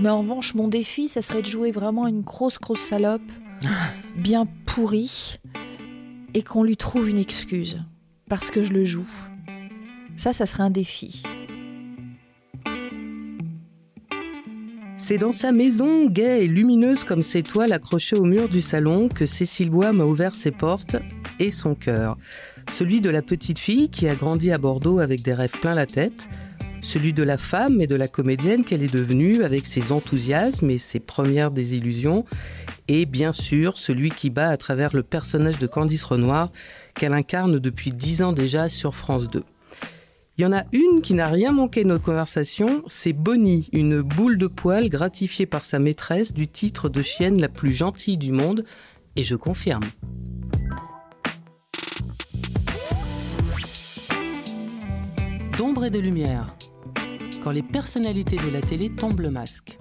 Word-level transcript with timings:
Mais 0.00 0.08
en 0.08 0.20
revanche, 0.20 0.54
mon 0.54 0.68
défi, 0.68 1.08
ça 1.08 1.22
serait 1.22 1.42
de 1.42 1.48
jouer 1.48 1.72
vraiment 1.72 2.06
une 2.06 2.20
grosse, 2.20 2.58
grosse 2.58 2.80
salope, 2.80 3.32
bien 4.16 4.46
pourrie, 4.64 5.38
et 6.34 6.42
qu'on 6.42 6.62
lui 6.62 6.76
trouve 6.76 7.08
une 7.08 7.18
excuse. 7.18 7.80
Parce 8.28 8.50
que 8.50 8.62
je 8.62 8.72
le 8.72 8.84
joue. 8.84 9.08
Ça, 10.16 10.32
ça 10.32 10.46
serait 10.46 10.62
un 10.62 10.70
défi. 10.70 11.22
C'est 14.96 15.18
dans 15.18 15.32
sa 15.32 15.52
maison, 15.52 16.06
gaie 16.06 16.44
et 16.44 16.48
lumineuse 16.48 17.04
comme 17.04 17.22
ses 17.22 17.42
toiles 17.42 17.72
accrochées 17.72 18.16
au 18.16 18.24
mur 18.24 18.48
du 18.48 18.60
salon, 18.60 19.08
que 19.08 19.26
Cécile 19.26 19.70
Bois 19.70 19.92
m'a 19.92 20.04
ouvert 20.04 20.34
ses 20.34 20.50
portes 20.50 20.96
et 21.38 21.50
son 21.50 21.74
cœur. 21.74 22.18
Celui 22.70 23.00
de 23.00 23.08
la 23.08 23.22
petite 23.22 23.58
fille 23.58 23.88
qui 23.88 24.08
a 24.08 24.14
grandi 24.14 24.52
à 24.52 24.58
Bordeaux 24.58 24.98
avec 24.98 25.22
des 25.22 25.34
rêves 25.34 25.58
plein 25.60 25.74
la 25.74 25.86
tête, 25.86 26.28
celui 26.88 27.12
de 27.12 27.22
la 27.22 27.36
femme 27.36 27.82
et 27.82 27.86
de 27.86 27.94
la 27.94 28.08
comédienne 28.08 28.64
qu'elle 28.64 28.82
est 28.82 28.92
devenue 28.92 29.44
avec 29.44 29.66
ses 29.66 29.92
enthousiasmes 29.92 30.70
et 30.70 30.78
ses 30.78 31.00
premières 31.00 31.50
désillusions, 31.50 32.24
et 32.88 33.04
bien 33.04 33.30
sûr 33.30 33.76
celui 33.76 34.10
qui 34.10 34.30
bat 34.30 34.48
à 34.48 34.56
travers 34.56 34.96
le 34.96 35.02
personnage 35.02 35.58
de 35.58 35.66
Candice 35.66 36.04
Renoir 36.04 36.50
qu'elle 36.94 37.12
incarne 37.12 37.58
depuis 37.58 37.90
dix 37.90 38.22
ans 38.22 38.32
déjà 38.32 38.70
sur 38.70 38.94
France 38.94 39.28
2. 39.28 39.42
Il 40.38 40.42
y 40.42 40.46
en 40.46 40.52
a 40.52 40.62
une 40.72 41.02
qui 41.02 41.12
n'a 41.12 41.26
rien 41.26 41.52
manqué 41.52 41.82
de 41.82 41.88
notre 41.88 42.04
conversation, 42.04 42.82
c'est 42.86 43.12
Bonnie, 43.12 43.68
une 43.72 44.00
boule 44.00 44.38
de 44.38 44.46
poil 44.46 44.88
gratifiée 44.88 45.46
par 45.46 45.64
sa 45.64 45.78
maîtresse 45.78 46.32
du 46.32 46.48
titre 46.48 46.88
de 46.88 47.02
chienne 47.02 47.38
la 47.38 47.50
plus 47.50 47.72
gentille 47.72 48.16
du 48.16 48.32
monde, 48.32 48.64
et 49.14 49.24
je 49.24 49.36
confirme. 49.36 49.84
D'ombre 55.58 55.86
et 55.86 55.90
de 55.90 55.98
lumière, 55.98 56.54
quand 57.42 57.50
les 57.50 57.62
personnalités 57.62 58.36
de 58.36 58.50
la 58.50 58.60
télé 58.60 58.90
tombent 58.90 59.20
le 59.20 59.30
masque. 59.30 59.78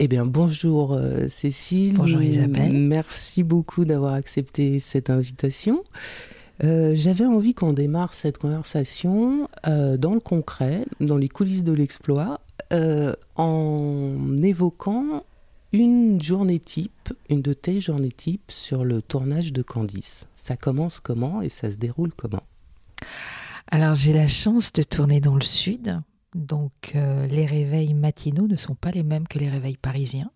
Eh 0.00 0.06
bien, 0.06 0.24
bonjour 0.26 0.92
euh, 0.92 1.26
Cécile. 1.28 1.94
Bonjour 1.94 2.22
Isabelle. 2.22 2.72
Merci 2.72 3.42
beaucoup 3.42 3.84
d'avoir 3.84 4.14
accepté 4.14 4.78
cette 4.78 5.10
invitation. 5.10 5.82
Euh, 6.62 6.92
j'avais 6.94 7.26
envie 7.26 7.54
qu'on 7.54 7.72
démarre 7.72 8.14
cette 8.14 8.38
conversation 8.38 9.48
euh, 9.66 9.96
dans 9.96 10.12
le 10.12 10.20
concret, 10.20 10.84
dans 11.00 11.16
les 11.16 11.28
coulisses 11.28 11.64
de 11.64 11.72
l'exploit, 11.72 12.40
en 13.36 14.36
évoquant 14.42 15.24
une 15.72 16.20
journée 16.20 16.58
type, 16.58 17.12
une 17.28 17.42
de 17.42 17.52
tes 17.52 17.80
journées 17.80 18.12
types 18.12 18.50
sur 18.50 18.84
le 18.84 19.02
tournage 19.02 19.52
de 19.52 19.62
Candice. 19.62 20.26
Ça 20.34 20.56
commence 20.56 21.00
comment 21.00 21.42
et 21.42 21.48
ça 21.48 21.70
se 21.70 21.76
déroule 21.76 22.12
comment? 22.16 22.42
Alors 23.70 23.94
j'ai 23.94 24.12
la 24.12 24.28
chance 24.28 24.72
de 24.72 24.82
tourner 24.82 25.20
dans 25.20 25.34
le 25.34 25.44
sud, 25.44 26.00
donc 26.34 26.92
euh, 26.94 27.26
les 27.26 27.44
réveils 27.44 27.92
matinaux 27.92 28.46
ne 28.46 28.56
sont 28.56 28.74
pas 28.74 28.90
les 28.90 29.02
mêmes 29.02 29.28
que 29.28 29.38
les 29.38 29.50
réveils 29.50 29.76
parisiens. 29.76 30.30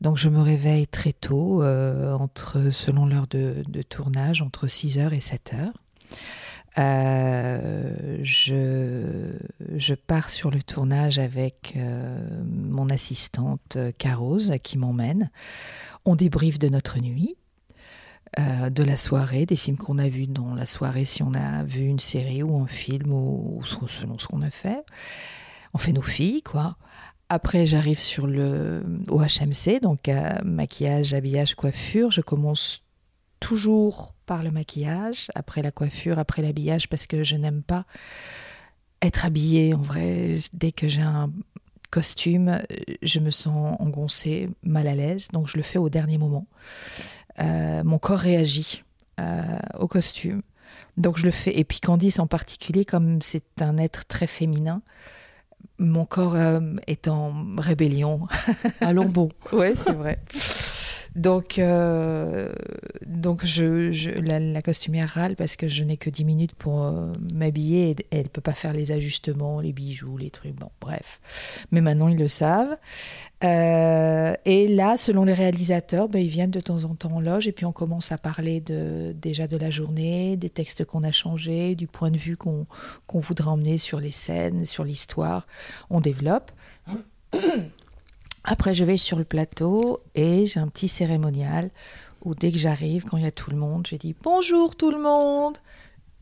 Donc 0.00 0.16
je 0.16 0.28
me 0.28 0.40
réveille 0.40 0.88
très 0.88 1.12
tôt, 1.12 1.62
euh, 1.62 2.12
entre, 2.14 2.70
selon 2.70 3.06
l'heure 3.06 3.28
de, 3.28 3.62
tournage, 3.88 4.42
entre 4.42 4.66
6h 4.66 5.12
et 5.12 5.20
7h. 5.20 5.72
Euh, 6.78 8.18
je, 8.22 9.94
pars 9.94 10.30
sur 10.30 10.50
le 10.50 10.62
tournage 10.62 11.18
avec 11.18 11.76
mon 12.44 12.88
assistante 12.88 13.76
Carose 13.98 14.54
qui 14.62 14.78
m'emmène. 14.78 15.30
On 16.04 16.16
débriefe 16.16 16.58
de 16.58 16.68
notre 16.68 16.98
nuit. 16.98 17.36
Euh, 18.38 18.70
de 18.70 18.82
la 18.82 18.96
soirée, 18.96 19.44
des 19.44 19.56
films 19.56 19.76
qu'on 19.76 19.98
a 19.98 20.08
vus 20.08 20.26
dans 20.26 20.54
la 20.54 20.64
soirée, 20.64 21.04
si 21.04 21.22
on 21.22 21.34
a 21.34 21.64
vu 21.64 21.84
une 21.84 21.98
série 21.98 22.42
ou 22.42 22.56
un 22.62 22.66
film 22.66 23.12
ou, 23.12 23.60
selon 23.62 24.16
ce 24.16 24.26
qu'on 24.26 24.40
a 24.40 24.50
fait. 24.50 24.82
On 25.74 25.78
fait 25.78 25.92
nos 25.92 26.00
filles, 26.00 26.42
quoi. 26.42 26.76
Après, 27.28 27.66
j'arrive 27.66 28.00
sur 28.00 28.26
le 28.26 28.82
au 29.10 29.20
HMC, 29.20 29.80
donc 29.82 30.10
maquillage, 30.44 31.12
habillage, 31.12 31.54
coiffure. 31.54 32.10
Je 32.10 32.22
commence 32.22 32.81
toujours 33.42 34.14
par 34.24 34.42
le 34.42 34.50
maquillage, 34.50 35.30
après 35.34 35.62
la 35.62 35.70
coiffure, 35.70 36.18
après 36.18 36.42
l'habillage, 36.42 36.88
parce 36.88 37.06
que 37.06 37.22
je 37.22 37.36
n'aime 37.36 37.62
pas 37.62 37.84
être 39.02 39.26
habillée. 39.26 39.74
En 39.74 39.82
vrai, 39.82 40.38
dès 40.52 40.72
que 40.72 40.88
j'ai 40.88 41.02
un 41.02 41.30
costume, 41.90 42.58
je 43.02 43.18
me 43.18 43.30
sens 43.30 43.76
engoncée, 43.80 44.48
mal 44.62 44.86
à 44.86 44.94
l'aise, 44.94 45.28
donc 45.32 45.48
je 45.48 45.56
le 45.56 45.62
fais 45.62 45.78
au 45.78 45.90
dernier 45.90 46.18
moment. 46.18 46.46
Euh, 47.40 47.82
mon 47.84 47.98
corps 47.98 48.18
réagit 48.18 48.84
euh, 49.20 49.42
au 49.78 49.88
costume. 49.88 50.42
Donc 50.96 51.18
je 51.18 51.24
le 51.24 51.32
fais. 51.32 51.58
Et 51.58 51.64
puis 51.64 51.80
Candice 51.80 52.18
en 52.18 52.26
particulier, 52.26 52.84
comme 52.84 53.20
c'est 53.20 53.60
un 53.60 53.76
être 53.76 54.06
très 54.06 54.26
féminin, 54.26 54.82
mon 55.78 56.04
corps 56.04 56.36
euh, 56.36 56.60
est 56.86 57.08
en 57.08 57.34
rébellion. 57.58 58.28
Allons 58.80 59.08
bon. 59.08 59.30
oui, 59.52 59.72
c'est 59.74 59.92
vrai. 59.92 60.18
Donc, 61.14 61.58
euh, 61.58 62.52
donc 63.06 63.44
je, 63.44 64.18
la, 64.20 64.62
costumière 64.62 65.08
râle 65.08 65.36
parce 65.36 65.56
que 65.56 65.68
je 65.68 65.84
n'ai 65.84 65.96
que 65.96 66.08
10 66.08 66.24
minutes 66.24 66.54
pour 66.54 66.84
euh, 66.84 67.12
m'habiller 67.34 67.90
et 67.90 67.96
elle 68.10 68.24
ne 68.24 68.28
peut 68.28 68.40
pas 68.40 68.52
faire 68.52 68.72
les 68.72 68.92
ajustements, 68.92 69.60
les 69.60 69.72
bijoux, 69.72 70.16
les 70.16 70.30
trucs. 70.30 70.54
Bon, 70.54 70.70
bref. 70.80 71.20
Mais 71.70 71.80
maintenant, 71.80 72.08
ils 72.08 72.16
le 72.16 72.28
savent. 72.28 72.76
Euh, 73.44 74.32
et 74.44 74.68
là, 74.68 74.96
selon 74.96 75.24
les 75.24 75.34
réalisateurs, 75.34 76.08
ben, 76.08 76.20
ils 76.20 76.28
viennent 76.28 76.50
de 76.50 76.60
temps 76.60 76.84
en 76.84 76.94
temps 76.94 77.12
en 77.12 77.20
loge 77.20 77.48
et 77.48 77.52
puis 77.52 77.66
on 77.66 77.72
commence 77.72 78.12
à 78.12 78.18
parler 78.18 78.60
de, 78.60 79.12
déjà 79.12 79.46
de 79.46 79.56
la 79.56 79.68
journée, 79.68 80.36
des 80.36 80.50
textes 80.50 80.84
qu'on 80.84 81.02
a 81.02 81.12
changés, 81.12 81.74
du 81.74 81.88
point 81.88 82.10
de 82.10 82.18
vue 82.18 82.36
qu'on 82.36 82.66
voudrait 83.12 83.48
emmener 83.48 83.78
sur 83.78 84.00
les 84.00 84.12
scènes, 84.12 84.64
sur 84.64 84.84
l'histoire. 84.84 85.46
On 85.90 86.00
développe. 86.00 86.52
Après, 88.44 88.74
je 88.74 88.84
vais 88.84 88.96
sur 88.96 89.18
le 89.18 89.24
plateau 89.24 90.02
et 90.14 90.46
j'ai 90.46 90.60
un 90.60 90.68
petit 90.68 90.88
cérémonial 90.88 91.70
où 92.24 92.34
dès 92.34 92.50
que 92.50 92.58
j'arrive, 92.58 93.04
quand 93.04 93.16
il 93.16 93.24
y 93.24 93.26
a 93.26 93.32
tout 93.32 93.50
le 93.50 93.56
monde, 93.56 93.86
je 93.88 93.96
dis 93.96 94.14
bonjour 94.22 94.76
tout 94.76 94.90
le 94.90 94.98
monde. 94.98 95.58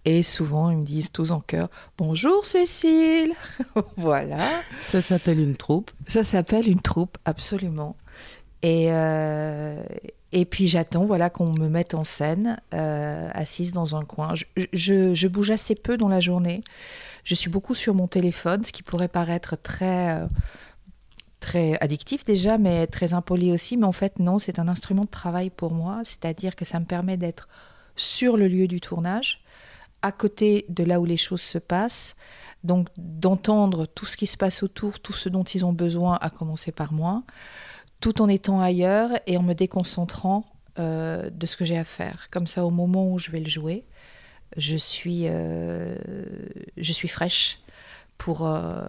Et 0.07 0.23
souvent, 0.23 0.71
ils 0.71 0.79
me 0.79 0.85
disent 0.85 1.13
tous 1.13 1.31
en 1.31 1.41
chœur 1.41 1.69
Bonjour 1.99 2.47
Cécile 2.47 3.35
Voilà. 3.99 4.39
Ça 4.83 5.03
s'appelle 5.03 5.39
une 5.39 5.57
troupe 5.57 5.91
Ça 6.07 6.25
s'appelle 6.25 6.69
une 6.69 6.81
troupe, 6.81 7.19
absolument. 7.27 7.97
Et, 8.63 8.87
euh, 8.91 9.83
et 10.33 10.45
puis 10.47 10.69
j'attends 10.69 11.05
voilà, 11.05 11.29
qu'on 11.29 11.51
me 11.51 11.69
mette 11.69 11.95
en 11.95 12.05
scène, 12.05 12.59
euh, 12.73 13.29
assise 13.35 13.73
dans 13.73 13.97
un 13.97 14.05
coin. 14.05 14.35
Je, 14.35 14.45
je, 14.73 15.15
je, 15.15 15.29
bouge 15.29 15.51
assez 15.51 15.75
peu 15.75 15.99
dans 15.99 16.09
la 16.09 16.21
journée. 16.21 16.63
Je 17.25 17.35
suis 17.35 17.51
beaucoup 17.51 17.75
sur 17.75 17.95
mon 17.95 18.07
téléphone, 18.07 18.65
ce 18.65 18.73
qui 18.73 18.83
pourrait 18.83 19.09
paraître 19.09 19.57
très. 19.61 20.17
Euh, 20.17 20.27
très 21.41 21.77
addictif 21.81 22.25
déjà, 22.25 22.59
mais 22.59 22.87
très 22.87 23.15
impoli 23.15 23.53
aussi. 23.53 23.77
Mais 23.77 23.87
en 23.87 23.93
fait, 23.93 24.19
non, 24.19 24.39
c'est 24.39 24.59
un 24.59 24.69
instrument 24.69 25.05
de 25.05 25.11
travail 25.11 25.51
pour 25.51 25.73
moi. 25.73 26.01
C'est-à-dire 26.05 26.55
que 26.55 26.65
ça 26.65 26.79
me 26.79 26.85
permet 26.85 27.17
d'être 27.17 27.49
sur 27.97 28.37
le 28.37 28.47
lieu 28.47 28.69
du 28.69 28.81
tournage, 28.81 29.43
à 30.03 30.13
côté 30.13 30.65
de 30.69 30.85
là 30.85 31.01
où 31.01 31.05
les 31.05 31.17
choses 31.17 31.43
se 31.43 31.59
passent. 31.59 32.15
Donc 32.63 32.89
d'entendre 32.97 33.87
tout 33.87 34.07
ce 34.07 34.17
qui 34.17 34.27
se 34.27 34.37
passe 34.37 34.63
autour, 34.63 35.01
tout 35.01 35.15
ce 35.15 35.29
dont 35.29 35.45
ils 35.45 35.65
ont 35.65 35.73
besoin, 35.73 36.19
à 36.21 36.31
commencer 36.31 36.73
par 36.73 36.93
moi, 36.93 37.23
tout 38.01 38.23
en 38.23 38.29
étant 38.29 38.61
ailleurs 38.61 39.11
et 39.27 39.37
en 39.37 39.43
me 39.43 39.55
déconcentrant 39.55 40.45
euh, 40.79 41.31
de 41.31 41.47
ce 41.47 41.57
que 41.57 41.65
j'ai 41.65 41.79
à 41.79 41.85
faire. 41.85 42.29
Comme 42.31 42.47
ça, 42.47 42.65
au 42.65 42.71
moment 42.71 43.11
où 43.11 43.19
je 43.19 43.31
vais 43.31 43.41
le 43.41 43.49
jouer, 43.49 43.85
je 44.57 44.77
suis, 44.77 45.25
euh, 45.27 45.97
je 46.77 46.93
suis 46.93 47.09
fraîche 47.09 47.61
pour, 48.19 48.47
euh, 48.47 48.83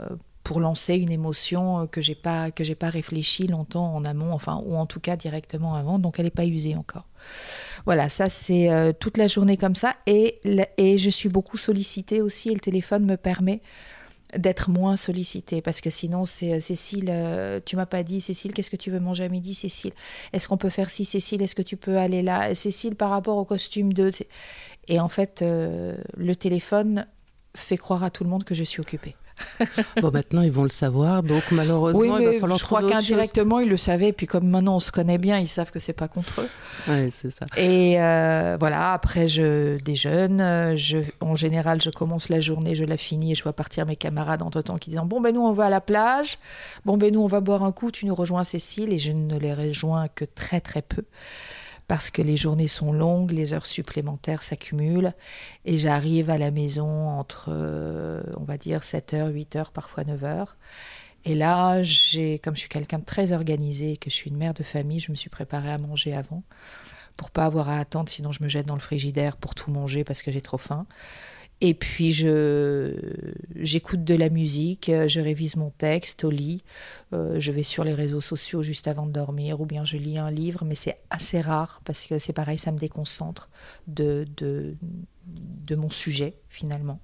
pour 0.43 0.59
lancer 0.59 0.95
une 0.95 1.11
émotion 1.11 1.81
euh, 1.81 1.85
que 1.85 2.01
j'ai 2.01 2.15
pas 2.15 2.51
que 2.51 2.63
j'ai 2.63 2.75
pas 2.75 2.89
réfléchi 2.89 3.47
longtemps 3.47 3.93
en 3.93 4.05
amont, 4.05 4.33
enfin 4.33 4.61
ou 4.65 4.75
en 4.75 4.85
tout 4.85 4.99
cas 4.99 5.15
directement 5.15 5.75
avant, 5.75 5.99
donc 5.99 6.19
elle 6.19 6.25
n'est 6.25 6.31
pas 6.31 6.45
usée 6.45 6.75
encore. 6.75 7.07
Voilà, 7.85 8.09
ça 8.09 8.29
c'est 8.29 8.71
euh, 8.71 8.91
toute 8.97 9.17
la 9.17 9.27
journée 9.27 9.57
comme 9.57 9.75
ça. 9.75 9.95
Et 10.07 10.39
et 10.77 10.97
je 10.97 11.09
suis 11.09 11.29
beaucoup 11.29 11.57
sollicitée 11.57 12.21
aussi 12.21 12.49
et 12.49 12.53
le 12.53 12.59
téléphone 12.59 13.05
me 13.05 13.17
permet 13.17 13.61
d'être 14.37 14.69
moins 14.69 14.95
sollicitée. 14.95 15.61
Parce 15.61 15.81
que 15.81 15.89
sinon 15.89 16.25
c'est 16.25 16.53
euh, 16.53 16.59
Cécile 16.59 17.13
tu 17.65 17.75
m'as 17.75 17.85
pas 17.85 18.03
dit 18.03 18.19
Cécile 18.21 18.53
qu'est-ce 18.53 18.69
que 18.69 18.77
tu 18.77 18.89
veux 18.89 18.99
manger 18.99 19.25
à 19.25 19.29
midi 19.29 19.53
Cécile? 19.53 19.93
Est-ce 20.33 20.47
qu'on 20.47 20.57
peut 20.57 20.69
faire 20.69 20.89
ci 20.89 21.05
Cécile? 21.05 21.41
Est-ce 21.41 21.55
que 21.55 21.61
tu 21.61 21.77
peux 21.77 21.97
aller 21.97 22.23
là? 22.23 22.53
Cécile 22.55 22.95
par 22.95 23.11
rapport 23.11 23.37
au 23.37 23.45
costume 23.45 23.93
de 23.93 24.09
et 24.87 24.99
en 24.99 25.09
fait 25.09 25.43
le 25.43 26.33
téléphone 26.33 27.05
fait 27.55 27.77
croire 27.77 28.03
à 28.03 28.09
tout 28.09 28.23
le 28.23 28.29
monde 28.29 28.43
que 28.43 28.55
je 28.55 28.63
suis 28.63 28.79
occupée 28.79 29.15
bon, 30.01 30.11
maintenant, 30.11 30.41
ils 30.41 30.51
vont 30.51 30.63
le 30.63 30.69
savoir. 30.69 31.23
Donc, 31.23 31.43
malheureusement, 31.51 31.99
oui, 31.99 32.09
il 32.19 32.25
va 32.25 32.39
falloir 32.39 32.59
Je 32.59 32.63
crois 32.63 32.87
qu'indirectement, 32.87 33.59
ils 33.59 33.69
le 33.69 33.77
savaient. 33.77 34.09
Et 34.09 34.13
puis, 34.13 34.27
comme 34.27 34.47
maintenant, 34.47 34.77
on 34.77 34.79
se 34.79 34.91
connaît 34.91 35.17
bien, 35.17 35.39
ils 35.39 35.47
savent 35.47 35.71
que 35.71 35.79
c'est 35.79 35.93
pas 35.93 36.07
contre 36.07 36.41
eux. 36.41 36.49
Oui, 36.87 37.11
c'est 37.11 37.31
ça. 37.31 37.45
Et 37.57 38.01
euh, 38.01 38.57
voilà, 38.59 38.93
après, 38.93 39.27
je 39.27 39.77
déjeune. 39.81 40.75
Je, 40.75 40.99
en 41.19 41.35
général, 41.35 41.81
je 41.81 41.89
commence 41.89 42.29
la 42.29 42.39
journée, 42.39 42.75
je 42.75 42.83
la 42.83 42.97
finis 42.97 43.31
et 43.31 43.35
je 43.35 43.43
vois 43.43 43.53
partir 43.53 43.85
mes 43.85 43.95
camarades 43.95 44.41
entre-temps 44.41 44.77
qui 44.77 44.89
disent 44.89 45.01
Bon, 45.05 45.21
ben 45.21 45.33
nous, 45.33 45.41
on 45.41 45.53
va 45.53 45.65
à 45.65 45.69
la 45.69 45.81
plage. 45.81 46.37
Bon, 46.85 46.97
ben 46.97 47.13
nous, 47.13 47.21
on 47.21 47.27
va 47.27 47.39
boire 47.39 47.63
un 47.63 47.71
coup. 47.71 47.91
Tu 47.91 48.05
nous 48.05 48.15
rejoins, 48.15 48.43
Cécile. 48.43 48.93
Et 48.93 48.97
je 48.97 49.11
ne 49.11 49.37
les 49.37 49.53
rejoins 49.53 50.07
que 50.07 50.25
très, 50.25 50.61
très 50.61 50.81
peu 50.81 51.03
parce 51.91 52.09
que 52.09 52.21
les 52.21 52.37
journées 52.37 52.69
sont 52.69 52.93
longues, 52.93 53.31
les 53.31 53.53
heures 53.53 53.65
supplémentaires 53.65 54.43
s'accumulent 54.43 55.13
et 55.65 55.77
j'arrive 55.77 56.29
à 56.29 56.37
la 56.37 56.49
maison 56.49 56.87
entre, 56.87 57.49
euh, 57.49 58.23
on 58.37 58.45
va 58.45 58.55
dire, 58.55 58.79
7h, 58.79 59.29
8h, 59.29 59.73
parfois 59.73 60.05
9h. 60.05 60.45
Et 61.25 61.35
là, 61.35 61.83
j'ai, 61.83 62.39
comme 62.39 62.55
je 62.55 62.61
suis 62.61 62.69
quelqu'un 62.69 62.99
de 62.99 63.03
très 63.03 63.33
organisé, 63.33 63.97
que 63.97 64.09
je 64.09 64.15
suis 64.15 64.29
une 64.29 64.37
mère 64.37 64.53
de 64.53 64.63
famille, 64.63 65.01
je 65.01 65.11
me 65.11 65.17
suis 65.17 65.29
préparée 65.29 65.69
à 65.69 65.77
manger 65.77 66.15
avant 66.15 66.43
pour 67.17 67.29
pas 67.29 67.43
avoir 67.43 67.67
à 67.67 67.77
attendre, 67.77 68.07
sinon 68.07 68.31
je 68.31 68.41
me 68.41 68.47
jette 68.47 68.67
dans 68.67 68.75
le 68.75 68.79
frigidaire 68.79 69.35
pour 69.35 69.53
tout 69.53 69.69
manger 69.69 70.05
parce 70.05 70.21
que 70.21 70.31
j'ai 70.31 70.39
trop 70.39 70.57
faim. 70.57 70.85
Et 71.61 71.75
puis 71.75 72.11
je 72.11 72.93
j'écoute 73.55 74.03
de 74.03 74.15
la 74.15 74.29
musique, 74.29 74.91
je 75.07 75.21
révise 75.21 75.55
mon 75.55 75.69
texte 75.69 76.23
au 76.23 76.31
lit, 76.31 76.63
euh, 77.13 77.39
je 77.39 77.51
vais 77.51 77.63
sur 77.63 77.83
les 77.83 77.93
réseaux 77.93 78.21
sociaux 78.21 78.63
juste 78.63 78.87
avant 78.87 79.05
de 79.05 79.11
dormir, 79.11 79.61
ou 79.61 79.65
bien 79.65 79.83
je 79.85 79.97
lis 79.97 80.17
un 80.17 80.31
livre, 80.31 80.65
mais 80.65 80.75
c'est 80.75 80.97
assez 81.11 81.39
rare 81.39 81.81
parce 81.85 82.07
que 82.07 82.17
c'est 82.17 82.33
pareil, 82.33 82.57
ça 82.57 82.71
me 82.71 82.79
déconcentre 82.79 83.49
de, 83.87 84.25
de, 84.37 84.75
de 85.25 85.75
mon 85.75 85.91
sujet 85.91 86.35
finalement. 86.49 86.99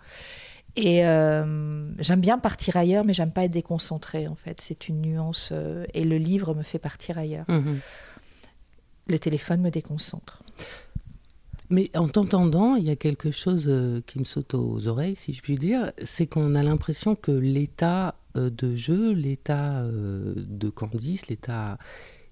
Et 0.77 1.05
euh, 1.05 1.89
j'aime 1.99 2.21
bien 2.21 2.37
partir 2.37 2.77
ailleurs, 2.77 3.03
mais 3.03 3.13
j'aime 3.13 3.31
pas 3.31 3.45
être 3.45 3.51
déconcentrée 3.51 4.27
en 4.27 4.35
fait. 4.35 4.61
C'est 4.61 4.87
une 4.87 5.01
nuance. 5.01 5.49
Euh, 5.51 5.85
et 5.95 6.03
le 6.03 6.17
livre 6.17 6.53
me 6.53 6.61
fait 6.61 6.77
partir 6.77 7.17
ailleurs. 7.17 7.45
Mhm. 7.49 7.79
Le 9.07 9.19
téléphone 9.19 9.61
me 9.61 9.71
déconcentre. 9.71 10.43
Mais 11.69 11.91
en 11.95 12.07
t'entendant, 12.07 12.75
il 12.75 12.85
y 12.85 12.89
a 12.89 12.95
quelque 12.95 13.31
chose 13.31 13.65
euh, 13.67 14.01
qui 14.07 14.19
me 14.19 14.23
saute 14.23 14.53
aux 14.53 14.87
oreilles, 14.87 15.15
si 15.15 15.33
je 15.33 15.41
puis 15.41 15.55
dire, 15.55 15.91
c'est 16.01 16.27
qu'on 16.27 16.55
a 16.55 16.63
l'impression 16.63 17.15
que 17.15 17.31
l'état 17.31 18.15
de 18.35 18.75
jeu, 18.75 19.13
l'état 19.13 19.83
de 19.83 20.69
Candice, 20.69 21.27
l'état 21.27 21.79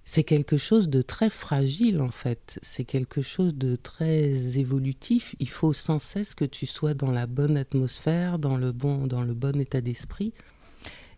c'est 0.06 0.24
quelque 0.24 0.58
chose 0.58 0.88
de 0.88 1.02
très 1.02 1.32
fragile 1.32 2.00
en 2.00 2.12
fait, 2.12 2.60
c'est 2.62 2.86
quelque 2.86 3.24
chose 3.24 3.56
de 3.56 3.76
très 3.76 4.60
évolutif. 4.60 5.36
Il 5.40 5.50
faut 5.50 5.74
sans 5.74 5.98
cesse 5.98 6.36
que 6.36 6.46
tu 6.46 6.68
sois 6.68 6.94
dans 6.94 7.10
la 7.10 7.26
bonne 7.26 7.58
atmosphère, 7.58 8.38
dans 8.38 8.56
le 8.56 8.72
bon, 8.72 9.08
dans 9.08 9.24
le 9.24 9.34
bon 9.34 9.60
état 9.60 9.82
d'esprit. 9.82 10.32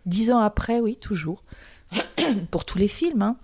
Dix 0.06 0.32
ans 0.32 0.40
après, 0.40 0.80
oui, 0.80 0.96
toujours. 0.96 1.44
Pour 2.52 2.64
tous 2.64 2.78
les 2.78 2.88
films, 2.88 3.22
hein. 3.22 3.38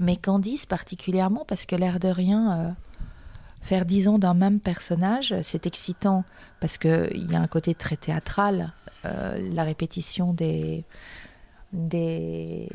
mais 0.00 0.16
Candice 0.16 0.66
particulièrement, 0.66 1.44
parce 1.44 1.66
que 1.66 1.74
l'air 1.74 1.98
de 1.98 2.08
rien, 2.08 2.58
euh, 2.58 2.70
faire 3.60 3.84
dix 3.84 4.08
ans 4.08 4.18
d'un 4.18 4.34
même 4.34 4.60
personnage, 4.60 5.34
c'est 5.42 5.66
excitant, 5.66 6.24
parce 6.60 6.78
qu'il 6.78 7.30
y 7.30 7.34
a 7.34 7.40
un 7.40 7.46
côté 7.46 7.74
très 7.74 7.96
théâtral, 7.96 8.72
euh, 9.04 9.38
la 9.52 9.64
répétition 9.64 10.32
des, 10.32 10.84
des 11.72 12.68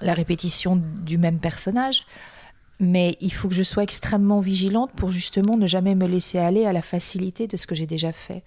la 0.00 0.14
répétition 0.14 0.76
du 0.76 1.18
même 1.18 1.38
personnage. 1.38 2.04
Mais 2.78 3.16
il 3.20 3.32
faut 3.32 3.48
que 3.48 3.54
je 3.54 3.62
sois 3.62 3.82
extrêmement 3.82 4.40
vigilante 4.40 4.90
pour 4.92 5.10
justement 5.10 5.58
ne 5.58 5.66
jamais 5.66 5.94
me 5.94 6.06
laisser 6.06 6.38
aller 6.38 6.64
à 6.64 6.72
la 6.72 6.80
facilité 6.80 7.46
de 7.46 7.58
ce 7.58 7.66
que 7.66 7.74
j'ai 7.74 7.86
déjà 7.86 8.10
fait. 8.10 8.42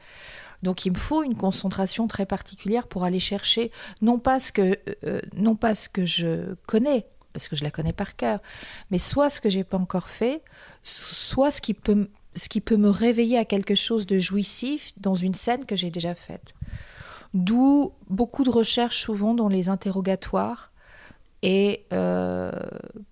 Donc 0.63 0.85
il 0.85 0.93
me 0.93 0.97
faut 0.97 1.23
une 1.23 1.35
concentration 1.35 2.07
très 2.07 2.25
particulière 2.25 2.87
pour 2.87 3.03
aller 3.03 3.19
chercher 3.19 3.69
non 4.01 4.17
pas 4.17 4.39
ce 4.39 4.51
que, 4.51 4.79
euh, 5.05 5.21
non 5.35 5.55
pas 5.55 5.75
ce 5.75 5.87
que 5.87 6.05
je 6.05 6.55
connais, 6.65 7.05
parce 7.33 7.47
que 7.47 7.55
je 7.55 7.63
la 7.63 7.71
connais 7.71 7.93
par 7.93 8.15
cœur, 8.15 8.39
mais 8.91 8.99
soit 8.99 9.29
ce 9.29 9.41
que 9.41 9.49
j'ai 9.49 9.63
pas 9.63 9.77
encore 9.77 10.09
fait, 10.09 10.41
soit 10.83 11.51
ce 11.51 11.61
qui 11.61 11.73
peut, 11.73 12.07
ce 12.35 12.47
qui 12.47 12.61
peut 12.61 12.77
me 12.77 12.89
réveiller 12.89 13.37
à 13.37 13.45
quelque 13.45 13.75
chose 13.75 14.05
de 14.05 14.17
jouissif 14.17 14.93
dans 14.97 15.15
une 15.15 15.33
scène 15.33 15.65
que 15.65 15.75
j'ai 15.75 15.89
déjà 15.89 16.15
faite. 16.15 16.53
D'où 17.33 17.93
beaucoup 18.09 18.43
de 18.43 18.51
recherches 18.51 18.99
souvent 18.99 19.33
dans 19.33 19.49
les 19.49 19.67
interrogatoires 19.67 20.71
et 21.45 21.83
euh, 21.91 22.53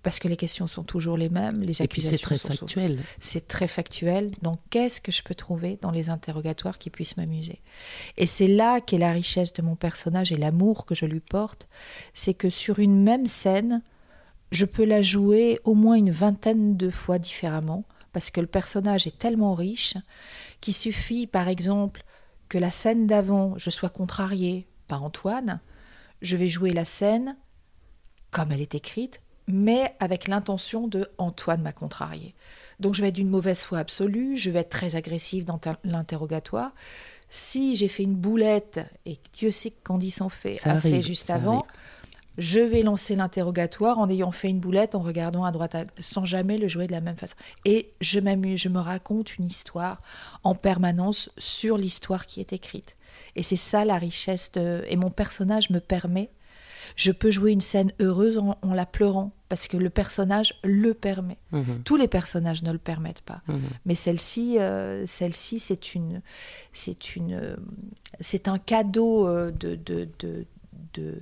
parce 0.02 0.18
que 0.18 0.26
les 0.26 0.38
questions 0.38 0.66
sont 0.66 0.84
toujours 0.84 1.18
les 1.18 1.28
mêmes, 1.28 1.60
les 1.60 1.82
accusations 1.82 2.16
c'est 2.16 2.22
très 2.22 2.38
factuel. 2.38 3.00
C'est 3.20 3.46
très 3.46 3.68
factuel. 3.68 4.32
Donc, 4.40 4.58
qu'est-ce 4.70 5.02
que 5.02 5.12
je 5.12 5.22
peux 5.22 5.34
trouver 5.34 5.78
dans 5.82 5.90
les 5.90 6.08
interrogatoires 6.08 6.78
qui 6.78 6.88
puissent 6.88 7.18
m'amuser? 7.18 7.60
Et 8.16 8.26
c'est 8.26 8.48
là 8.48 8.80
qu'est 8.80 8.96
la 8.96 9.12
richesse 9.12 9.52
de 9.52 9.60
mon 9.60 9.76
personnage 9.76 10.32
et 10.32 10.36
l'amour 10.36 10.86
que 10.86 10.94
je 10.94 11.04
lui 11.04 11.20
porte. 11.20 11.68
C'est 12.14 12.32
que 12.32 12.48
sur 12.48 12.78
une 12.78 13.02
même 13.02 13.26
scène, 13.26 13.82
je 14.52 14.64
peux 14.64 14.84
la 14.84 15.02
jouer 15.02 15.58
au 15.64 15.74
moins 15.74 15.96
une 15.96 16.10
vingtaine 16.10 16.76
de 16.76 16.90
fois 16.90 17.18
différemment, 17.18 17.84
parce 18.12 18.30
que 18.30 18.40
le 18.40 18.46
personnage 18.46 19.06
est 19.06 19.18
tellement 19.18 19.54
riche 19.54 19.96
qu'il 20.60 20.74
suffit, 20.74 21.26
par 21.26 21.48
exemple, 21.48 22.04
que 22.48 22.58
la 22.58 22.70
scène 22.70 23.06
d'avant, 23.06 23.54
je 23.56 23.70
sois 23.70 23.88
contrariée 23.88 24.68
par 24.86 25.02
Antoine. 25.02 25.60
Je 26.20 26.36
vais 26.36 26.50
jouer 26.50 26.72
la 26.72 26.84
scène 26.84 27.36
comme 28.30 28.52
elle 28.52 28.60
est 28.60 28.74
écrite, 28.74 29.22
mais 29.46 29.94
avec 30.00 30.28
l'intention 30.28 30.86
de 30.86 31.08
Antoine 31.18 31.62
m'a 31.62 31.72
contrarié. 31.72 32.34
Donc 32.78 32.94
je 32.94 33.00
vais 33.00 33.08
être 33.08 33.14
d'une 33.14 33.28
mauvaise 33.28 33.62
foi 33.62 33.78
absolue, 33.78 34.36
je 34.36 34.50
vais 34.50 34.60
être 34.60 34.68
très 34.68 34.96
agressive 34.96 35.44
dans 35.44 35.60
l'interrogatoire. 35.84 36.72
Si 37.30 37.74
j'ai 37.74 37.88
fait 37.88 38.02
une 38.02 38.14
boulette, 38.14 38.80
et 39.06 39.18
Dieu 39.32 39.50
sait 39.50 39.70
que 39.70 39.82
Candice 39.82 40.20
en 40.20 40.28
fait, 40.28 40.60
a 40.66 40.78
fait 40.78 41.00
juste 41.00 41.30
avant, 41.30 41.66
je 42.38 42.60
vais 42.60 42.82
lancer 42.82 43.16
l'interrogatoire 43.16 43.98
en 43.98 44.08
ayant 44.08 44.32
fait 44.32 44.48
une 44.48 44.60
boulette, 44.60 44.94
en 44.94 45.00
regardant 45.00 45.44
à 45.44 45.52
droite, 45.52 45.76
sans 46.00 46.24
jamais 46.24 46.58
le 46.58 46.68
jouer 46.68 46.86
de 46.86 46.92
la 46.92 47.00
même 47.00 47.16
façon. 47.16 47.36
Et 47.64 47.92
je 48.00 48.20
m'amuse, 48.20 48.60
je 48.60 48.68
me 48.68 48.78
raconte 48.80 49.36
une 49.38 49.44
histoire 49.44 50.00
en 50.44 50.54
permanence 50.54 51.30
sur 51.38 51.76
l'histoire 51.76 52.26
qui 52.26 52.40
est 52.40 52.52
écrite. 52.52 52.96
Et 53.36 53.42
c'est 53.42 53.56
ça 53.56 53.84
la 53.84 53.98
richesse 53.98 54.52
de... 54.52 54.84
Et 54.88 54.96
mon 54.96 55.10
personnage 55.10 55.70
me 55.70 55.80
permet 55.80 56.30
je 56.96 57.12
peux 57.12 57.30
jouer 57.30 57.52
une 57.52 57.60
scène 57.60 57.92
heureuse 58.00 58.38
en, 58.38 58.56
la 58.74 58.86
pleurant 58.86 59.32
parce 59.48 59.68
que 59.68 59.76
le 59.76 59.90
personnage 59.90 60.54
le 60.64 60.94
permet. 60.94 61.38
Mhm. 61.52 61.82
Tous 61.84 61.96
les 61.96 62.08
personnages 62.08 62.62
ne 62.62 62.72
le 62.72 62.78
permettent 62.78 63.20
pas, 63.22 63.42
mhm. 63.48 63.60
mais 63.84 63.94
celle-ci, 63.94 64.58
euh, 64.58 65.04
celle-ci, 65.06 65.58
c'est 65.58 65.94
une, 65.94 66.22
c'est 66.72 67.16
une, 67.16 67.34
euh, 67.34 67.56
c'est 68.20 68.48
un 68.48 68.58
cadeau 68.58 69.26
euh, 69.26 69.50
de, 69.50 69.74
de, 69.74 70.08
de, 70.18 70.46
de 70.94 71.18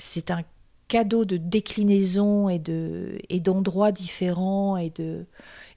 c'est 0.00 0.30
un 0.30 0.42
cadeau 0.90 1.24
de 1.24 1.36
déclinaison 1.36 2.48
et 2.48 2.58
de 2.58 3.20
et 3.28 3.38
d'endroits 3.38 3.92
différents 3.92 4.76
et 4.76 4.90
de 4.90 5.24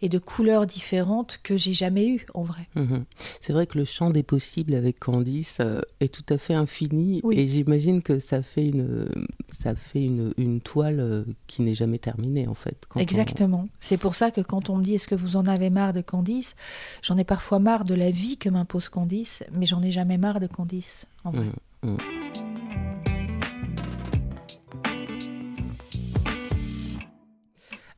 et 0.02 0.10
de 0.10 0.18
couleurs 0.18 0.66
différentes 0.66 1.40
que 1.44 1.56
j'ai 1.56 1.72
jamais 1.72 2.08
eu 2.08 2.26
en 2.34 2.42
vrai. 2.42 2.68
Mhm. 2.76 3.06
C'est 3.40 3.54
vrai 3.54 3.68
que 3.68 3.78
le 3.78 3.86
champ 3.86 4.10
des 4.10 4.24
possibles 4.24 4.74
avec 4.74 5.00
Candice 5.00 5.60
euh, 5.62 5.82
est 6.00 6.12
tout 6.12 6.26
à 6.34 6.38
fait 6.38 6.56
infini 6.56 7.22
et 7.32 7.46
j'imagine 7.48 8.02
que 8.02 8.18
ça 8.18 8.42
fait 8.42 8.66
une 8.66 9.08
ça 9.50 9.76
fait 9.76 10.04
une, 10.04 10.34
une 10.38 10.60
toile 10.62 11.00
euh, 11.00 11.24
qui 11.46 11.62
n'est 11.62 11.76
jamais 11.76 12.00
terminée 12.00 12.48
en 12.48 12.56
fait. 12.56 12.76
Exactement. 12.96 13.68
C'est 13.78 13.98
pour 13.98 14.16
ça 14.16 14.32
que 14.32 14.42
quand 14.42 14.72
on 14.72 14.78
me 14.78 14.84
dit 14.84 14.96
est-ce 14.96 15.08
que 15.08 15.16
vous 15.16 15.36
en 15.36 15.46
avez 15.46 15.70
marre 15.70 15.94
de 15.94 16.02
Candice, 16.02 16.56
j'en 17.04 17.18
ai 17.20 17.24
parfois 17.24 17.60
marre 17.60 17.86
de 17.86 17.94
la 17.94 18.10
vie 18.10 18.38
que 18.38 18.50
m'impose 18.50 18.90
Candice, 18.90 19.44
mais 19.52 19.68
j'en 19.68 19.84
ai 19.84 19.92
jamais 19.92 20.18
marre 20.18 20.40
de 20.40 20.48
Candice 20.48 21.06
en 21.24 21.30
vrai. 21.30 21.46
Mhm. 21.84 21.92
Mhm. 21.92 22.23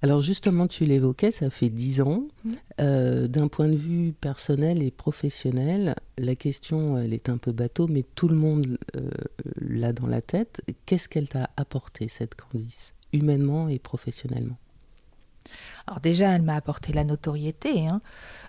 Alors 0.06 0.22
justement, 0.22 0.68
tu 0.68 0.86
l'évoquais, 0.86 1.32
ça 1.32 1.50
fait 1.50 1.70
dix 1.70 2.00
ans. 2.00 2.28
Mmh. 2.44 2.52
Euh, 2.80 3.28
d'un 3.28 3.48
point 3.48 3.68
de 3.68 3.76
vue 3.76 4.14
personnel 4.14 4.84
et 4.84 4.92
professionnel, 4.92 5.96
la 6.20 6.36
question, 6.36 6.96
elle 6.96 7.12
est 7.12 7.28
un 7.28 7.38
peu 7.38 7.52
bateau, 7.52 7.88
mais 7.88 8.04
tout 8.14 8.28
le 8.28 8.36
monde 8.36 8.78
euh, 8.96 9.10
l'a 9.60 9.94
dans 9.94 10.06
la 10.06 10.22
tête. 10.22 10.62
Qu'est-ce 10.86 11.10
qu'elle 11.10 11.28
t'a 11.28 11.50
apporté, 11.58 12.08
cette 12.08 12.36
Candice, 12.36 12.94
humainement 13.14 13.68
et 13.68 13.80
professionnellement? 13.80 14.60
Alors 15.88 16.02
déjà, 16.02 16.36
elle 16.36 16.44
m'a 16.44 16.56
apporté 16.56 16.94
la 16.94 17.04
notoriété. 17.04 17.88
Hein. 17.88 18.00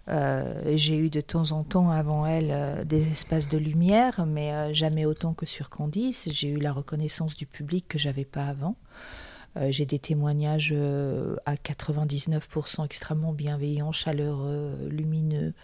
Euh, 0.08 0.74
j'ai 0.76 0.98
eu 0.98 1.08
de 1.08 1.22
temps 1.22 1.52
en 1.52 1.64
temps 1.64 1.90
avant 1.90 2.26
elle 2.26 2.84
des 2.86 3.00
espaces 3.10 3.48
de 3.48 3.56
lumière, 3.56 4.26
mais 4.26 4.74
jamais 4.74 5.06
autant 5.06 5.32
que 5.32 5.46
sur 5.46 5.70
Candice. 5.70 6.28
J'ai 6.30 6.48
eu 6.48 6.58
la 6.58 6.74
reconnaissance 6.74 7.34
du 7.34 7.46
public 7.46 7.86
que 7.88 7.96
j'avais 7.96 8.26
pas 8.26 8.44
avant. 8.44 8.76
Euh, 9.56 9.68
j'ai 9.70 9.86
des 9.86 9.98
témoignages 9.98 10.72
euh, 10.74 11.36
à 11.46 11.54
99% 11.54 12.84
extrêmement 12.84 13.32
bienveillants, 13.32 13.92
chaleureux, 13.92 14.76
lumineux, 14.90 15.54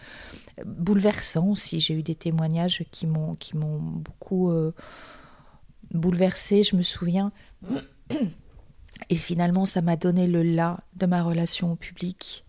bouleversants 0.65 1.49
aussi. 1.49 1.79
J'ai 1.79 1.93
eu 1.93 2.03
des 2.03 2.15
témoignages 2.15 2.83
qui 2.91 3.05
m'ont 3.05 3.37
beaucoup 3.53 4.51
euh, 4.51 4.73
bouleversée. 5.91 6.63
Je 6.63 6.75
me 6.75 6.83
souviens. 6.83 7.31
Et 9.09 9.15
finalement, 9.15 9.65
ça 9.65 9.81
m'a 9.81 9.95
donné 9.95 10.27
le 10.27 10.43
là 10.43 10.81
de 10.95 11.05
ma 11.05 11.21
relation 11.21 11.73
au 11.73 11.75
public 11.75 12.45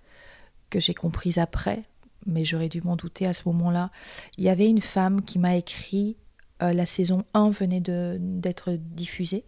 que 0.71 0.81
j'ai 0.81 0.95
comprise 0.95 1.39
après, 1.39 1.85
mais 2.27 2.45
j'aurais 2.45 2.69
dû 2.69 2.81
m'en 2.81 2.97
douter 2.97 3.27
à 3.27 3.33
ce 3.33 3.43
moment-là. 3.47 3.91
Il 4.39 4.45
y 4.45 4.49
avait 4.49 4.69
une 4.69 4.81
femme 4.81 5.23
qui 5.23 5.39
m'a 5.39 5.57
écrit, 5.57 6.17
la 6.61 6.87
saison 6.87 7.25
1 7.35 7.51
venait 7.51 7.81
d'être 7.81 8.73
diffusée, 8.73 9.45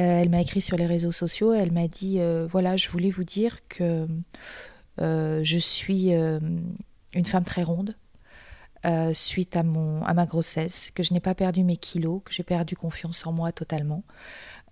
elle 0.00 0.28
m'a 0.28 0.40
écrit 0.40 0.60
sur 0.60 0.76
les 0.76 0.86
réseaux 0.86 1.12
sociaux, 1.12 1.52
elle 1.52 1.72
m'a 1.72 1.88
dit, 1.88 2.16
euh, 2.18 2.46
voilà, 2.50 2.76
je 2.76 2.88
voulais 2.88 3.10
vous 3.10 3.24
dire 3.24 3.66
que 3.68 4.06
euh, 5.00 5.40
je 5.42 5.58
suis 5.58 6.10
une 6.12 7.24
femme 7.24 7.44
très 7.44 7.62
ronde. 7.62 7.96
suite 9.14 9.56
à, 9.56 9.62
mon, 9.62 10.02
à 10.04 10.14
ma 10.14 10.26
grossesse, 10.26 10.90
que 10.94 11.02
je 11.02 11.14
n'ai 11.14 11.20
pas 11.20 11.34
perdu 11.34 11.64
mes 11.64 11.76
kilos, 11.76 12.22
que 12.24 12.32
j'ai 12.32 12.42
perdu 12.42 12.76
confiance 12.76 13.26
en 13.26 13.32
moi 13.32 13.52
totalement. 13.52 14.04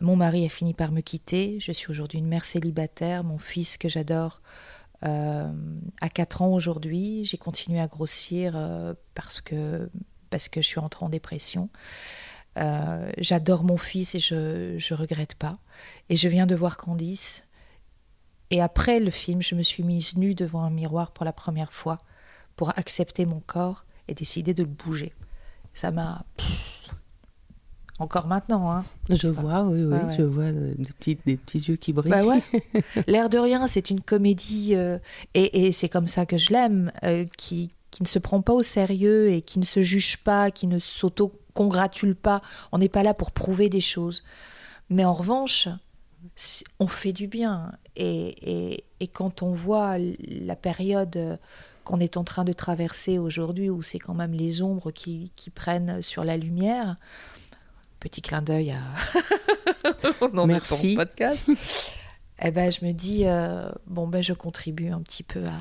Mon 0.02 0.16
mari 0.16 0.44
a 0.44 0.48
fini 0.48 0.74
par 0.74 0.90
me 0.90 1.00
quitter. 1.00 1.58
Je 1.60 1.70
suis 1.70 1.88
aujourd'hui 1.88 2.18
une 2.18 2.26
mère 2.26 2.44
célibataire. 2.44 3.22
Mon 3.22 3.38
fils 3.38 3.78
que 3.78 3.88
j'adore 3.88 4.42
euh, 5.04 5.52
a 6.00 6.08
4 6.08 6.42
ans 6.42 6.52
aujourd'hui. 6.52 7.24
J'ai 7.24 7.36
continué 7.36 7.80
à 7.80 7.86
grossir 7.86 8.54
euh, 8.56 8.94
parce, 9.14 9.40
que, 9.40 9.88
parce 10.30 10.48
que 10.48 10.60
je 10.60 10.66
suis 10.66 10.80
entrée 10.80 11.04
en 11.04 11.08
dépression. 11.08 11.68
Euh, 12.58 13.10
j'adore 13.18 13.64
mon 13.64 13.76
fils 13.76 14.14
et 14.14 14.20
je 14.20 14.74
ne 14.74 14.96
regrette 14.96 15.34
pas. 15.34 15.58
Et 16.08 16.16
je 16.16 16.28
viens 16.28 16.46
de 16.46 16.54
voir 16.54 16.76
Candice. 16.76 17.44
Et 18.50 18.60
après 18.60 19.00
le 19.00 19.10
film, 19.10 19.40
je 19.40 19.54
me 19.54 19.62
suis 19.62 19.82
mise 19.82 20.16
nue 20.16 20.34
devant 20.34 20.62
un 20.62 20.70
miroir 20.70 21.12
pour 21.12 21.24
la 21.24 21.32
première 21.32 21.72
fois 21.72 21.98
pour 22.56 22.70
accepter 22.78 23.24
mon 23.24 23.40
corps 23.40 23.84
et 24.08 24.14
décider 24.14 24.52
de 24.52 24.62
le 24.62 24.68
bouger. 24.68 25.14
Ça 25.72 25.90
m'a 25.90 26.26
encore 27.98 28.26
maintenant. 28.26 28.70
Hein. 28.70 28.84
Je 29.08 29.28
vois, 29.28 29.62
oui, 29.64 29.84
oui, 29.84 29.98
je 30.16 30.22
vois 30.22 30.52
des 30.52 30.74
petits, 30.98 31.18
des 31.24 31.36
petits 31.36 31.60
yeux 31.60 31.76
qui 31.76 31.92
brillent. 31.92 32.10
Bah 32.10 32.24
ouais. 32.24 32.42
L'air 33.06 33.28
de 33.28 33.38
rien, 33.38 33.66
c'est 33.66 33.90
une 33.90 34.00
comédie, 34.00 34.74
euh, 34.74 34.98
et, 35.34 35.66
et 35.66 35.72
c'est 35.72 35.88
comme 35.88 36.08
ça 36.08 36.26
que 36.26 36.36
je 36.36 36.52
l'aime, 36.52 36.92
euh, 37.04 37.24
qui, 37.38 37.70
qui 37.90 38.02
ne 38.02 38.08
se 38.08 38.18
prend 38.18 38.42
pas 38.42 38.52
au 38.52 38.62
sérieux 38.62 39.30
et 39.30 39.42
qui 39.42 39.58
ne 39.58 39.64
se 39.64 39.80
juge 39.82 40.18
pas, 40.18 40.50
qui 40.50 40.66
ne 40.66 40.78
s'auto-congratule 41.52 42.14
pas. 42.14 42.42
On 42.72 42.78
n'est 42.78 42.88
pas 42.88 43.02
là 43.02 43.14
pour 43.14 43.30
prouver 43.30 43.68
des 43.68 43.80
choses. 43.80 44.24
Mais 44.90 45.04
en 45.04 45.14
revanche, 45.14 45.68
on 46.78 46.86
fait 46.86 47.12
du 47.12 47.26
bien. 47.26 47.72
Et, 47.96 48.72
et, 48.72 48.84
et 49.00 49.06
quand 49.08 49.42
on 49.42 49.52
voit 49.52 49.96
la 49.98 50.56
période 50.56 51.16
euh, 51.16 51.36
qu'on 51.84 52.00
est 52.00 52.16
en 52.16 52.24
train 52.24 52.44
de 52.44 52.52
traverser 52.52 53.18
aujourd'hui, 53.18 53.70
où 53.70 53.82
c'est 53.82 53.98
quand 53.98 54.14
même 54.14 54.32
les 54.32 54.62
ombres 54.62 54.90
qui, 54.90 55.32
qui 55.36 55.50
prennent 55.50 56.02
sur 56.02 56.24
la 56.24 56.36
lumière, 56.36 56.96
Petit 58.00 58.20
clin 58.20 58.42
d'œil 58.42 58.72
à 58.72 58.80
Merci. 60.46 60.96
podcast. 60.96 61.48
eh 62.42 62.50
ben, 62.50 62.72
je 62.72 62.84
me 62.84 62.90
dis, 62.90 63.22
euh, 63.26 63.70
bon, 63.86 64.08
ben, 64.08 64.20
je 64.20 64.32
contribue 64.32 64.88
un 64.88 65.00
petit 65.00 65.22
peu 65.22 65.44
à, 65.44 65.52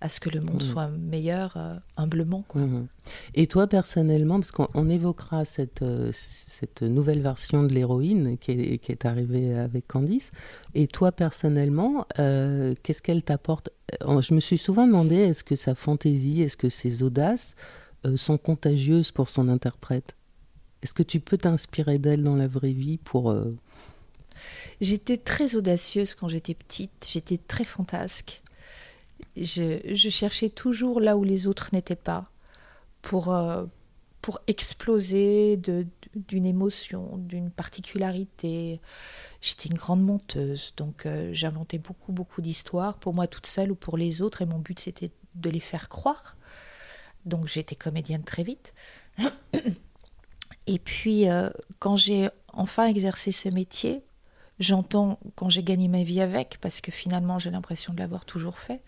à 0.00 0.08
ce 0.08 0.20
que 0.20 0.30
le 0.30 0.40
monde 0.40 0.62
mmh. 0.62 0.72
soit 0.72 0.88
meilleur, 0.88 1.54
euh, 1.56 1.74
humblement. 1.96 2.44
Quoi. 2.46 2.60
Mmh. 2.60 2.86
Et 3.34 3.46
toi, 3.46 3.66
personnellement, 3.66 4.38
parce 4.38 4.52
qu'on 4.52 4.88
évoquera 4.88 5.44
cette, 5.44 5.82
euh, 5.82 6.10
cette 6.12 6.82
nouvelle 6.82 7.20
version 7.20 7.64
de 7.64 7.74
l'héroïne 7.74 8.38
qui 8.38 8.52
est, 8.52 8.78
qui 8.78 8.92
est, 8.92 9.04
arrivée 9.04 9.54
avec 9.54 9.88
Candice, 9.88 10.30
et 10.74 10.86
toi, 10.86 11.10
personnellement, 11.12 12.06
qu'est-ce 12.16 13.02
qu'elle 13.02 13.22
t'apporte? 13.22 13.70
Je 14.02 14.34
me 14.34 14.40
suis 14.40 14.58
souvent 14.58 14.86
demandé, 14.86 15.16
est-ce 15.16 15.42
que 15.42 15.56
sa 15.56 15.74
fantaisie, 15.74 16.42
est-ce 16.42 16.56
que 16.56 16.68
ses 16.68 17.02
audaces 17.02 17.54
sont 18.16 18.38
contagieuses 18.38 19.10
pour 19.10 19.28
son 19.28 19.48
interprète? 19.48 20.14
Est-ce 20.82 20.94
que 20.94 21.02
tu 21.02 21.20
peux 21.20 21.38
t'inspirer 21.38 21.98
d'elle 21.98 22.22
dans 22.22 22.36
la 22.36 22.46
vraie 22.46 22.72
vie 22.72 22.98
pour... 22.98 23.30
Euh, 23.30 23.56
j'étais 24.80 25.16
très 25.16 25.56
audacieuse 25.56 26.14
quand 26.14 26.28
j'étais 26.28 26.54
petite, 26.54 27.04
j'étais 27.06 27.38
très 27.38 27.64
fantasque. 27.64 28.42
Je, 29.36 30.08
cherchais 30.08 30.50
toujours 30.50 31.00
là 31.00 31.16
où 31.16 31.24
les 31.24 31.46
autres 31.46 31.70
n'étaient 31.72 31.96
pas 31.96 32.30
pour, 33.02 33.32
euh, 33.32 33.64
pour 34.20 34.40
exploser 34.46 35.56
d'une 35.56 36.46
émotion, 36.46 37.16
d'une 37.18 37.50
particularité. 37.50 38.80
J'étais 39.40 39.68
une 39.68 39.76
grande 39.76 40.02
menteuse, 40.02 40.72
donc 40.76 41.06
euh, 41.06 41.30
j'inventais 41.32 41.78
beaucoup, 41.78 42.12
beaucoup 42.12 42.42
d'histoires 42.42 42.98
pour 42.98 43.14
moi 43.14 43.26
toute 43.26 43.46
seule 43.46 43.70
ou 43.70 43.76
pour 43.76 43.96
les 43.96 44.22
autres, 44.22 44.42
et 44.42 44.46
mon 44.46 44.58
but 44.58 44.78
c'était 44.78 45.10
de 45.34 45.50
les 45.50 45.60
faire 45.60 45.88
croire. 45.88 46.36
Donc 47.24 47.46
j'étais 47.46 47.76
comédienne 47.76 48.24
très 48.24 48.42
vite. 48.42 48.74
Et 50.68 50.78
puis, 50.78 51.28
euh, 51.30 51.48
quand 51.78 51.96
j'ai 51.96 52.28
enfin 52.52 52.86
exercé 52.86 53.32
ce 53.32 53.48
métier, 53.48 54.02
j'entends 54.60 55.18
quand 55.34 55.48
j'ai 55.48 55.62
gagné 55.62 55.88
ma 55.88 56.02
vie 56.02 56.20
avec, 56.20 56.58
parce 56.60 56.80
que 56.80 56.90
finalement 56.90 57.38
j'ai 57.38 57.50
l'impression 57.50 57.92
de 57.92 57.98
l'avoir 57.98 58.24
toujours 58.24 58.58
fait, 58.58 58.80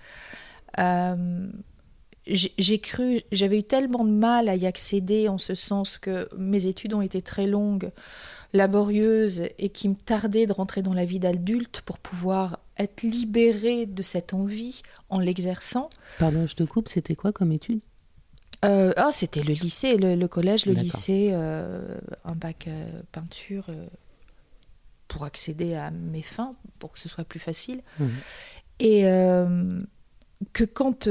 euh, 0.78 1.48
j'ai 2.26 2.78
cru, 2.78 3.22
j'avais 3.32 3.58
eu 3.58 3.62
tellement 3.62 4.04
de 4.04 4.10
mal 4.10 4.48
à 4.48 4.54
y 4.54 4.66
accéder 4.66 5.28
en 5.28 5.38
ce 5.38 5.54
sens 5.54 5.98
que 5.98 6.28
mes 6.36 6.66
études 6.66 6.94
ont 6.94 7.02
été 7.02 7.22
très 7.22 7.46
longues, 7.46 7.90
laborieuses, 8.52 9.44
et 9.58 9.70
qu'il 9.70 9.90
me 9.90 9.96
tardait 9.96 10.46
de 10.46 10.52
rentrer 10.52 10.82
dans 10.82 10.92
la 10.92 11.04
vie 11.04 11.18
d'adulte 11.18 11.80
pour 11.80 11.98
pouvoir 11.98 12.60
être 12.78 13.02
libérée 13.02 13.86
de 13.86 14.02
cette 14.02 14.34
envie 14.34 14.82
en 15.08 15.18
l'exerçant. 15.18 15.90
Pardon, 16.18 16.46
je 16.46 16.54
te 16.54 16.62
coupe, 16.62 16.88
c'était 16.88 17.16
quoi 17.16 17.32
comme 17.32 17.52
étude? 17.52 17.80
Euh, 18.64 18.92
ah, 18.96 19.10
c'était 19.12 19.42
le 19.42 19.54
lycée, 19.54 19.96
le, 19.96 20.26
collège, 20.26 20.66
le 20.66 20.74
lycée, 20.74 21.30
euh, 21.32 21.96
un 22.24 22.34
bac 22.34 22.66
euh, 22.68 23.00
peinture 23.10 23.66
pour 25.10 25.24
accéder 25.24 25.74
à 25.74 25.90
mes 25.90 26.22
fins, 26.22 26.54
pour 26.78 26.92
que 26.92 26.98
ce 26.98 27.08
soit 27.08 27.24
plus 27.24 27.40
facile. 27.40 27.82
Mmh. 27.98 28.06
Et 28.78 29.02
que 30.54 30.64
quand, 30.64 31.08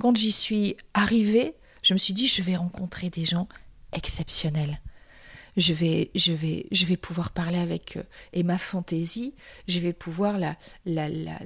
quand 0.00 0.16
j'y 0.16 0.32
suis 0.32 0.76
arrivée, 0.94 1.54
je 1.82 1.92
me 1.92 1.98
suis 1.98 2.14
dit, 2.14 2.26
je 2.26 2.42
vais 2.42 2.56
rencontrer 2.56 3.10
des 3.10 3.24
gens 3.24 3.46
exceptionnels. 3.92 4.80
Je 5.56 5.72
vais, 5.72 6.10
je, 6.14 6.32
vais, 6.32 6.66
je 6.72 6.86
vais 6.86 6.96
pouvoir 6.96 7.30
parler 7.30 7.58
avec 7.58 7.96
eux. 7.96 8.04
Et 8.32 8.42
ma 8.42 8.58
fantaisie, 8.58 9.34
je 9.68 9.78
vais 9.80 9.92
pouvoir 9.92 10.38
la, 10.38 10.56
la, 10.86 11.08
la, 11.08 11.38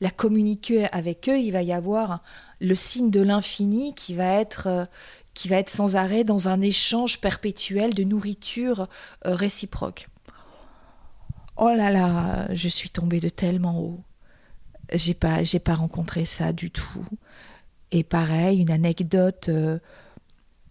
la 0.00 0.10
communiquer 0.10 0.90
avec 0.92 1.28
eux. 1.28 1.38
Il 1.38 1.52
va 1.52 1.62
y 1.62 1.72
avoir 1.72 2.22
le 2.60 2.74
signe 2.74 3.10
de 3.10 3.20
l'infini 3.20 3.94
qui 3.94 4.14
va 4.14 4.40
être 4.40 4.66
euh, 4.66 4.84
qui 5.34 5.48
va 5.48 5.56
être 5.56 5.70
sans 5.70 5.94
arrêt 5.96 6.24
dans 6.24 6.48
un 6.48 6.60
échange 6.60 7.20
perpétuel 7.20 7.94
de 7.94 8.02
nourriture 8.02 8.88
euh, 9.26 9.34
réciproque. 9.34 10.08
Oh 11.60 11.72
là 11.76 11.90
là, 11.90 12.52
je 12.54 12.68
suis 12.68 12.90
tombée 12.90 13.20
de 13.20 13.28
tellement 13.28 13.78
haut. 13.78 14.00
J'ai 14.92 15.14
pas 15.14 15.44
j'ai 15.44 15.60
pas 15.60 15.74
rencontré 15.74 16.24
ça 16.24 16.52
du 16.52 16.70
tout. 16.70 17.04
Et 17.92 18.02
pareil, 18.02 18.60
une 18.60 18.70
anecdote 18.70 19.48
euh, 19.48 19.78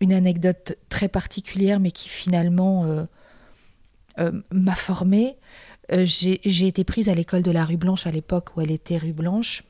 une 0.01 0.13
anecdote 0.13 0.77
très 0.89 1.08
particulière 1.08 1.79
mais 1.79 1.91
qui 1.91 2.10
finalement 2.10 3.08
m'a 4.51 4.75
formée. 4.75 5.38
j'ai 5.91 6.67
été 6.67 6.84
prise 6.84 7.08
à 7.08 7.15
l'école 7.15 7.43
de 7.43 7.51
la 7.51 7.63
rue 7.65 7.77
Blanche 7.77 8.05
à 8.08 8.12
l'époque 8.12 8.55
où 8.55 8.62
elle 8.62 8.72
était 8.72 8.98
rue 8.98 9.13
Blanche 9.13 9.63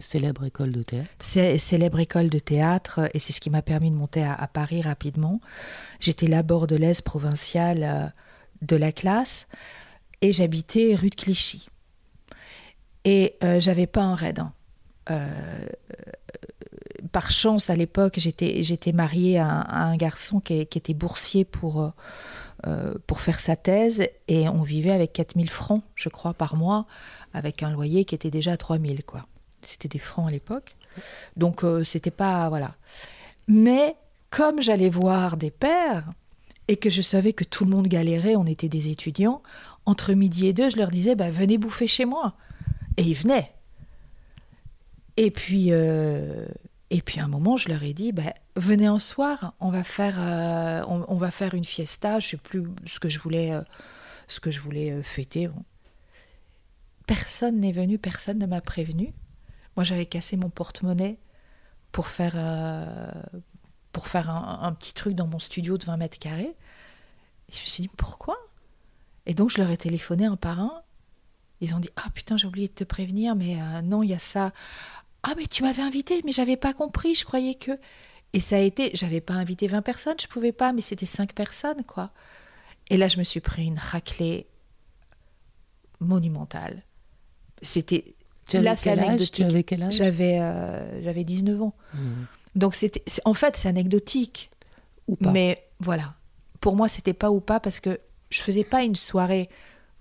Célèbre 0.00 0.44
école 0.44 0.70
de 0.70 0.82
théâtre. 0.82 1.10
célèbre 1.20 1.98
école 1.98 2.28
de 2.28 2.38
théâtre, 2.38 3.10
et 3.14 3.18
c'est 3.18 3.32
ce 3.32 3.40
qui 3.40 3.50
m'a 3.50 3.62
permis 3.62 3.90
de 3.90 3.96
monter 3.96 4.22
à, 4.22 4.46
Paris 4.46 4.80
rapidement. 4.80 5.40
J'étais 5.98 6.28
la 6.28 6.44
bordelaise 6.44 7.00
provinciale 7.00 7.82
euh, 7.82 8.06
de 8.62 8.76
la 8.76 8.92
classe, 8.92 9.48
et 10.20 10.32
j'habitais 10.32 10.94
rue 10.94 11.10
de 11.10 11.14
Clichy. 11.14 11.68
Et 13.04 13.36
euh, 13.42 13.60
j'avais 13.60 13.86
pas 13.86 14.02
un 14.02 14.14
raid. 14.14 14.40
Hein. 14.40 14.52
Euh, 15.10 15.66
par 17.12 17.30
chance, 17.30 17.70
à 17.70 17.76
l'époque, 17.76 18.18
j'étais, 18.18 18.92
mariée 18.92 19.38
à, 19.38 19.46
un 19.46 19.96
garçon 19.96 20.40
qui, 20.40 20.54
était 20.54 20.94
boursier 20.94 21.44
pour, 21.44 21.92
pour 23.06 23.20
faire 23.20 23.40
sa 23.40 23.56
thèse, 23.56 24.02
et 24.26 24.48
on 24.48 24.62
vivait 24.62 24.90
avec 24.90 25.12
4000 25.14 25.48
francs, 25.48 25.82
je 25.94 26.08
crois, 26.08 26.34
par 26.34 26.56
mois, 26.56 26.86
avec 27.32 27.62
un 27.62 27.70
loyer 27.70 28.04
qui 28.04 28.14
était 28.14 28.30
déjà 28.30 28.52
à 28.52 28.56
3000, 28.56 29.04
quoi. 29.04 29.26
C'était 29.62 29.88
des 29.88 29.98
francs 29.98 30.28
à 30.28 30.30
l'époque. 30.30 30.76
Donc, 31.36 31.64
euh, 31.64 31.84
c'était 31.84 32.10
pas. 32.10 32.48
Voilà. 32.48 32.74
Mais 33.46 33.96
comme 34.30 34.60
j'allais 34.62 34.88
voir 34.88 35.36
des 35.36 35.50
pères 35.50 36.04
et 36.68 36.76
que 36.76 36.90
je 36.90 37.02
savais 37.02 37.32
que 37.32 37.44
tout 37.44 37.64
le 37.64 37.70
monde 37.70 37.88
galérait, 37.88 38.36
on 38.36 38.46
était 38.46 38.68
des 38.68 38.88
étudiants, 38.90 39.42
entre 39.88 40.12
midi 40.12 40.46
et 40.46 40.52
deux, 40.52 40.70
je 40.70 40.76
leur 40.76 40.90
disais 40.90 41.14
bah, 41.14 41.30
venez 41.30 41.58
bouffer 41.58 41.86
chez 41.86 42.04
moi. 42.04 42.34
Et 42.96 43.02
ils 43.02 43.14
venaient. 43.14 43.54
Et 45.16 45.30
puis, 45.30 45.68
euh, 45.70 46.46
et 46.90 47.02
puis 47.02 47.20
à 47.20 47.24
un 47.24 47.28
moment, 47.28 47.56
je 47.56 47.68
leur 47.68 47.82
ai 47.82 47.92
dit 47.92 48.12
bah, 48.12 48.34
venez 48.56 48.86
un 48.86 48.98
soir, 48.98 49.54
on 49.60 49.70
va 49.70 49.84
faire, 49.84 50.16
euh, 50.18 50.82
on, 50.86 51.16
va 51.16 51.30
faire 51.30 51.54
une 51.54 51.64
fiesta. 51.64 52.20
Je 52.20 52.28
sais 52.28 52.36
plus 52.36 52.64
ce 52.86 52.98
que 53.00 53.08
je 53.08 53.18
voulais, 53.18 53.52
ce 54.28 54.40
que 54.40 54.50
je 54.50 54.60
voulais 54.60 55.02
fêter. 55.02 55.48
Personne 57.06 57.60
n'est 57.60 57.72
venu, 57.72 57.98
personne 57.98 58.38
ne 58.38 58.46
m'a 58.46 58.60
prévenu. 58.60 59.08
Moi, 59.76 59.84
j'avais 59.84 60.06
cassé 60.06 60.36
mon 60.36 60.50
porte-monnaie 60.50 61.18
pour 61.92 62.08
faire, 62.08 62.34
euh, 62.36 63.10
pour 63.92 64.08
faire 64.08 64.28
un, 64.28 64.72
petit 64.72 64.92
truc 64.92 65.14
dans 65.14 65.26
mon 65.26 65.38
studio 65.38 65.78
de 65.78 65.84
20 65.84 65.96
mètres 65.96 66.18
carrés. 66.18 66.54
Et 67.48 67.52
je 67.52 67.60
me 67.60 67.64
suis 67.64 67.82
dit, 67.82 67.90
pourquoi? 67.96 68.36
Et 69.28 69.34
donc, 69.34 69.50
je 69.50 69.58
leur 69.58 69.70
ai 69.70 69.76
téléphoné 69.76 70.24
un 70.24 70.36
par 70.36 70.58
un. 70.58 70.82
Ils 71.60 71.74
ont 71.74 71.78
dit, 71.78 71.90
ah 71.96 72.08
putain, 72.14 72.36
j'ai 72.36 72.46
oublié 72.46 72.66
de 72.68 72.72
te 72.72 72.84
prévenir, 72.84 73.36
mais 73.36 73.56
euh, 73.60 73.82
non, 73.82 74.02
il 74.02 74.10
y 74.10 74.14
a 74.14 74.18
ça. 74.18 74.52
Ah, 75.22 75.34
mais 75.36 75.46
tu 75.46 75.62
m'avais 75.62 75.82
invité, 75.82 76.20
mais 76.24 76.32
j'avais 76.32 76.56
pas 76.56 76.72
compris, 76.72 77.14
je 77.14 77.24
croyais 77.24 77.54
que. 77.54 77.78
Et 78.32 78.40
ça 78.40 78.56
a 78.56 78.60
été, 78.60 78.90
j'avais 78.94 79.20
pas 79.20 79.34
invité 79.34 79.68
20 79.68 79.82
personnes, 79.82 80.16
je 80.20 80.26
pouvais 80.26 80.52
pas, 80.52 80.72
mais 80.72 80.80
c'était 80.82 81.06
5 81.06 81.32
personnes, 81.32 81.84
quoi. 81.84 82.10
Et 82.90 82.96
là, 82.96 83.08
je 83.08 83.18
me 83.18 83.22
suis 83.22 83.40
pris 83.40 83.66
une 83.66 83.78
raclée 83.78 84.46
monumentale. 86.00 86.82
C'était 87.62 88.14
Là, 88.54 88.76
c'est 88.76 88.90
anecdotique. 88.90 89.66
quel 89.66 89.82
âge? 89.82 89.94
J'avais 89.94 90.38
euh, 90.40 91.02
j'avais 91.02 91.24
19 91.24 91.62
ans. 91.62 91.74
Mmh. 91.92 91.98
Donc 92.54 92.74
c'était 92.74 93.02
en 93.24 93.34
fait 93.34 93.56
c'est 93.56 93.68
anecdotique. 93.68 94.50
Ou 95.06 95.16
pas. 95.16 95.30
Mais 95.30 95.68
voilà. 95.80 96.14
Pour 96.60 96.76
moi, 96.76 96.88
c'était 96.88 97.12
pas 97.12 97.30
ou 97.30 97.40
pas 97.40 97.60
parce 97.60 97.80
que 97.80 98.00
je 98.30 98.40
faisais 98.40 98.64
pas 98.64 98.82
une 98.82 98.94
soirée 98.94 99.48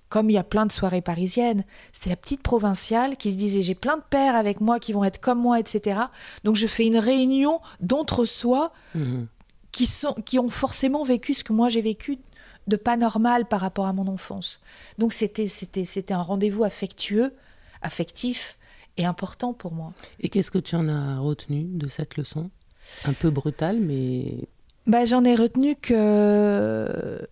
comme 0.09 0.29
il 0.29 0.33
y 0.33 0.37
a 0.37 0.43
plein 0.43 0.65
de 0.65 0.71
soirées 0.71 1.01
parisiennes. 1.01 1.65
C'était 1.91 2.09
la 2.11 2.15
petite 2.15 2.41
provinciale 2.41 3.17
qui 3.17 3.31
se 3.31 3.35
disait 3.35 3.61
j'ai 3.61 3.75
plein 3.75 3.97
de 3.97 4.03
pères 4.09 4.35
avec 4.35 4.61
moi 4.61 4.79
qui 4.79 4.93
vont 4.93 5.03
être 5.03 5.19
comme 5.19 5.39
moi, 5.39 5.59
etc. 5.59 5.99
Donc 6.45 6.55
je 6.55 6.65
fais 6.67 6.85
une 6.85 6.97
réunion 6.97 7.59
d'entre-soi 7.81 8.71
Mhm. 8.95 9.27
qui, 9.73 9.85
sont, 9.85 10.13
qui 10.25 10.39
ont 10.39 10.49
forcément 10.49 11.03
vécu 11.03 11.33
ce 11.33 11.43
que 11.43 11.51
moi 11.53 11.67
j'ai 11.69 11.81
vécu 11.81 12.19
de 12.67 12.75
pas 12.77 12.95
normal 12.97 13.45
par 13.47 13.59
rapport 13.61 13.85
à 13.85 13.93
mon 13.93 14.07
enfance. 14.07 14.61
Donc 14.97 15.13
c'était, 15.13 15.47
c'était, 15.47 15.83
c'était 15.85 16.13
un 16.13 16.21
rendez-vous 16.21 16.63
affectueux, 16.63 17.33
affectif 17.81 18.57
et 18.97 19.05
important 19.05 19.53
pour 19.53 19.71
moi. 19.73 19.93
Et 20.21 20.29
qu'est-ce 20.29 20.51
que 20.51 20.57
tu 20.57 20.75
en 20.75 20.87
as 20.89 21.19
retenu 21.19 21.63
de 21.65 21.87
cette 21.87 22.17
leçon? 22.17 22.49
Un 23.05 23.13
peu 23.13 23.29
brutale, 23.29 23.79
mais 23.79 24.35
Bah, 24.85 25.05
j'en 25.05 25.23
ai 25.25 25.35
retenu 25.35 25.75
que 25.75 27.27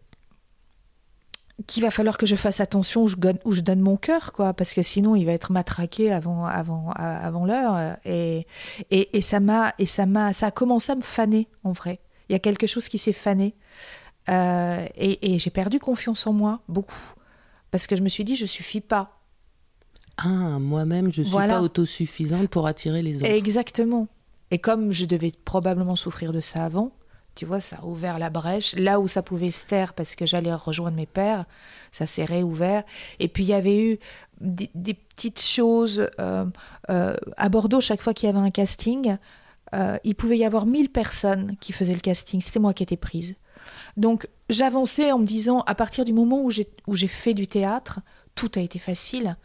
qu'il 1.67 1.83
va 1.83 1.91
falloir 1.91 2.17
que 2.17 2.25
je 2.25 2.35
fasse 2.35 2.59
attention 2.59 3.03
où 3.03 3.07
je, 3.07 3.15
où 3.45 3.51
je 3.51 3.61
donne 3.61 3.79
mon 3.81 3.97
cœur, 3.97 4.33
quoi, 4.33 4.53
parce 4.53 4.73
que 4.73 4.81
sinon 4.83 5.15
il 5.15 5.25
va 5.25 5.31
être 5.31 5.51
matraqué 5.51 6.11
avant, 6.11 6.45
avant, 6.45 6.91
a- 6.95 7.17
avant 7.17 7.45
l'heure. 7.45 7.97
Et, 8.05 8.45
et, 8.91 9.17
et 9.17 9.21
ça 9.21 9.39
m'a, 9.39 9.73
et 9.79 9.85
ça 9.85 10.05
m'a, 10.05 10.31
ça 10.33 10.47
a 10.47 10.51
commencé 10.51 10.91
à 10.91 10.95
me 10.95 11.01
faner 11.01 11.47
en 11.63 11.71
vrai. 11.71 11.99
Il 12.29 12.33
y 12.33 12.35
a 12.35 12.39
quelque 12.39 12.67
chose 12.67 12.87
qui 12.87 12.97
s'est 12.97 13.13
fané, 13.13 13.55
Euh, 14.27 14.85
et, 14.95 15.33
et 15.35 15.37
j'ai 15.37 15.51
perdu 15.51 15.79
confiance 15.79 16.25
en 16.25 16.33
moi 16.33 16.61
beaucoup, 16.67 17.13
parce 17.69 17.85
que 17.85 17.95
je 17.95 18.01
me 18.01 18.09
suis 18.09 18.23
dit 18.23 18.35
je 18.35 18.47
suffis 18.47 18.81
pas. 18.81 19.19
ah, 20.17 20.57
moi-même, 20.59 21.11
je 21.13 21.21
suis 21.21 21.31
Voilà. 21.31 21.55
pas 21.55 21.61
autosuffisante 21.61 22.47
pour 22.47 22.65
attirer 22.65 23.01
les 23.03 23.17
autres. 23.17 23.25
Exactement. 23.29 24.07
Et 24.49 24.57
comme 24.57 24.91
je 24.91 25.05
devais 25.05 25.31
probablement 25.43 25.95
souffrir 25.95 26.33
de 26.33 26.41
ça 26.41 26.65
avant, 26.65 26.91
tu 27.35 27.45
vois, 27.45 27.59
ça 27.59 27.77
a 27.81 27.85
ouvert 27.85 28.17
la 28.17 28.29
brèche. 28.29 28.73
Là 28.75 28.99
où 28.99 29.07
ça 29.07 29.21
pouvait 29.21 29.51
se 29.51 29.65
taire 29.65 29.93
parce 29.93 30.15
que 30.15 30.25
j'allais 30.25 30.53
rejoindre 30.53 30.95
mes 30.95 31.05
pères, 31.05 31.45
ça 31.91 32.05
s'est 32.05 32.23
réouvert. 32.23 32.83
Et 33.19 33.27
puis 33.27 33.43
il 33.43 33.49
y 33.49 33.53
avait 33.53 33.77
eu 33.77 33.99
des, 34.39 34.93
petites 34.93 35.41
choses. 35.41 36.09
euh, 36.19 36.45
euh, 36.89 37.15
à 37.37 37.49
Bordeaux, 37.49 37.81
chaque 37.81 38.01
fois 38.01 38.13
qu'il 38.13 38.27
y 38.27 38.29
avait 38.29 38.39
un 38.39 38.51
casting, 38.51 39.17
euh, 39.73 39.97
il 40.03 40.15
pouvait 40.15 40.37
y 40.37 40.45
avoir 40.45 40.65
1000 40.65 40.89
personnes 40.89 41.57
qui 41.59 41.73
faisaient 41.73 41.93
le 41.93 41.99
casting. 41.99 42.39
C'était 42.39 42.59
moi 42.59 42.73
qui 42.73 42.83
étais 42.83 42.97
prise. 42.97 43.35
Donc 43.97 44.27
j'avançais 44.49 45.11
en 45.11 45.19
me 45.19 45.25
disant, 45.25 45.59
à 45.67 45.75
partir 45.75 46.05
du 46.05 46.13
moment 46.13 46.41
où 46.41 46.51
j'ai 46.51 47.07
fait 47.07 47.33
du 47.33 47.47
théâtre, 47.47 47.99
tout 48.35 48.51
a 48.55 48.59
été 48.59 48.79
facile. 48.79 49.37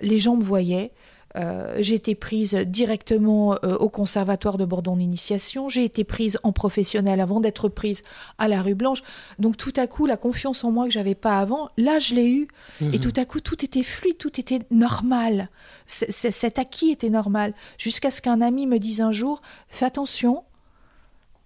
Les 0.00 0.20
gens 0.20 0.36
me 0.36 0.44
voyaient. 0.44 0.92
Euh, 1.36 1.78
j'ai 1.80 1.94
été 1.94 2.14
prise 2.14 2.54
directement 2.54 3.54
euh, 3.64 3.76
au 3.76 3.88
conservatoire 3.88 4.58
de 4.58 4.66
Bordeaux 4.66 4.92
en 4.92 4.98
initiation. 4.98 5.70
J'ai 5.70 5.84
été 5.84 6.04
prise 6.04 6.38
en 6.42 6.52
professionnel 6.52 7.20
avant 7.20 7.40
d'être 7.40 7.70
prise 7.70 8.02
à 8.36 8.48
la 8.48 8.60
rue 8.60 8.74
Blanche. 8.74 9.02
Donc 9.38 9.56
tout 9.56 9.72
à 9.76 9.86
coup, 9.86 10.04
la 10.04 10.18
confiance 10.18 10.62
en 10.62 10.70
moi 10.70 10.84
que 10.84 10.90
j'avais 10.92 11.14
pas 11.14 11.38
avant, 11.38 11.70
là 11.78 11.98
je 11.98 12.14
l'ai 12.14 12.28
eue. 12.28 12.48
Et 12.92 13.00
tout 13.00 13.12
à 13.16 13.24
coup, 13.24 13.40
tout 13.40 13.64
était 13.64 13.82
fluide, 13.82 14.18
tout 14.18 14.38
était 14.38 14.60
normal. 14.70 15.48
C- 15.86 16.10
c- 16.10 16.30
cet 16.30 16.58
acquis 16.58 16.90
était 16.90 17.08
normal. 17.10 17.54
Jusqu'à 17.78 18.10
ce 18.10 18.20
qu'un 18.20 18.42
ami 18.42 18.66
me 18.66 18.78
dise 18.78 19.00
un 19.00 19.12
jour, 19.12 19.40
fais 19.68 19.86
attention, 19.86 20.44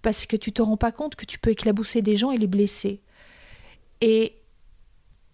parce 0.01 0.25
que 0.25 0.35
tu 0.35 0.51
te 0.51 0.61
rends 0.61 0.77
pas 0.77 0.91
compte 0.91 1.15
que 1.15 1.25
tu 1.25 1.39
peux 1.39 1.51
éclabousser 1.51 2.01
des 2.01 2.17
gens 2.17 2.31
et 2.31 2.37
les 2.37 2.47
blesser. 2.47 3.01
Et, 4.01 4.35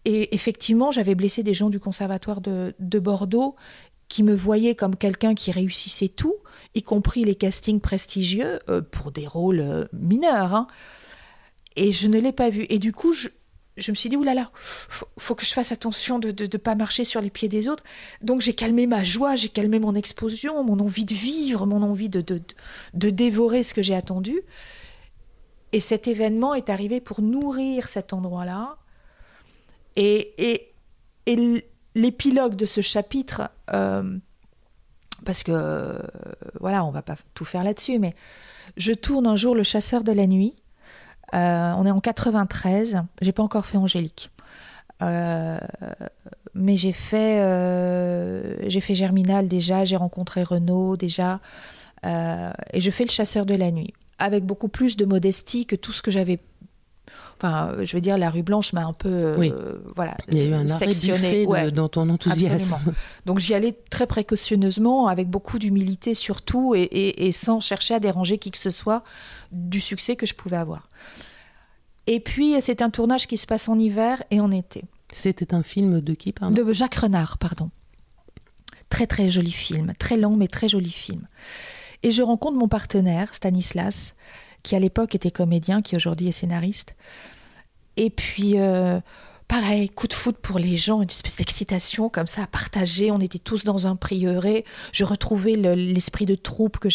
et 0.06 0.34
effectivement, 0.36 0.92
j'avais 0.92 1.16
blessé 1.16 1.44
des 1.44 1.54
gens 1.54 1.70
du 1.70 1.80
conservatoire 1.80 2.40
de, 2.40 2.76
de 2.80 3.00
Bordeaux 3.00 3.56
qui 4.08 4.24
me 4.24 4.36
voyaient 4.36 4.76
comme 4.76 4.96
quelqu'un 4.96 5.34
qui 5.34 5.52
réussissait 5.52 6.10
tout, 6.10 6.36
y 6.76 6.84
compris 6.84 7.24
les 7.24 7.36
castings 7.36 7.80
prestigieux 7.80 8.60
euh, 8.70 8.82
pour 8.82 9.12
des 9.12 9.28
rôles 9.28 9.60
euh, 9.60 9.86
mineurs. 9.94 10.54
hein. 10.54 10.68
Et 11.76 11.92
je 11.92 12.08
ne 12.08 12.20
l'ai 12.20 12.32
pas 12.32 12.50
vu. 12.50 12.66
Et 12.70 12.78
du 12.78 12.92
coup, 12.92 13.14
je, 13.14 13.30
je 13.78 13.92
me 13.92 13.96
suis 13.96 14.10
dit, 14.10 14.16
oulala, 14.16 14.52
faut, 14.54 15.08
faut 15.18 15.34
que 15.34 15.46
je 15.46 15.54
fasse 15.54 15.72
attention 15.72 16.20
de 16.20 16.30
ne 16.30 16.58
pas 16.58 16.76
marcher 16.76 17.04
sur 17.04 17.22
les 17.22 17.32
pieds 17.32 17.50
des 17.50 17.68
autres. 17.68 17.84
Donc 18.22 18.42
j'ai 18.42 18.54
calmé 18.54 18.86
ma 18.86 19.04
joie, 19.04 19.36
j'ai 19.36 19.50
calmé 19.50 19.80
mon 19.80 19.96
explosion, 19.96 20.64
mon 20.64 20.80
envie 20.80 21.06
de 21.06 21.16
vivre, 21.16 21.66
mon 21.66 21.82
envie 21.82 22.10
de, 22.10 22.22
de, 22.22 22.42
de 22.94 23.10
dévorer 23.10 23.64
ce 23.64 23.74
que 23.74 23.82
j'ai 23.82 23.96
attendu. 23.96 24.42
Et 25.72 25.80
cet 25.80 26.08
événement 26.08 26.54
est 26.54 26.70
arrivé 26.70 27.02
pour 27.02 27.24
nourrir 27.24 27.88
cet 27.88 28.14
endroit-là. 28.14 28.78
Et, 29.96 30.34
et, 30.38 30.74
et 31.26 31.66
l'épilogue 31.96 32.56
de 32.56 32.66
ce 32.66 32.82
chapitre, 32.82 33.50
euh, 33.74 34.18
parce 35.26 35.44
que 35.44 36.00
voilà, 36.60 36.84
on 36.86 36.92
va 36.92 37.02
pas 37.02 37.16
tout 37.34 37.46
faire 37.46 37.64
là-dessus, 37.64 38.00
mais 38.00 38.16
je 38.78 38.94
tourne 38.94 39.28
un 39.28 39.36
jour 39.36 39.56
Le 39.56 39.64
Chasseur 39.64 40.04
de 40.04 40.12
la 40.12 40.28
nuit. 40.28 40.56
Euh, 41.34 41.74
on 41.78 41.86
est 41.86 41.92
en 41.92 42.00
93, 42.00 43.02
j'ai 43.22 43.32
pas 43.32 43.44
encore 43.44 43.66
fait 43.66 43.78
Angélique. 43.78 44.30
Euh, 45.02 45.58
mais 46.54 46.78
j'ai 46.78 46.94
fait, 46.94 47.40
j'ai 48.70 48.80
fait 48.80 48.94
Germinal 48.94 49.48
déjà, 49.48 49.84
j'ai 49.84 49.96
rencontré 49.96 50.44
Renaud 50.44 50.98
déjà, 50.98 51.40
et 52.04 52.80
je 52.80 52.92
fais 52.92 53.06
Le 53.06 53.10
Chasseur 53.10 53.46
de 53.46 53.56
la 53.56 53.72
nuit 53.72 53.94
avec 54.20 54.46
beaucoup 54.46 54.70
plus 54.70 54.96
de 54.96 55.06
modestie 55.06 55.66
que 55.66 55.76
tout 55.76 55.92
ce 55.92 56.02
que 56.02 56.12
j'avais. 56.12 56.40
Enfin, 57.46 57.74
je 57.84 57.94
veux 57.98 58.00
dire, 58.00 58.18
la 58.18 58.30
rue 58.30 58.42
Blanche 58.42 58.72
m'a 58.72 58.86
un 58.86 58.94
peu, 58.94 59.10
euh, 59.10 59.36
Oui. 59.38 59.52
voilà, 59.98 60.16
Il 60.30 60.38
y 60.38 60.42
a 60.42 60.46
eu 60.46 60.54
un 60.54 60.66
arrêt 60.70 60.94
fait 60.94 61.46
Ouais. 61.46 61.72
dans 61.74 61.90
ton 61.90 62.10
enthousiasme. 62.10 62.54
Absolument. 62.76 62.94
Donc 63.26 63.40
j'y 63.40 63.54
allais 63.54 63.78
très 63.90 64.08
précautionneusement, 64.08 65.08
avec 65.08 65.30
beaucoup 65.30 65.60
d'humilité 65.60 66.14
surtout, 66.14 66.74
et, 66.74 66.84
et- 66.84 67.28
et 67.28 67.32
sans 67.34 67.60
chercher 67.60 67.96
à 67.96 68.00
déranger 68.00 68.38
qui 68.38 68.50
que 68.50 68.58
ce 68.58 68.70
soit 68.70 69.04
du 69.52 69.82
succès 69.82 70.16
que 70.16 70.26
je 70.26 70.34
pouvais 70.36 70.56
avoir. 70.56 70.88
Et 72.08 72.22
puis 72.22 72.56
c'est 72.62 72.82
un 72.82 72.90
tournage 72.90 73.28
qui 73.28 73.36
se 73.38 73.46
passe 73.46 73.68
en 73.68 73.78
hiver 73.78 74.24
et 74.32 74.40
en 74.40 74.50
été. 74.50 74.84
C'était 75.12 75.54
un 75.54 75.64
film 75.64 76.00
de 76.00 76.14
qui, 76.14 76.32
pardon? 76.32 76.56
De 76.64 76.72
Jacques 76.74 76.96
Renard, 76.96 77.38
pardon. 77.38 77.70
Très 78.90 79.06
très 79.06 79.30
joli 79.30 79.52
film, 79.52 79.92
très 80.00 80.16
lent 80.18 80.36
mais 80.38 80.48
très 80.48 80.70
joli 80.70 80.92
film. 80.92 81.28
Et 82.04 82.12
je 82.12 82.22
rencontre 82.22 82.58
mon 82.58 82.68
partenaire, 82.68 83.34
Stanislas, 83.36 84.16
qui 84.64 84.76
à 84.76 84.80
l'époque 84.80 85.14
était 85.16 85.32
comédien, 85.32 85.82
qui 85.82 85.96
aujourd'hui 85.96 86.30
est 86.30 86.32
scénariste. 86.34 86.96
Et 87.98 88.10
puis, 88.10 88.54
euh, 88.58 89.00
pareil, 89.48 89.90
coup 89.90 90.08
de 90.08 90.14
foot 90.14 90.38
pour 90.38 90.58
les 90.58 90.78
gens, 90.78 91.02
une 91.02 91.10
espèce 91.10 91.36
d'excitation 91.36 92.10
comme 92.10 92.28
ça 92.28 92.44
à 92.44 92.48
partager. 92.48 93.12
On 93.12 93.20
était 93.20 93.40
tous 93.40 93.64
dans 93.66 93.86
un 93.86 93.96
prieuré. 93.96 94.66
Je 94.94 95.04
retrouvais 95.04 95.54
le- 95.54 95.76
l'esprit 95.76 96.26
de 96.26 96.36
troupe 96.36 96.80
que 96.80 96.88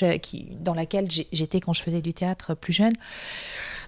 dans 0.63 0.75
laquelle 0.75 1.09
j'étais 1.33 1.61
quand 1.61 1.73
je 1.73 1.83
faisais 1.83 2.01
du 2.01 2.15
théâtre 2.15 2.55
plus 2.55 2.73
jeune. 2.73 2.95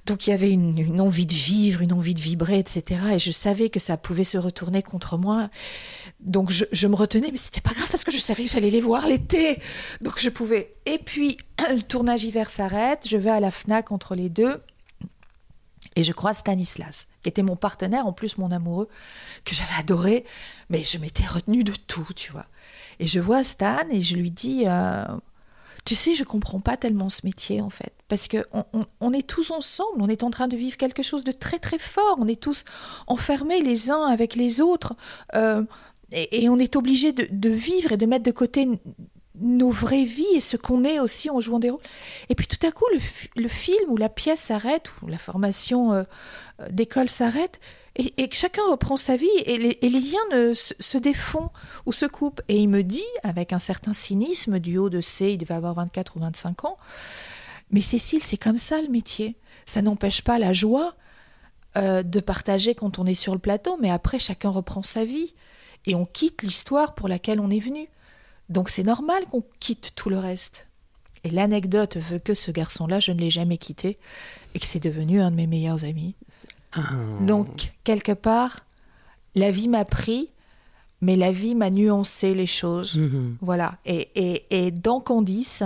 Donc 0.06 0.26
il 0.26 0.30
y 0.30 0.32
avait 0.32 0.50
une, 0.50 1.00
envie 1.00 1.26
de 1.26 1.32
vivre, 1.32 1.82
une 1.82 1.92
envie 1.92 2.14
de 2.14 2.20
vibrer, 2.20 2.58
etc. 2.58 3.00
Et 3.12 3.18
je 3.18 3.30
savais 3.30 3.70
que 3.70 3.80
ça 3.80 3.96
pouvait 3.96 4.24
se 4.24 4.38
retourner 4.38 4.82
contre 4.82 5.18
moi. 5.18 5.48
Donc 6.20 6.50
je, 6.50 6.64
je 6.72 6.86
me 6.88 6.94
retenais, 6.94 7.28
mais 7.30 7.36
c'était 7.36 7.60
pas 7.60 7.72
grave 7.72 7.88
parce 7.90 8.04
que 8.04 8.10
je 8.10 8.18
savais 8.18 8.44
que 8.44 8.50
j'allais 8.50 8.70
les 8.70 8.80
voir 8.80 9.06
l'été. 9.06 9.58
Donc 10.00 10.18
je 10.18 10.30
pouvais. 10.30 10.74
Et 10.86 10.98
puis 10.98 11.36
le 11.70 11.82
tournage 11.82 12.24
hiver 12.24 12.50
s'arrête, 12.50 13.06
je 13.08 13.16
vais 13.16 13.30
à 13.30 13.40
la 13.40 13.50
Fnac 13.50 13.92
entre 13.92 14.14
les 14.14 14.28
deux. 14.28 14.60
Et 15.96 16.04
je 16.04 16.12
croise 16.12 16.38
Stanislas, 16.38 17.08
qui 17.22 17.28
était 17.28 17.42
mon 17.42 17.56
partenaire, 17.56 18.06
en 18.06 18.12
plus 18.12 18.38
mon 18.38 18.52
amoureux, 18.52 18.88
que 19.44 19.54
j'avais 19.54 19.74
adoré, 19.78 20.24
mais 20.68 20.84
je 20.84 20.98
m'étais 20.98 21.26
retenue 21.26 21.64
de 21.64 21.72
tout, 21.72 22.06
tu 22.14 22.30
vois. 22.30 22.46
Et 23.00 23.06
je 23.06 23.18
vois 23.18 23.42
Stan 23.42 23.88
et 23.90 24.00
je 24.00 24.16
lui 24.16 24.30
dis, 24.30 24.64
euh, 24.66 25.04
tu 25.85 25.95
sais, 25.95 26.14
je 26.14 26.25
comprends 26.25 26.61
pas 26.61 26.77
tellement 26.77 27.09
ce 27.09 27.21
métier 27.25 27.61
en 27.61 27.71
fait, 27.71 27.93
parce 28.09 28.29
que 28.29 28.47
on, 29.01 29.12
est 29.12 29.27
tous 29.27 29.51
ensemble, 29.51 30.03
on 30.03 30.09
est 30.09 30.23
en 30.23 30.31
train 30.31 30.49
de 30.49 30.57
vivre 30.57 30.77
quelque 30.77 31.03
chose 31.03 31.25
de 31.25 31.33
très 31.33 31.59
très 31.59 31.79
fort, 31.79 32.16
on 32.19 32.29
est 32.29 32.40
tous 32.40 32.64
enfermés 33.07 33.61
les 33.61 33.90
uns 33.90 34.05
avec 34.07 34.35
les 34.35 34.61
autres, 34.61 34.95
euh, 35.35 35.62
et, 36.12 36.49
on 36.49 36.59
est 36.59 36.77
obligé 36.77 37.12
de, 37.12 37.49
vivre 37.49 37.93
et 37.93 37.97
de 37.97 38.05
mettre 38.05 38.25
de 38.25 38.31
côté 38.33 38.69
nos 39.37 39.71
vraies 39.71 40.05
vies 40.05 40.35
et 40.35 40.40
ce 40.40 40.57
qu'on 40.57 40.85
est 40.85 40.99
aussi 40.99 41.31
en 41.31 41.40
jouant 41.40 41.61
des 41.61 41.71
rôles. 41.71 41.81
Et 42.29 42.35
puis 42.35 42.49
tout 42.49 42.64
à 42.66 42.73
coup, 42.73 42.85
le 43.37 43.49
film 43.49 43.90
ou 43.90 43.97
la 43.97 44.09
pièce 44.09 44.40
s'arrête, 44.40 44.90
ou 45.03 45.07
la 45.07 45.19
formation 45.19 45.93
euh, 45.93 46.03
euh, 46.61 46.69
d'école 46.71 47.09
s'arrête, 47.09 47.61
et, 47.96 48.29
que 48.29 48.37
chacun 48.37 48.62
reprend 48.70 48.96
sa 48.96 49.16
vie, 49.16 49.29
et 49.44 49.59
les, 49.59 50.00
liens 50.00 50.55
se, 50.55 50.74
se 50.79 50.96
défont 50.96 51.50
ou 51.87 51.92
se 51.92 52.07
coupent. 52.07 52.40
Et 52.48 52.57
il 52.57 52.68
me 52.68 52.83
dit, 52.83 53.03
avec 53.22 53.53
un 53.53 53.59
certain 53.59 53.92
cynisme, 53.92 54.59
du 54.59 54.79
haut 54.79 54.90
de 54.90 55.00
C, 55.00 55.33
il 55.33 55.38
devait 55.38 55.55
avoir 55.55 55.74
24 55.74 56.16
ou 56.16 56.20
25 56.20 56.64
ans, 56.64 56.76
mais 57.70 57.81
Cécile, 57.81 58.22
c'est 58.24 58.37
comme 58.37 58.59
ça 58.59 58.81
le 58.83 58.88
métier. 58.88 59.37
Ça 59.64 59.83
n'empêche 59.83 60.22
pas 60.22 60.38
la 60.38 60.53
joie 60.53 60.96
euh, 61.76 62.03
de 62.03 62.20
partager 62.20 62.74
quand 62.74 62.98
on 62.98 63.07
est 63.07 63.14
sur 63.14 63.33
le 63.33 63.38
plateau, 63.38 63.79
mais 63.81 63.90
après, 63.90 64.18
chacun 64.18 64.50
reprend 64.50 64.83
sa 64.83 65.05
vie. 65.05 65.35
Et 65.87 65.94
on 65.94 66.05
quitte 66.05 66.42
l'histoire 66.42 66.94
pour 66.94 67.09
laquelle 67.09 67.40
on 67.40 67.50
est 67.50 67.61
venu. 67.61 67.88
Donc 68.48 68.68
c'est 68.68 68.83
normal 68.83 69.24
qu'on 69.26 69.44
quitte 69.61 69.92
tout 69.94 70.11
le 70.11 70.18
reste. 70.18 70.66
Et 71.22 71.31
l'anecdote 71.31 71.96
veut 71.96 72.18
que 72.18 72.35
ce 72.35 72.50
garçon-là, 72.50 72.98
je 72.98 73.12
ne 73.12 73.20
l'ai 73.20 73.31
jamais 73.31 73.59
quitté 73.59 73.98
et 74.55 74.59
que 74.59 74.66
c'est 74.66 74.83
devenu 74.83 75.20
un 75.20 75.31
de 75.31 75.37
mes 75.37 75.46
meilleurs 75.46 75.85
amis. 75.85 76.16
Ah. 76.72 76.80
Donc, 77.20 77.72
quelque 77.85 78.12
part, 78.12 78.64
la 79.35 79.50
vie 79.50 79.68
m'a 79.68 79.85
pris, 79.85 80.30
mais 81.00 81.16
la 81.16 81.33
vie 81.33 81.54
m'a 81.54 81.70
nuancé 81.70 82.35
les 82.35 82.46
choses. 82.46 82.96
Mhm. 82.96 83.37
Voilà. 83.40 83.78
Et, 83.85 84.11
et, 84.14 84.66
et 84.66 84.70
dans 84.70 85.00
Candice, 85.00 85.62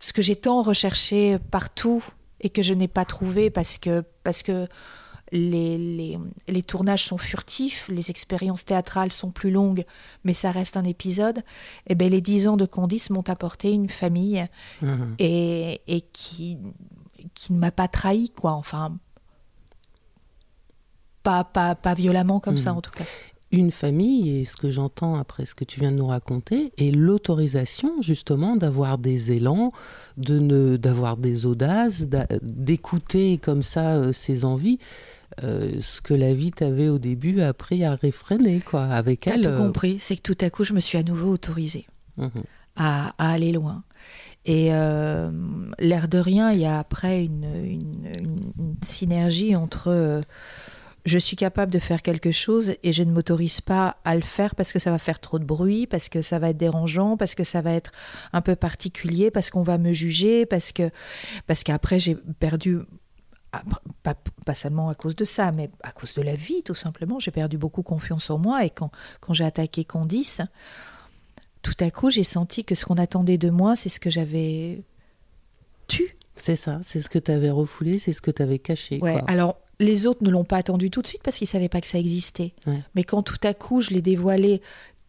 ce 0.00 0.12
que 0.12 0.22
j'ai 0.22 0.36
tant 0.36 0.62
recherché 0.62 1.38
partout 1.50 2.04
et 2.40 2.50
que 2.50 2.62
je 2.62 2.74
n'ai 2.74 2.88
pas 2.88 3.04
trouvé 3.04 3.50
parce 3.50 3.78
que, 3.78 4.04
parce 4.22 4.42
que 4.42 4.68
les, 5.32 6.18
les, 6.48 6.62
tournages 6.62 7.04
sont 7.04 7.18
furtifs, 7.18 7.88
les 7.88 8.10
expériences 8.10 8.64
théâtrales 8.64 9.12
sont 9.12 9.30
plus 9.30 9.50
longues, 9.50 9.84
mais 10.24 10.32
ça 10.32 10.50
reste 10.50 10.76
un 10.76 10.84
épisode, 10.84 11.38
et 11.38 11.42
eh 11.88 11.94
ben 11.94 12.10
les 12.10 12.22
dix 12.22 12.48
ans 12.48 12.56
de 12.56 12.64
Candice 12.64 13.10
m'ont 13.10 13.28
apporté 13.28 13.72
une 13.72 13.88
famille 13.88 14.46
mhm. 14.80 15.16
et, 15.18 15.82
et, 15.86 16.00
qui, 16.00 16.58
qui 17.34 17.52
ne 17.52 17.58
m'a 17.58 17.70
pas 17.70 17.88
trahi, 17.88 18.30
quoi. 18.30 18.52
Enfin, 18.52 18.96
pas, 21.28 21.44
pas, 21.44 21.74
pas 21.74 21.94
violemment 21.94 22.40
comme 22.40 22.58
ça, 22.58 22.72
mhm. 22.72 22.78
en 22.78 22.80
tout 22.80 22.90
cas 22.92 23.04
une 23.50 23.70
famille, 23.70 24.36
et 24.36 24.44
ce 24.44 24.56
que 24.56 24.70
j'entends 24.70 25.14
après 25.16 25.46
ce 25.46 25.54
que 25.54 25.64
tu 25.64 25.80
viens 25.80 25.90
de 25.90 25.96
nous 25.96 26.06
raconter, 26.06 26.72
est 26.76 26.94
l'autorisation 26.94 28.02
justement 28.02 28.56
d'avoir 28.56 28.98
des 28.98 29.32
élans, 29.32 29.72
de 30.16 30.38
ne, 30.38 30.76
d'avoir 30.76 31.16
des 31.16 31.46
audaces, 31.46 32.06
d'écouter 32.42 33.38
comme 33.38 33.62
ça 33.62 33.94
euh, 33.94 34.12
ses 34.12 34.44
envies. 34.44 34.78
Euh, 35.44 35.76
ce 35.80 36.00
que 36.00 36.14
la 36.14 36.34
vie 36.34 36.50
t'avait 36.50 36.88
au 36.88 36.98
début 36.98 37.40
appris 37.40 37.84
à 37.84 37.94
réfréner, 37.94 38.60
quoi, 38.60 38.84
avec 38.84 39.26
elle. 39.26 39.42
T'as 39.42 39.50
tout 39.50 39.54
euh, 39.54 39.66
compris, 39.66 39.98
c'est 40.00 40.16
que 40.16 40.22
tout 40.22 40.38
à 40.40 40.50
coup, 40.50 40.64
je 40.64 40.72
me 40.72 40.80
suis 40.80 40.98
à 40.98 41.02
nouveau 41.02 41.30
autorisée 41.30 41.86
mhm. 42.16 42.42
à, 42.76 43.12
aller 43.18 43.52
loin. 43.52 43.82
Et 44.44 44.68
l'air 44.68 46.08
de 46.08 46.18
rien, 46.18 46.52
il 46.52 46.60
y 46.60 46.64
a 46.64 46.78
après 46.78 47.22
une, 47.22 47.44
une 47.66 48.74
synergie 48.82 49.54
entre 49.54 50.22
je 51.04 51.18
suis 51.18 51.36
capable 51.36 51.72
de 51.72 51.78
faire 51.78 52.02
quelque 52.02 52.30
chose 52.30 52.74
et 52.82 52.92
je 52.92 53.02
ne 53.02 53.12
m'autorise 53.12 53.60
pas 53.60 53.96
à 54.04 54.14
le 54.14 54.20
faire 54.20 54.54
parce 54.54 54.72
que 54.72 54.78
ça 54.78 54.90
va 54.90 54.98
faire 54.98 55.20
trop 55.20 55.38
de 55.38 55.44
bruit, 55.44 55.86
parce 55.86 56.08
que 56.08 56.20
ça 56.20 56.38
va 56.38 56.50
être 56.50 56.56
dérangeant, 56.56 57.16
parce 57.16 57.34
que 57.34 57.44
ça 57.44 57.62
va 57.62 57.72
être 57.72 57.92
un 58.32 58.40
peu 58.40 58.56
particulier, 58.56 59.30
parce 59.30 59.50
qu'on 59.50 59.62
va 59.62 59.78
me 59.78 59.92
juger, 59.92 60.44
parce 60.44 60.72
que 60.72 60.90
parce 61.46 61.62
qu'après 61.62 61.98
j'ai 61.98 62.14
perdu 62.14 62.80
pas, 64.02 64.14
pas, 64.44 64.54
seulement 64.54 64.90
à 64.90 64.94
cause 64.94 65.16
de 65.16 65.24
ça, 65.24 65.52
mais 65.52 65.70
à 65.82 65.90
cause 65.90 66.14
de 66.14 66.22
la 66.22 66.34
vie, 66.34 66.62
tout 66.62 66.74
simplement. 66.74 67.18
J'ai 67.18 67.30
perdu 67.30 67.56
beaucoup 67.56 67.82
confiance 67.82 68.28
en 68.30 68.38
moi 68.38 68.64
et 68.64 68.70
quand, 68.70 68.90
quand 69.20 69.32
j'ai 69.32 69.44
attaqué 69.44 69.84
Candice, 69.84 70.42
tout 71.62 71.76
à 71.80 71.90
coup, 71.90 72.10
j'ai 72.10 72.24
senti 72.24 72.64
que 72.64 72.74
ce 72.74 72.84
qu'on 72.84 72.96
attendait 72.96 73.38
de 73.38 73.50
moi, 73.50 73.74
c'est 73.74 73.88
ce 73.88 74.00
que 74.00 74.10
j'avais 74.10 74.82
tu. 75.86 76.16
C'est 76.36 76.56
ça, 76.56 76.80
c'est 76.82 77.00
ce 77.00 77.10
que 77.10 77.18
tu 77.18 77.30
avais 77.30 77.50
refoulé, 77.50 77.98
c'est 77.98 78.12
ce 78.12 78.20
que 78.20 78.30
tu 78.30 78.42
avais 78.42 78.58
caché. 78.58 79.00
Ouais, 79.00 79.20
alors 79.26 79.58
les 79.80 80.06
autres 80.06 80.24
ne 80.24 80.30
l'ont 80.30 80.44
pas 80.44 80.56
attendu 80.56 80.90
tout 80.90 81.02
de 81.02 81.06
suite 81.06 81.22
parce 81.22 81.38
qu'ils 81.38 81.46
ne 81.46 81.50
savaient 81.50 81.68
pas 81.68 81.80
que 81.80 81.88
ça 81.88 81.98
existait. 81.98 82.52
Mais 82.94 83.04
quand 83.04 83.22
tout 83.22 83.38
à 83.42 83.54
coup 83.54 83.80
je 83.80 83.90
l'ai 83.90 84.02
dévoilé 84.02 84.60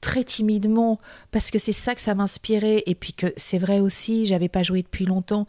très 0.01 0.23
timidement 0.23 0.99
parce 1.31 1.51
que 1.51 1.59
c'est 1.59 1.73
ça 1.73 1.95
que 1.95 2.01
ça 2.01 2.15
m'inspirait 2.15 2.83
et 2.85 2.95
puis 2.95 3.13
que 3.13 3.33
c'est 3.35 3.57
vrai 3.57 3.79
aussi 3.79 4.25
j'avais 4.25 4.47
pas 4.47 4.63
joué 4.63 4.81
depuis 4.81 5.05
longtemps 5.05 5.45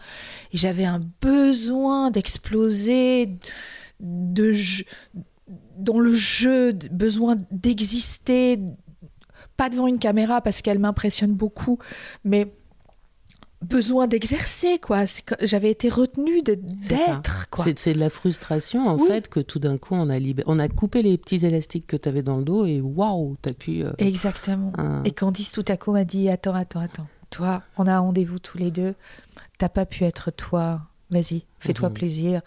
et 0.52 0.58
j'avais 0.58 0.84
un 0.84 1.00
besoin 1.20 2.10
d'exploser 2.10 3.30
de 4.00 4.52
dans 5.76 6.00
le 6.00 6.12
jeu 6.12 6.72
besoin 6.90 7.36
d'exister 7.52 8.58
pas 9.56 9.68
devant 9.68 9.86
une 9.86 10.00
caméra 10.00 10.40
parce 10.40 10.62
qu'elle 10.62 10.80
m'impressionne 10.80 11.32
beaucoup 11.32 11.78
mais 12.24 12.52
besoin 13.62 14.06
d'exercer 14.06 14.78
quoi. 14.78 15.04
J'avais 15.40 15.70
été 15.70 15.88
retenue 15.88 16.42
d'être 16.42 17.48
quoi. 17.50 17.64
C'est 17.64 17.92
de 17.92 17.98
la 17.98 18.10
frustration 18.10 18.88
en 18.88 18.98
fait 18.98 19.28
que 19.28 19.40
tout 19.40 19.58
d'un 19.58 19.78
coup 19.78 19.94
on 19.94 20.10
a 20.10 20.18
on 20.46 20.58
a 20.58 20.68
coupé 20.68 21.02
les 21.02 21.18
petits 21.18 21.44
élastiques 21.44 21.86
que 21.86 21.96
tu 21.96 22.08
avais 22.08 22.22
dans 22.22 22.38
le 22.38 22.44
dos 22.44 22.66
et 22.66 22.80
waouh 22.80 23.36
t'as 23.42 23.52
pu 23.52 23.84
euh, 23.84 23.92
exactement. 23.98 24.72
et 25.04 25.10
Candice 25.12 25.52
tout 25.52 25.64
à 25.68 25.76
coup 25.76 25.92
m'a 25.92 26.04
dit 26.04 26.28
attends 26.28 26.54
attends 26.54 26.80
attends. 26.80 27.06
Toi 27.30 27.62
on 27.76 27.86
a 27.86 27.98
rendez-vous 27.98 28.38
tous 28.38 28.58
les 28.58 28.70
deux. 28.70 28.94
T'as 29.58 29.68
pas 29.68 29.86
pu 29.86 30.04
être 30.04 30.30
toi. 30.30 30.80
Vas-y 31.10 31.44
fais-toi 31.58 31.88
mhm. 31.88 31.94
plaisir. 31.94 32.40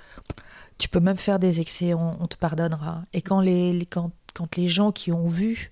Tu 0.78 0.90
peux 0.90 1.00
même 1.00 1.18
faire 1.18 1.40
des 1.40 1.60
excès 1.60 1.94
on, 1.94 2.26
te 2.28 2.36
pardonnera. 2.36 3.04
Et 3.14 3.22
quand 3.22 3.40
les, 3.40 3.88
quand, 3.90 4.12
quand 4.34 4.58
les 4.58 4.68
gens 4.68 4.92
qui 4.92 5.12
ont 5.12 5.28
vu 5.28 5.70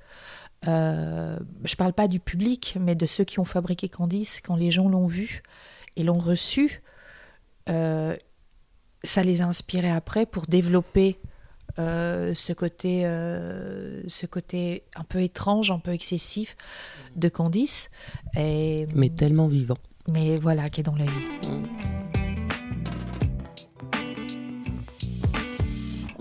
euh, 0.68 1.38
je 1.64 1.74
ne 1.74 1.78
parle 1.78 1.94
pas 1.94 2.08
du 2.08 2.20
public, 2.20 2.78
mais 2.80 2.96
de 2.96 3.06
ceux 3.06 3.24
qui 3.24 3.40
ont 3.40 3.46
fabriqué 3.46 3.90
Candice, 3.90 4.42
quand 4.42 4.56
les 4.56 4.72
gens 4.72 4.90
l'ont 4.90 5.08
vu 5.08 5.42
et 5.96 6.04
l'ont 6.04 6.20
reçu, 6.20 6.82
euh, 7.70 8.16
ça 9.04 9.24
les 9.24 9.42
a 9.42 9.46
inspirés 9.46 9.92
après 9.92 10.26
pour 10.26 10.46
développer 10.46 11.20
euh, 11.80 12.34
ce, 12.36 12.54
côté, 12.54 13.04
ce 13.04 14.26
côté 14.26 14.84
un 14.96 15.04
peu 15.04 15.22
étrange, 15.22 15.72
un 15.72 15.80
peu 15.80 15.92
excessif 15.92 16.56
de 17.16 17.30
Candice. 17.30 17.90
Et, 18.38 18.86
mais 18.96 19.10
tellement 19.10 19.48
vivant. 19.48 19.78
Mais 20.08 20.38
voilà, 20.38 20.70
qui 20.70 20.82
est 20.82 20.84
dans 20.84 20.96
la 20.96 21.06
vie. 21.06 22.01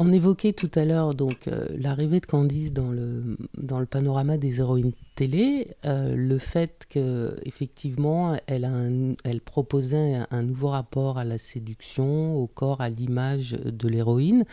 On 0.03 0.13
évoquait 0.13 0.55
tout 0.55 0.71
à 0.77 0.87
l'heure 0.87 1.15
donc 1.15 1.47
euh, 1.47 1.67
l'arrivée 1.79 2.21
de 2.21 2.27
Candice 2.27 2.73
dans 2.73 2.89
le, 2.89 3.37
dans 3.59 3.79
le 3.79 3.85
panorama 3.85 4.39
des 4.39 4.61
héroïnes 4.61 4.93
télé, 5.15 5.77
euh, 5.85 6.17
le 6.17 6.39
fait 6.39 6.87
que 6.89 7.39
effectivement 7.45 8.35
elle, 8.47 9.17
elle 9.25 9.43
proposait 9.43 10.23
un, 10.31 10.43
nouveau 10.43 10.69
rapport 10.69 11.19
à 11.19 11.25
la 11.25 11.37
séduction, 11.37 12.35
au 12.35 12.47
corps, 12.47 12.81
à 12.81 12.89
l'image 12.89 13.51
de 13.51 13.89
l'héroïne. 13.89 14.47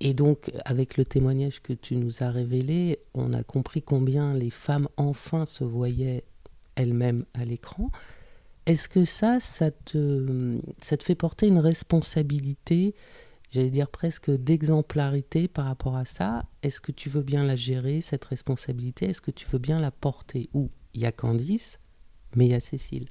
Et 0.00 0.14
donc, 0.14 0.50
avec 0.64 0.96
le 0.96 1.04
témoignage 1.04 1.60
que 1.60 1.74
tu 1.74 1.96
nous 1.96 2.22
as 2.22 2.30
révélé, 2.30 3.00
on 3.12 3.34
a 3.34 3.42
compris 3.42 3.82
combien 3.82 4.32
les 4.32 4.48
femmes 4.48 4.88
enfin 4.96 5.44
se 5.44 5.62
voyaient 5.62 6.24
elles-mêmes 6.74 7.26
à 7.34 7.44
l'écran. 7.44 7.90
Est-ce 8.64 8.88
que 8.88 9.04
ça, 9.04 9.40
ça 9.40 9.70
te, 9.70 10.58
ça 10.80 10.96
te 10.96 11.04
fait 11.04 11.14
porter 11.14 11.48
une 11.48 11.58
responsabilité 11.58 12.94
j'allais 13.50 13.70
dire 13.70 13.88
presque 13.88 14.30
d'exemplarité 14.30 15.48
par 15.48 15.66
rapport 15.66 15.96
à 15.96 16.04
ça. 16.04 16.44
Est-ce 16.62 16.80
que 16.80 16.92
tu 16.92 17.08
veux 17.08 17.22
bien 17.22 17.44
la 17.44 17.56
gérer, 17.56 18.00
cette 18.00 18.24
responsabilité? 18.24 19.06
Est-ce 19.06 19.20
que 19.20 19.30
tu 19.30 19.46
veux 19.46 19.58
bien 19.58 19.80
la 19.80 19.90
porter? 19.90 20.48
Ou 20.54 20.70
il 20.94 21.02
y 21.02 21.06
a 21.06 21.12
Candice, 21.12 21.78
mais 22.36 22.46
il 22.46 22.50
y 22.50 22.54
a 22.54 22.60
Cécile. 22.60 23.08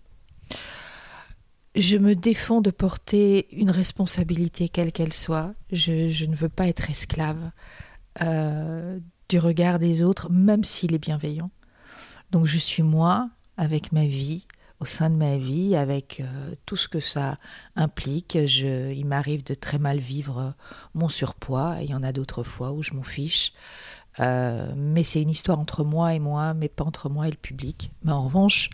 Je 1.76 1.98
me 1.98 2.16
défends 2.16 2.62
de 2.62 2.72
porter 2.72 3.48
une 3.56 3.70
responsabilité 3.70 4.68
quelle 4.68 4.92
qu'elle 4.92 5.14
soit. 5.14 5.54
Je, 5.72 6.26
ne 6.26 6.36
veux 6.36 6.50
pas 6.50 6.68
être 6.68 6.90
esclave 6.90 7.52
euh, 8.22 9.00
du 9.30 9.38
regard 9.38 9.78
des 9.78 10.02
autres, 10.02 10.32
même 10.32 10.64
s'il 10.64 10.96
est 10.96 11.00
bienveillant. 11.00 11.52
Donc 12.32 12.46
je 12.46 12.58
suis 12.58 12.84
moi, 12.84 13.30
avec 13.58 13.92
ma 13.92 14.06
vie, 14.06 14.48
au 14.80 14.86
sein 14.86 15.10
de 15.10 15.16
ma 15.16 15.38
vie 15.38 15.76
avec 15.76 16.20
euh, 16.20 16.56
tout 16.66 16.76
ce 16.76 16.88
que 16.88 17.00
ça 17.00 17.38
implique. 17.76 18.38
Je, 18.46 18.92
il 18.92 19.06
m'arrive 19.06 19.44
de 19.44 19.54
très 19.54 19.80
mal 19.80 20.00
vivre 20.00 20.54
mon 20.94 21.10
surpoids, 21.10 21.78
il 21.82 21.90
y 21.90 21.96
en 21.96 22.04
a 22.04 22.12
d'autres 22.12 22.44
fois 22.44 22.72
où 22.72 22.84
je 22.84 22.94
m'en 22.94 23.04
fiche. 23.04 23.54
Euh, 24.20 24.74
mais 24.76 25.04
c'est 25.04 25.22
une 25.22 25.30
histoire 25.30 25.60
entre 25.60 25.84
moi 25.84 26.14
et 26.14 26.20
moi, 26.20 26.54
mais 26.54 26.70
pas 26.70 26.84
entre 26.84 27.10
moi 27.10 27.28
et 27.28 27.32
le 27.32 27.38
public. 27.38 27.92
Mais 28.04 28.12
en 28.12 28.26
revanche, 28.26 28.70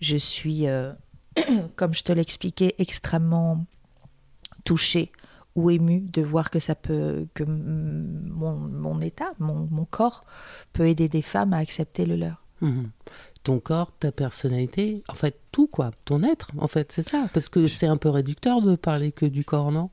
je 0.00 0.16
suis, 0.16 0.66
euh, 0.66 0.92
comme 1.76 1.94
je 1.94 2.02
te 2.02 2.12
l'expliquais, 2.12 2.74
extrêmement 2.78 3.64
touchée 4.64 5.10
ou 5.54 5.70
émue 5.70 6.00
de 6.00 6.22
voir 6.22 6.50
que 6.50 6.58
ça 6.58 6.74
peut, 6.74 7.26
que 7.34 7.44
mon, 7.44 8.56
mon 8.56 9.00
état, 9.00 9.32
mon, 9.38 9.68
mon, 9.70 9.84
corps 9.84 10.24
peut 10.72 10.88
aider 10.88 11.08
des 11.08 11.20
femmes 11.20 11.52
à 11.52 11.58
accepter 11.58 12.06
le 12.06 12.16
leur. 12.16 12.42
Mmh 12.62 12.84
ton 13.42 13.58
corps, 13.58 13.92
ta 13.92 14.12
personnalité, 14.12 15.02
en 15.08 15.14
fait 15.14 15.38
tout 15.50 15.66
quoi, 15.66 15.90
ton 16.04 16.22
être, 16.22 16.50
en 16.58 16.68
fait 16.68 16.92
c'est 16.92 17.06
ça, 17.06 17.28
parce 17.32 17.48
que 17.48 17.68
c'est 17.68 17.86
un 17.86 17.96
peu 17.96 18.08
réducteur 18.08 18.62
de 18.62 18.76
parler 18.76 19.12
que 19.12 19.26
du 19.26 19.44
corps, 19.44 19.72
non? 19.72 19.90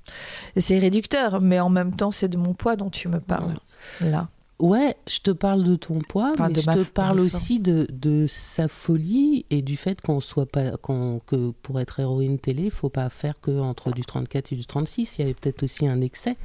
C'est 0.58 0.80
réducteur, 0.80 1.42
mais 1.42 1.60
en 1.60 1.70
même 1.70 1.96
temps 1.96 2.12
c'est 2.12 2.28
de 2.28 2.38
mon 2.38 2.54
poids 2.54 2.76
dont 2.76 2.90
tu 2.90 3.08
me 3.08 3.20
parles 3.20 3.56
là. 4.02 4.28
Ouais, 4.60 4.94
je 5.08 5.20
te 5.20 5.32
parle 5.32 5.64
de 5.64 5.76
ton 5.76 6.00
poids, 6.00 6.34
mais 6.38 6.54
je 6.54 6.70
te 6.70 6.84
parle 6.84 7.22
aussi 7.22 7.60
de, 7.60 7.88
de, 7.92 8.26
sa 8.28 8.68
folie 8.68 9.46
et 9.50 9.62
du 9.62 9.78
fait 9.78 10.02
qu'on 10.02 10.20
soit 10.20 10.46
pas, 10.46 10.76
qu'on, 10.76 11.22
que 11.26 11.52
pour 11.52 11.80
être 11.80 12.02
héroïne 12.02 12.40
télé, 12.40 12.64
il 12.64 12.72
faut 12.72 12.90
pas 12.90 13.10
faire 13.10 13.40
que 13.40 13.58
entre 13.58 13.94
du 13.94 14.02
34 14.02 14.52
et 14.52 14.56
du 14.58 14.66
36. 14.66 15.18
Il 15.18 15.22
y 15.22 15.24
avait 15.24 15.34
peut-être 15.34 15.64
aussi 15.64 15.88
un 15.88 16.02
excès. 16.02 16.36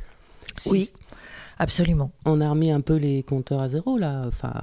Oui, 0.67 0.90
absolument. 1.59 2.12
On 2.25 2.40
a 2.40 2.49
remis 2.49 2.71
un 2.71 2.83
peu 2.83 2.95
les 2.95 3.25
compteurs 3.25 3.61
à 3.61 3.69
zéro 3.69 3.99
là. 3.99 4.27
Enfin, 4.29 4.55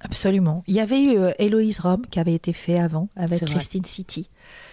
Absolument. 0.00 0.64
Il 0.66 0.74
y 0.74 0.80
avait 0.80 1.02
eu 1.02 1.18
euh, 1.18 1.32
Héloïse 1.38 1.80
Rome 1.80 2.06
qui 2.10 2.18
avait 2.20 2.34
été 2.34 2.52
fait 2.52 2.78
avant 2.78 3.08
avec 3.16 3.44
Christine 3.44 3.84
City, 3.84 4.30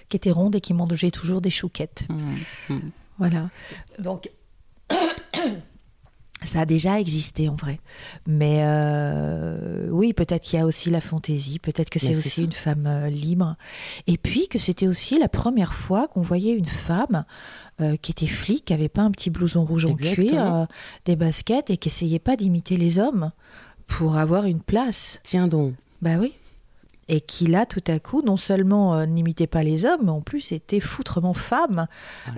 qui 0.09 0.17
était 0.17 0.31
ronde 0.31 0.55
et 0.55 0.61
qui 0.61 0.73
mangeait 0.73 1.11
toujours 1.11 1.41
des 1.41 1.49
chouquettes. 1.49 2.07
Mmh, 2.09 2.73
mmh. 2.73 2.91
Voilà. 3.17 3.49
Donc, 3.99 4.29
ça 6.43 6.61
a 6.61 6.65
déjà 6.65 6.99
existé 6.99 7.49
en 7.49 7.55
vrai. 7.55 7.81
Mais 8.25 8.59
euh, 8.61 9.89
oui, 9.91 10.13
peut-être 10.13 10.43
qu'il 10.43 10.59
y 10.59 10.61
a 10.61 10.65
aussi 10.65 10.89
la 10.91 11.01
fantaisie, 11.01 11.59
peut-être 11.59 11.89
que 11.89 11.99
c'est 11.99 12.15
aussi 12.15 12.45
une 12.45 12.53
femme 12.53 12.87
euh, 12.87 13.09
libre. 13.09 13.57
Et 14.05 14.17
puis 14.17 14.47
que 14.47 14.59
c'était 14.59 14.87
aussi 14.87 15.19
la 15.19 15.27
première 15.27 15.73
fois 15.73 16.07
qu'on 16.07 16.21
voyait 16.21 16.53
une 16.53 16.65
femme 16.65 17.25
qui 18.01 18.09
était 18.09 18.25
flic, 18.25 18.65
qui 18.65 18.73
avait 18.73 18.89
pas 18.89 19.03
un 19.03 19.11
petit 19.11 19.29
blouson 19.29 19.63
rouge 19.63 19.85
en 19.85 19.93
cuir, 19.93 20.65
des 21.05 21.15
baskets 21.15 21.69
et 21.69 21.77
qui 21.77 21.89
essayait 21.89 22.17
pas 22.17 22.35
d'imiter 22.35 22.75
les 22.75 22.97
hommes 22.97 23.31
pour 23.87 24.17
avoir 24.17 24.45
une 24.45 24.61
place. 24.61 25.19
Tiens 25.23 25.47
donc. 25.47 25.73
Bah 26.01 26.17
oui. 26.19 26.33
Et 27.09 27.21
qui 27.21 27.47
là, 27.47 27.65
tout 27.65 27.83
à 27.87 27.99
coup, 27.99 28.21
non 28.21 28.35
seulement 28.37 28.95
euh, 28.95 29.05
n'imitait 29.05 29.47
pas 29.47 29.63
les 29.63 29.85
hommes, 29.85 30.01
mais 30.03 30.11
en 30.11 30.21
plus 30.21 30.51
était 30.51 30.81
foutrement 30.81 31.33
femme 31.33 31.87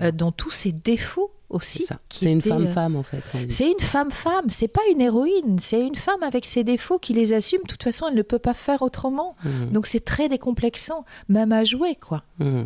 euh, 0.00 0.12
dans 0.12 0.30
tous 0.30 0.52
ses 0.52 0.72
défauts. 0.72 1.32
aussi. 1.50 1.84
C'est 2.08 2.30
une 2.30 2.40
femme-femme 2.40 2.96
en 2.96 3.02
fait. 3.02 3.22
C'est 3.48 3.70
une 3.70 3.80
femme-femme, 3.80 4.48
c'est 4.48 4.68
pas 4.68 4.80
une 4.92 5.00
héroïne, 5.00 5.58
c'est 5.58 5.84
une 5.84 5.96
femme 5.96 6.22
avec 6.22 6.46
ses 6.46 6.64
défauts 6.64 6.98
qui 6.98 7.12
les 7.12 7.32
assume. 7.32 7.60
De 7.62 7.66
toute 7.66 7.82
façon, 7.82 8.06
elle 8.08 8.14
ne 8.14 8.22
peut 8.22 8.38
pas 8.38 8.54
faire 8.54 8.82
autrement. 8.82 9.36
Mmh. 9.44 9.72
Donc 9.72 9.86
c'est 9.86 10.04
très 10.04 10.28
décomplexant, 10.28 11.04
même 11.28 11.52
à 11.52 11.64
jouer 11.64 11.96
quoi. 11.96 12.22
Mmh. 12.38 12.62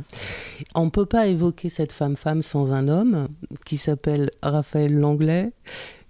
On 0.75 0.91
peut 0.91 1.07
pas 1.07 1.27
évoquer 1.27 1.71
cette 1.71 1.93
femme-femme 1.93 2.43
sans 2.43 2.73
un 2.73 2.89
homme 2.89 3.29
qui 3.65 3.79
s'appelle 3.79 4.31
Raphaël 4.43 4.95
Langlais 4.95 5.53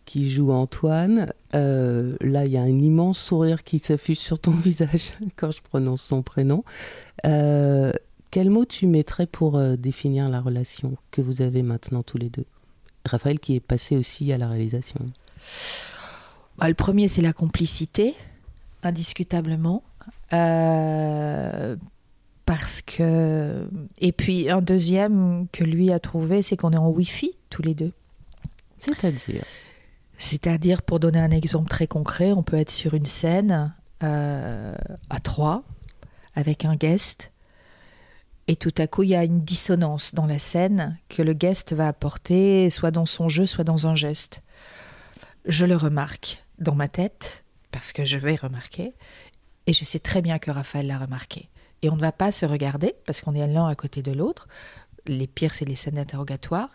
qui 0.04 0.30
joue 0.30 0.52
Antoine. 0.52 1.32
Euh, 1.54 2.16
là, 2.20 2.44
il 2.44 2.52
y 2.52 2.56
a 2.56 2.62
un 2.62 2.78
immense 2.78 3.18
sourire 3.18 3.64
qui 3.64 3.78
s'affiche 3.78 4.18
sur 4.18 4.38
ton 4.38 4.50
visage 4.52 5.14
quand 5.36 5.50
je 5.50 5.62
prononce 5.62 6.02
son 6.02 6.22
prénom. 6.22 6.64
Euh, 7.26 7.92
quel 8.30 8.50
mot 8.50 8.64
tu 8.64 8.86
mettrais 8.86 9.26
pour 9.26 9.56
euh, 9.56 9.76
définir 9.76 10.28
la 10.28 10.40
relation 10.40 10.96
que 11.10 11.20
vous 11.20 11.42
avez 11.42 11.62
maintenant 11.62 12.02
tous 12.02 12.18
les 12.18 12.28
deux? 12.28 12.44
Raphaël 13.04 13.38
qui 13.38 13.54
est 13.54 13.60
passé 13.60 13.96
aussi 13.96 14.32
à 14.32 14.38
la 14.38 14.48
réalisation. 14.48 15.00
Bah, 16.58 16.68
le 16.68 16.74
premier, 16.74 17.08
c'est 17.08 17.22
la 17.22 17.32
complicité, 17.32 18.14
indiscutablement. 18.82 19.82
Parce 22.46 22.82
que. 22.82 23.66
Et 24.00 24.12
puis 24.12 24.50
un 24.50 24.60
deuxième 24.60 25.46
que 25.52 25.64
lui 25.64 25.92
a 25.92 25.98
trouvé, 25.98 26.42
c'est 26.42 26.56
qu'on 26.56 26.72
est 26.72 26.78
en 26.78 26.90
Wi-Fi 26.90 27.32
tous 27.50 27.62
les 27.62 27.74
deux. 27.74 27.92
C'est-à-dire? 28.76 29.44
C'est-à-dire, 30.24 30.80
pour 30.80 31.00
donner 31.00 31.18
un 31.18 31.30
exemple 31.30 31.68
très 31.68 31.87
concret, 31.87 32.32
on 32.32 32.42
peut 32.42 32.56
être 32.56 32.70
sur 32.70 32.94
une 32.94 33.04
scène 33.04 33.74
euh, 34.02 34.74
à 35.10 35.20
trois, 35.20 35.64
avec 36.34 36.64
un 36.64 36.76
guest, 36.76 37.30
et 38.48 38.56
tout 38.56 38.72
à 38.78 38.87
coup, 38.87 39.02
il 39.02 39.10
y 39.10 39.14
a 39.14 39.22
une 39.22 39.42
dissonance 39.42 40.14
dans 40.14 40.24
la 40.24 40.38
scène 40.38 40.98
que 41.10 41.20
le 41.20 41.34
guest 41.34 41.74
va 41.74 41.88
apporter, 41.88 42.70
soit 42.70 42.90
dans 42.90 43.04
son 43.04 43.28
jeu, 43.28 43.44
soit 43.44 43.64
dans 43.64 43.87
un 43.87 43.94
geste. 43.94 44.42
Je 45.44 45.66
le 45.66 45.76
remarque 45.76 46.42
dans 46.58 46.74
ma 46.74 46.88
tête, 46.88 47.44
parce 47.70 47.92
que 47.92 48.06
je 48.06 48.16
vais 48.16 48.37
remarquer, 48.37 48.94
et 49.66 49.74
je 49.74 49.84
sais 49.84 49.98
très 49.98 50.22
bien 50.22 50.38
que 50.38 50.50
Raphaël 50.50 50.87
l'a 50.87 50.98
remarqué. 50.98 51.50
Et 51.82 51.90
on 51.90 51.96
ne 51.96 52.00
va 52.00 52.12
pas 52.12 52.32
se 52.32 52.46
regarder, 52.46 52.94
parce 53.04 53.20
qu'on 53.20 53.34
est 53.34 53.46
l'un 53.46 53.68
à 53.68 53.74
côté 53.74 54.00
de 54.00 54.12
l'autre. 54.12 54.48
Les 55.06 55.26
pires, 55.26 55.52
c'est 55.54 55.66
les 55.66 55.76
scènes 55.76 55.96
d'interrogatoire. 55.96 56.70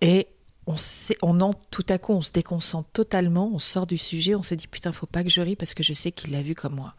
Et 0.00 0.28
on, 0.68 0.76
sait, 0.76 1.16
on 1.22 1.40
en, 1.40 1.54
tout 1.54 1.86
à 1.88 1.98
coup, 1.98 2.12
on 2.12 2.20
se 2.20 2.30
déconcentre 2.30 2.90
totalement, 2.90 3.50
on 3.52 3.58
sort 3.58 3.86
du 3.86 3.96
sujet, 3.96 4.34
on 4.34 4.42
se 4.42 4.54
dit 4.54 4.66
putain, 4.66 4.92
faut 4.92 5.06
pas 5.06 5.24
que 5.24 5.30
je 5.30 5.40
rie 5.40 5.56
parce 5.56 5.72
que 5.72 5.82
je 5.82 5.94
sais 5.94 6.12
qu'il 6.12 6.30
l'a 6.30 6.42
vu 6.42 6.54
comme 6.54 6.74
moi. 6.74 6.94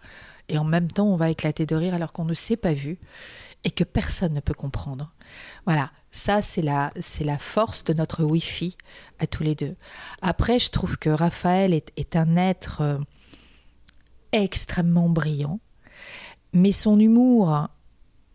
Et 0.50 0.58
en 0.58 0.64
même 0.64 0.92
temps, 0.92 1.08
on 1.08 1.16
va 1.16 1.30
éclater 1.30 1.68
de 1.68 1.76
rire 1.76 1.94
alors 1.94 2.12
qu'on 2.12 2.26
ne 2.26 2.34
s'est 2.34 2.58
pas 2.58 2.74
vu 2.74 2.98
et 3.64 3.70
que 3.70 3.84
personne 3.84 4.34
ne 4.34 4.40
peut 4.40 4.56
comprendre. 4.56 5.14
Voilà, 5.66 5.92
ça 6.12 6.42
c'est 6.42 6.64
la, 6.64 6.92
c'est 7.00 7.24
la 7.24 7.38
force 7.38 7.84
de 7.84 7.94
notre 7.94 8.24
Wi-Fi 8.24 8.76
à 9.20 9.28
tous 9.28 9.44
les 9.44 9.54
deux. 9.54 9.76
Après, 10.24 10.58
je 10.58 10.72
trouve 10.72 10.98
que 10.98 11.12
Raphaël 11.12 11.74
est, 11.74 12.16
un 12.16 12.38
être 12.38 12.82
euh, 12.82 12.98
extrêmement 14.32 15.10
brillant, 15.10 15.60
mais 16.54 16.72
son 16.72 17.00
humour 17.00 17.68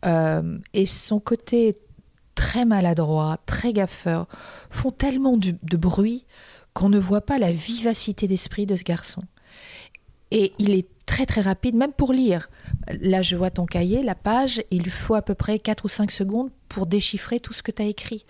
euh, 0.07 0.59
et 0.75 0.87
son 0.87 1.19
côté 1.19 1.77
très 2.35 2.65
maladroit, 2.65 3.39
très 3.47 3.73
gaffeur, 3.73 4.27
font 4.71 4.91
tellement 4.91 5.37
de 5.37 5.77
bruit 5.77 6.25
qu'on 6.75 6.89
ne 6.89 6.99
voit 6.99 7.21
pas 7.21 7.39
la 7.39 7.53
vivacité 7.53 8.29
d'esprit 8.29 8.67
de 8.67 8.77
ce 8.77 8.83
garçon. 8.83 9.23
Et 10.31 10.53
il 10.59 10.75
est 10.75 10.89
très 11.07 11.27
très 11.27 11.41
rapide, 11.41 11.77
même 11.77 11.93
pour 11.93 12.13
lire. 12.13 12.51
Là, 13.01 13.23
je 13.23 13.37
vois 13.37 13.51
ton 13.51 13.67
cahier, 13.67 14.03
la 14.03 14.17
page, 14.17 14.63
il 14.71 14.83
lui 14.83 14.91
faut 14.91 15.15
à 15.15 15.23
peu 15.23 15.35
près 15.35 15.59
4 15.61 15.85
ou 15.85 15.89
5 15.89 16.11
secondes 16.11 16.51
pour 16.69 16.87
déchiffrer 16.87 17.39
tout 17.39 17.53
ce 17.53 17.63
que 17.63 17.71
tu 17.71 17.83
as 17.83 17.87
écrit. 17.87 18.27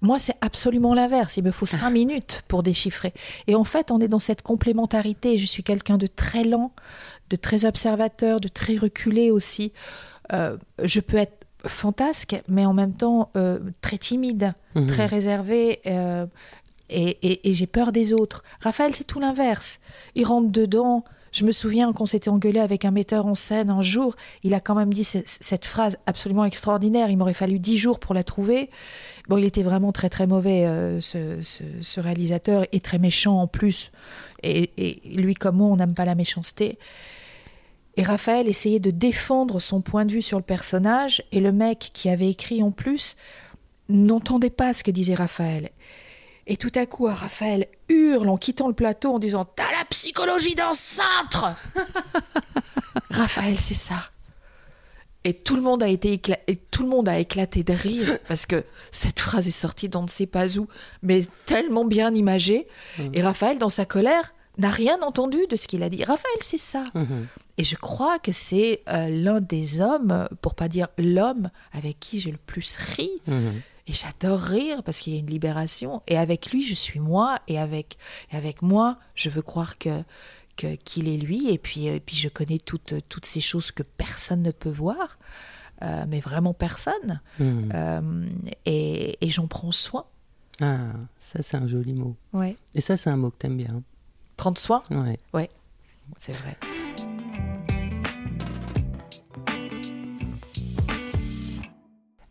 Moi, 0.00 0.18
c'est 0.18 0.36
absolument 0.40 0.94
l'inverse. 0.94 1.36
Il 1.36 1.44
me 1.44 1.50
faut 1.50 1.66
5 1.66 1.90
minutes 1.92 2.42
pour 2.48 2.62
déchiffrer. 2.62 3.12
Et 3.46 3.54
en 3.54 3.64
fait, 3.64 3.90
on 3.90 4.00
est 4.00 4.08
dans 4.08 4.18
cette 4.18 4.42
complémentarité. 4.42 5.36
Je 5.36 5.46
suis 5.46 5.62
quelqu'un 5.62 5.98
de 5.98 6.06
très 6.06 6.44
lent, 6.44 6.72
de 7.28 7.36
très 7.36 7.66
observateur, 7.66 8.40
de 8.40 8.48
très 8.48 8.76
reculé 8.76 9.30
aussi. 9.30 9.72
Euh, 10.32 10.56
je 10.82 11.00
peux 11.00 11.18
être 11.18 11.35
fantasque, 11.68 12.40
mais 12.48 12.66
en 12.66 12.72
même 12.72 12.94
temps 12.94 13.30
euh, 13.36 13.58
très 13.80 13.98
timide, 13.98 14.54
mhm. 14.74 14.86
très 14.86 15.06
réservé. 15.06 15.80
Euh, 15.86 16.26
et, 16.88 17.50
et 17.50 17.52
j'ai 17.54 17.66
peur 17.66 17.90
des 17.90 18.12
autres. 18.12 18.44
Raphaël, 18.60 18.94
c'est 18.94 19.04
tout 19.04 19.18
l'inverse. 19.18 19.80
Il 20.14 20.24
rentre 20.24 20.52
dedans, 20.52 21.04
je 21.36 21.44
me 21.44 21.50
souviens 21.50 21.92
qu'on 21.92 22.06
s'était 22.06 22.30
engueulé 22.30 22.60
avec 22.60 22.86
un 22.86 22.90
metteur 22.90 23.26
en 23.26 23.34
scène 23.34 23.68
un 23.68 23.82
jour. 23.82 24.16
Il 24.42 24.54
a 24.54 24.60
quand 24.60 24.74
même 24.74 24.90
dit 24.90 25.04
cette 25.04 25.66
phrase 25.66 25.98
absolument 26.06 26.46
extraordinaire. 26.46 27.10
Il 27.10 27.18
m'aurait 27.18 27.34
fallu 27.34 27.58
dix 27.58 27.76
jours 27.76 27.98
pour 27.98 28.14
la 28.14 28.24
trouver. 28.24 28.70
Bon, 29.28 29.36
il 29.36 29.44
était 29.44 29.62
vraiment 29.62 29.92
très 29.92 30.08
très 30.08 30.26
mauvais, 30.26 30.64
euh, 30.64 30.98
ce, 31.02 32.00
réalisateur, 32.00 32.64
et 32.72 32.80
très 32.80 32.98
méchant 32.98 33.38
en 33.38 33.46
plus. 33.46 33.90
Et, 34.42 35.02
lui 35.04 35.34
comme 35.34 35.56
moi, 35.56 35.68
on 35.68 35.76
n'aime 35.76 35.92
pas 35.92 36.06
la 36.06 36.14
méchanceté. 36.14 36.78
Et 37.96 38.02
Raphaël 38.02 38.48
essayait 38.48 38.80
de 38.80 38.90
défendre 38.90 39.58
son 39.58 39.80
point 39.80 40.04
de 40.04 40.12
vue 40.12 40.22
sur 40.22 40.38
le 40.38 40.44
personnage, 40.44 41.22
et 41.32 41.40
le 41.40 41.52
mec 41.52 41.90
qui 41.94 42.08
avait 42.10 42.28
écrit 42.28 42.62
en 42.62 42.70
plus 42.70 43.16
n'entendait 43.88 44.50
pas 44.50 44.72
ce 44.72 44.82
que 44.82 44.90
disait 44.90 45.14
Raphaël. 45.14 45.70
Et 46.46 46.56
tout 46.56 46.72
à 46.74 46.86
coup, 46.86 47.06
Raphaël 47.06 47.66
hurle 47.88 48.28
en 48.28 48.36
quittant 48.36 48.68
le 48.68 48.74
plateau 48.74 49.14
en 49.14 49.18
disant 49.18 49.44
T'as 49.44 49.70
la 49.72 49.84
psychologie 49.90 50.54
d'un 50.54 50.74
cintre 50.74 51.54
Raphaël, 53.10 53.56
c'est 53.58 53.74
ça. 53.74 54.10
Et 55.24 55.34
tout 55.34 55.56
le 55.56 55.62
monde 55.62 55.82
a 55.82 55.88
été 55.88 56.20
et 56.46 56.56
tout 56.56 56.84
le 56.84 56.88
monde 56.88 57.08
a 57.08 57.18
éclaté 57.18 57.64
de 57.64 57.72
rire 57.72 58.18
parce 58.28 58.46
que 58.46 58.64
cette 58.92 59.18
phrase 59.18 59.48
est 59.48 59.50
sortie 59.50 59.88
d'on 59.88 60.04
ne 60.04 60.08
sait 60.08 60.26
pas 60.26 60.56
où, 60.56 60.68
mais 61.02 61.22
tellement 61.46 61.84
bien 61.84 62.14
imagée. 62.14 62.68
Mmh. 62.98 63.02
Et 63.14 63.22
Raphaël, 63.22 63.58
dans 63.58 63.68
sa 63.68 63.86
colère, 63.86 64.32
n'a 64.58 64.70
rien 64.70 65.00
entendu 65.02 65.38
de 65.48 65.56
ce 65.56 65.66
qu'il 65.66 65.82
a 65.82 65.88
dit. 65.88 66.04
Raphaël, 66.04 66.38
c'est 66.40 66.58
ça. 66.58 66.84
Mmh. 66.94 67.04
Et 67.58 67.64
je 67.64 67.76
crois 67.76 68.18
que 68.18 68.32
c'est 68.32 68.82
euh, 68.88 69.08
l'un 69.08 69.40
des 69.40 69.80
hommes, 69.80 70.28
pour 70.42 70.54
pas 70.54 70.68
dire 70.68 70.88
l'homme, 70.98 71.50
avec 71.72 72.00
qui 72.00 72.20
j'ai 72.20 72.30
le 72.30 72.38
plus 72.38 72.76
ri. 72.76 73.10
Mmh. 73.26 73.48
Et 73.88 73.92
j'adore 73.92 74.40
rire 74.40 74.82
parce 74.82 74.98
qu'il 74.98 75.12
y 75.12 75.16
a 75.16 75.20
une 75.20 75.30
libération. 75.30 76.02
Et 76.08 76.18
avec 76.18 76.50
lui, 76.50 76.62
je 76.62 76.74
suis 76.74 77.00
moi. 77.00 77.38
Et 77.48 77.58
avec, 77.58 77.98
avec 78.32 78.62
moi, 78.62 78.98
je 79.14 79.30
veux 79.30 79.42
croire 79.42 79.78
que 79.78 80.02
qu'il 80.84 81.08
est 81.08 81.18
lui. 81.18 81.50
Et 81.50 81.58
puis, 81.58 81.86
et 81.86 82.00
puis 82.00 82.16
je 82.16 82.30
connais 82.30 82.58
toutes, 82.58 82.94
toutes 83.10 83.26
ces 83.26 83.42
choses 83.42 83.70
que 83.70 83.82
personne 83.82 84.42
ne 84.42 84.50
peut 84.50 84.70
voir. 84.70 85.18
Euh, 85.82 86.04
mais 86.08 86.20
vraiment 86.20 86.54
personne. 86.54 87.20
Euh, 87.40 88.26
et, 88.64 89.18
et 89.20 89.30
j'en 89.30 89.46
prends 89.46 89.72
soin. 89.72 90.06
Ah, 90.60 90.88
ça 91.18 91.42
c'est 91.42 91.58
un 91.58 91.66
joli 91.66 91.92
mot. 91.92 92.16
Ouais. 92.32 92.56
Et 92.74 92.80
ça 92.80 92.96
c'est 92.96 93.10
un 93.10 93.16
mot 93.18 93.30
que 93.30 93.36
t'aimes 93.36 93.58
bien. 93.58 93.82
Prendre 94.36 94.58
soin 94.58 94.82
Ouais. 94.90 95.18
Ouais, 95.32 95.48
c'est 96.18 96.32
vrai. 96.32 96.56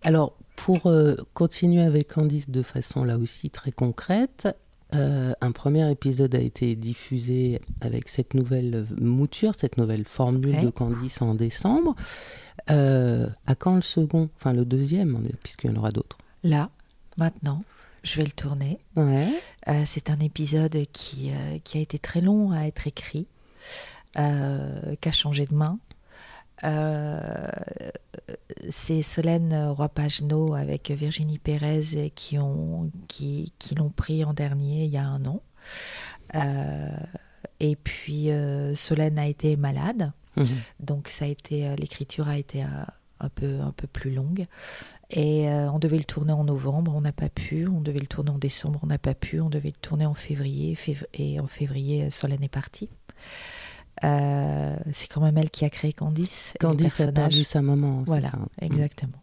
Alors, 0.04 0.38
pour 0.56 0.88
euh, 0.88 1.16
continuer 1.34 1.82
avec 1.82 2.14
Candice 2.14 2.50
de 2.50 2.62
façon 2.62 3.04
là 3.04 3.18
aussi 3.18 3.50
très 3.50 3.72
concrète, 3.72 4.48
euh, 4.94 5.34
un 5.42 5.52
premier 5.52 5.90
épisode 5.92 6.36
a 6.36 6.40
été 6.40 6.76
diffusé 6.76 7.60
avec 7.82 8.08
cette 8.08 8.34
nouvelle 8.34 8.86
mouture, 9.00 9.54
cette 9.58 9.78
nouvelle 9.78 10.06
formule 10.06 10.62
de 10.62 10.70
Candice 10.70 11.22
en 11.22 11.34
décembre. 11.34 11.96
Euh, 12.70 13.28
à 13.48 13.56
quand 13.56 13.76
le 13.76 13.82
second 13.82 14.30
Enfin, 14.38 14.54
le 14.54 14.64
deuxième, 14.64 15.22
puisqu'il 15.44 15.72
y 15.72 15.74
en 15.74 15.78
aura 15.78 15.92
d'autres? 15.92 16.18
Là, 16.44 16.70
maintenant, 17.18 17.64
je 18.06 18.18
vais 18.18 18.24
le 18.24 18.32
tourner. 18.32 18.80
Ouais. 18.96 19.28
C'est 19.86 20.10
un 20.10 20.20
épisode 20.20 20.78
qui, 20.94 21.32
qui 21.64 21.78
a 21.78 21.82
été 21.82 22.00
très 22.00 22.22
long 22.22 22.52
à 22.52 22.68
être 22.68 22.88
écrit, 22.88 23.28
qui 24.16 24.22
a 24.22 25.12
changé 25.12 25.46
de 25.46 25.54
main. 25.54 25.80
Euh, 26.64 27.50
c'est 28.70 29.02
Solène 29.02 29.54
Roy-Pagenot 29.70 30.56
avec 30.56 30.90
Virginie 30.92 31.38
Pérez 31.38 32.12
qui 32.16 32.40
ont 32.40 32.92
qui, 33.08 33.54
qui 33.60 33.76
l'ont 33.76 33.90
pris 33.90 34.24
en 34.24 34.34
dernier 34.34 34.86
il 34.86 34.92
y 34.92 34.98
a 34.98 35.06
un 35.06 35.26
an. 35.26 35.42
Euh, 36.36 36.90
et 37.60 37.76
puis 37.76 38.32
euh, 38.32 38.74
Solène 38.76 39.20
a 39.20 39.28
été 39.28 39.56
malade, 39.58 40.12
mhm. 40.38 40.46
donc 40.80 41.10
ça 41.10 41.26
a 41.26 41.28
été 41.28 41.76
l'écriture 41.76 42.28
a 42.28 42.38
été 42.38 42.62
un, 42.62 43.30
peu 43.30 43.60
un 43.60 43.72
peu 43.72 43.88
plus 43.88 44.12
longue. 44.12 44.48
Et 45.12 45.48
on 45.48 45.78
devait 45.78 45.98
le 45.98 46.04
tourner 46.04 46.34
en 46.34 46.44
novembre, 46.44 46.94
on 46.96 47.02
n'a 47.02 47.12
pas 47.12 47.30
pu. 47.30 47.68
On 47.68 47.80
devait 47.80 48.00
le 48.00 48.08
tourner 48.08 48.32
en 48.32 48.38
décembre, 48.38 48.80
on 48.84 48.88
n'a 48.88 48.98
pas 48.98 49.14
pu. 49.14 49.40
On 49.40 49.50
devait 49.50 49.70
le 49.70 49.80
tourner 49.80 50.06
en 50.06 50.16
février, 50.16 50.78
et 51.14 51.40
en 51.40 51.48
février, 51.48 52.10
Solène 52.10 52.44
est 52.44 52.50
partie. 52.50 52.90
Euh, 54.04 54.76
c'est 54.92 55.08
quand 55.08 55.22
même 55.22 55.38
elle 55.38 55.50
qui 55.50 55.66
a 55.66 55.70
créé 55.70 55.94
Candice. 55.94 56.54
Candice 56.60 57.00
a 57.02 57.12
perdu 57.12 57.44
sa 57.44 57.62
maman. 57.62 58.04
Voilà, 58.06 58.30
mm. 58.30 58.66
exactement. 58.66 59.22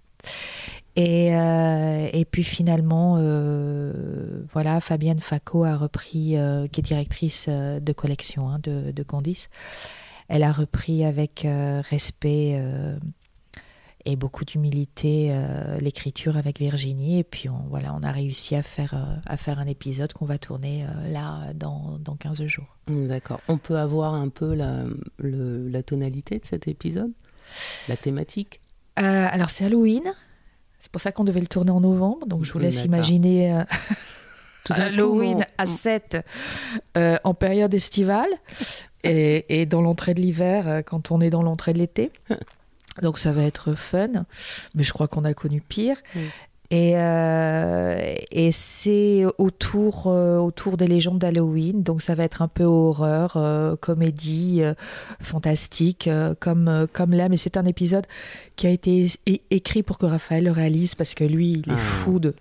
Et, 0.95 1.35
euh, 1.35 2.09
et 2.13 2.25
puis 2.25 2.45
finalement, 2.45 3.17
euh, 3.19 4.45
voilà, 4.53 4.81
Fabienne 4.81 5.19
Faco 5.19 5.65
a 5.65 5.77
repris, 5.77 6.37
qui 6.73 6.81
est 6.81 6.83
directrice 6.83 7.49
de 7.49 7.93
collection 7.93 8.49
hein, 8.49 8.59
de, 8.63 8.91
de, 8.93 9.03
Candice. 9.03 9.49
Elle 10.29 10.43
a 10.43 10.53
repris 10.53 11.05
avec 11.05 11.47
respect 11.91 12.61
et 14.05 14.17
beaucoup 14.17 14.45
d'humilité 14.45 15.29
euh, 15.31 15.79
l'écriture 15.79 16.37
avec 16.37 16.59
Virginie. 16.59 17.21
Et 17.21 17.25
puis 17.25 17.49
on, 17.49 17.65
voilà, 17.69 17.95
on 17.95 18.03
a 18.03 18.11
réussi 18.11 18.57
à 18.57 18.63
faire, 18.63 18.95
euh, 18.95 19.17
à 19.27 19.37
faire 19.37 19.59
un 19.59 19.67
épisode 19.67 20.13
qu'on 20.13 20.27
va 20.27 20.39
tourner 20.39 20.85
euh, 20.85 21.09
là 21.09 21.53
dans, 21.55 21.99
dans 22.01 22.17
15 22.17 22.45
jours. 22.47 22.77
D'accord. 22.89 23.41
On 23.49 23.59
peut 23.59 23.77
avoir 23.77 24.15
un 24.15 24.29
peu 24.29 24.55
la, 24.55 24.85
le, 25.19 25.69
la 25.69 25.83
tonalité 25.83 26.39
de 26.39 26.45
cet 26.45 26.69
épisode? 26.69 27.13
La 27.89 27.97
thématique? 27.97 28.61
Alors 28.97 29.51
c'est 29.51 29.65
Halloween. 29.65 30.03
C'est 30.79 30.91
pour 30.91 31.01
ça 31.01 31.13
qu'on 31.13 31.25
devait 31.25 31.41
le 31.41 31.47
tourner 31.47 31.71
en 31.71 31.81
novembre. 31.81 32.27
Donc 32.27 32.45
je 32.45 32.53
vous 32.53 32.59
laisse 32.59 32.85
imaginer 32.85 33.63
Halloween 34.71 35.47
à 35.59 35.67
7 35.67 36.19
en 36.97 37.35
période 37.35 37.73
estivale 37.73 38.29
et, 39.03 39.61
et 39.61 39.67
dans 39.67 39.81
l'entrée 39.81 40.15
de 40.15 40.21
l'hiver 40.21 40.83
quand 40.85 41.11
on 41.11 41.21
est 41.21 41.31
dans 41.31 41.43
l'entrée 41.43 41.73
de 41.73 41.79
l'été. 41.79 42.13
Donc 43.01 43.19
ça 43.19 43.33
va 43.33 43.43
être 43.43 43.75
fun, 43.75 44.27
mais 44.75 44.83
je 44.83 44.93
crois 44.93 45.09
qu'on 45.09 45.25
a 45.25 45.33
connu 45.33 45.61
pire. 45.61 45.97
Mm. 46.15 46.21
Et, 46.73 46.95
euh, 46.97 48.15
et 48.31 48.51
c'est 48.51 49.27
autour, 49.37 50.07
euh, 50.07 50.39
autour 50.39 50.79
des 50.79 50.89
légendes 50.89 51.19
d'Halloween, 51.19 51.83
donc 51.83 52.01
ça 52.01 52.15
va 52.15 52.25
être 52.25 52.41
un 52.41 52.49
peu 52.49 52.65
horreur, 52.65 53.35
euh, 53.37 53.77
comédie, 53.77 54.63
fantastique, 55.21 56.09
comme, 56.41 56.87
comme 56.95 57.13
là. 57.13 57.29
Mais 57.29 57.37
c'est 57.37 57.59
un 57.59 57.67
épisode 57.67 58.07
qui 58.57 58.67
a 58.67 58.71
été 58.71 59.07
écrit 59.51 59.83
pour 59.83 59.99
que 59.99 60.07
Raphaël 60.07 60.45
le 60.45 60.51
réalise, 60.51 60.95
parce 60.95 61.13
que 61.13 61.25
lui, 61.25 61.53
il 61.53 61.71
est 61.71 61.75
ah. 61.75 61.77
fou 61.77 62.19
de, 62.19 62.35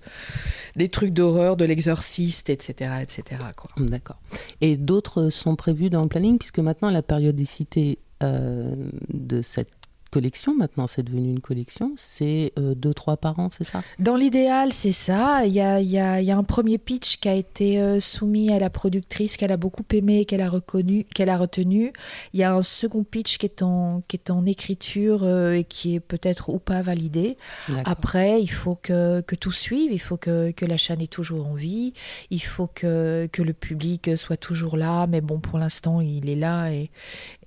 des 0.78 0.88
trucs 0.88 1.12
d'horreur, 1.12 1.58
de 1.58 1.66
l'exorciste, 1.66 2.50
etc. 2.50 2.90
etc. 3.02 3.42
D'accord. 3.76 4.22
Et 4.62 4.78
d'autres 4.78 5.30
sont 5.30 5.58
prévus 5.58 5.90
dans 5.90 6.04
le 6.04 6.08
planning, 6.08 6.38
puisque 6.38 6.60
maintenant 6.60 6.90
la 6.90 7.02
périodicité 7.02 8.00
de 8.22 9.42
cette 9.42 9.81
collection, 10.12 10.56
maintenant 10.56 10.88
c'est 10.88 11.04
devenu 11.04 11.30
une 11.30 11.40
collection, 11.40 11.94
c'est 11.96 12.52
euh, 12.60 12.76
deux, 12.76 12.94
trois 12.94 13.18
par 13.18 13.40
an, 13.40 13.50
c'est 13.50 13.64
ça? 13.64 13.82
Dans 13.98 14.16
l'idéal, 14.16 14.74
c'est 14.74 14.92
ça. 14.92 15.46
Il 15.46 15.54
y 15.54 15.62
a, 15.62 15.82
y, 15.82 15.98
a, 15.98 16.22
y 16.22 16.32
a, 16.32 16.38
un 16.38 16.44
premier 16.44 16.78
pitch 16.78 17.18
qui 17.18 17.30
a 17.30 17.34
été 17.34 17.80
euh, 17.80 18.00
soumis 18.00 18.52
à 18.52 18.60
la 18.60 18.70
productrice, 18.70 19.38
qu'elle 19.38 19.52
a 19.52 19.58
beaucoup 19.58 19.86
aimé, 19.94 20.26
qu'elle 20.26 20.42
a 20.42 20.50
reconnu, 20.50 21.06
qu'elle 21.16 21.30
a 21.30 21.38
retenu. 21.38 21.94
Il 22.34 22.40
y 22.40 22.44
a 22.44 22.54
un 22.54 22.62
second 22.62 23.04
pitch 23.04 23.38
qui 23.38 23.46
est 23.46 23.62
en, 23.62 24.04
qui 24.08 24.18
est 24.18 24.30
en 24.30 24.46
écriture 24.46 25.22
euh, 25.24 25.54
et 25.54 25.64
qui 25.64 25.96
est 25.96 26.00
peut-être 26.00 26.50
ou 26.50 26.60
pas 26.60 26.82
validé. 26.82 27.38
Après, 27.86 28.42
il 28.42 28.52
faut 28.52 28.76
que, 28.76 29.22
que 29.22 29.36
tout 29.36 29.52
suive, 29.54 29.92
il 29.94 30.02
faut 30.02 30.18
que, 30.18 30.52
que 30.52 30.66
la 30.66 30.78
chaîne 30.78 31.02
ait 31.02 31.08
toujours 31.08 31.48
en 31.48 31.54
vie, 31.54 31.94
il 32.30 32.44
faut 32.44 32.68
que, 32.68 33.30
que 33.32 33.42
le 33.42 33.54
public 33.54 34.18
soit 34.18 34.38
toujours 34.38 34.76
là, 34.76 35.08
mais 35.08 35.22
bon, 35.22 35.40
pour 35.40 35.58
l'instant, 35.58 36.02
il 36.02 36.30
est 36.30 36.36
là 36.36 36.70
et, 36.70 36.92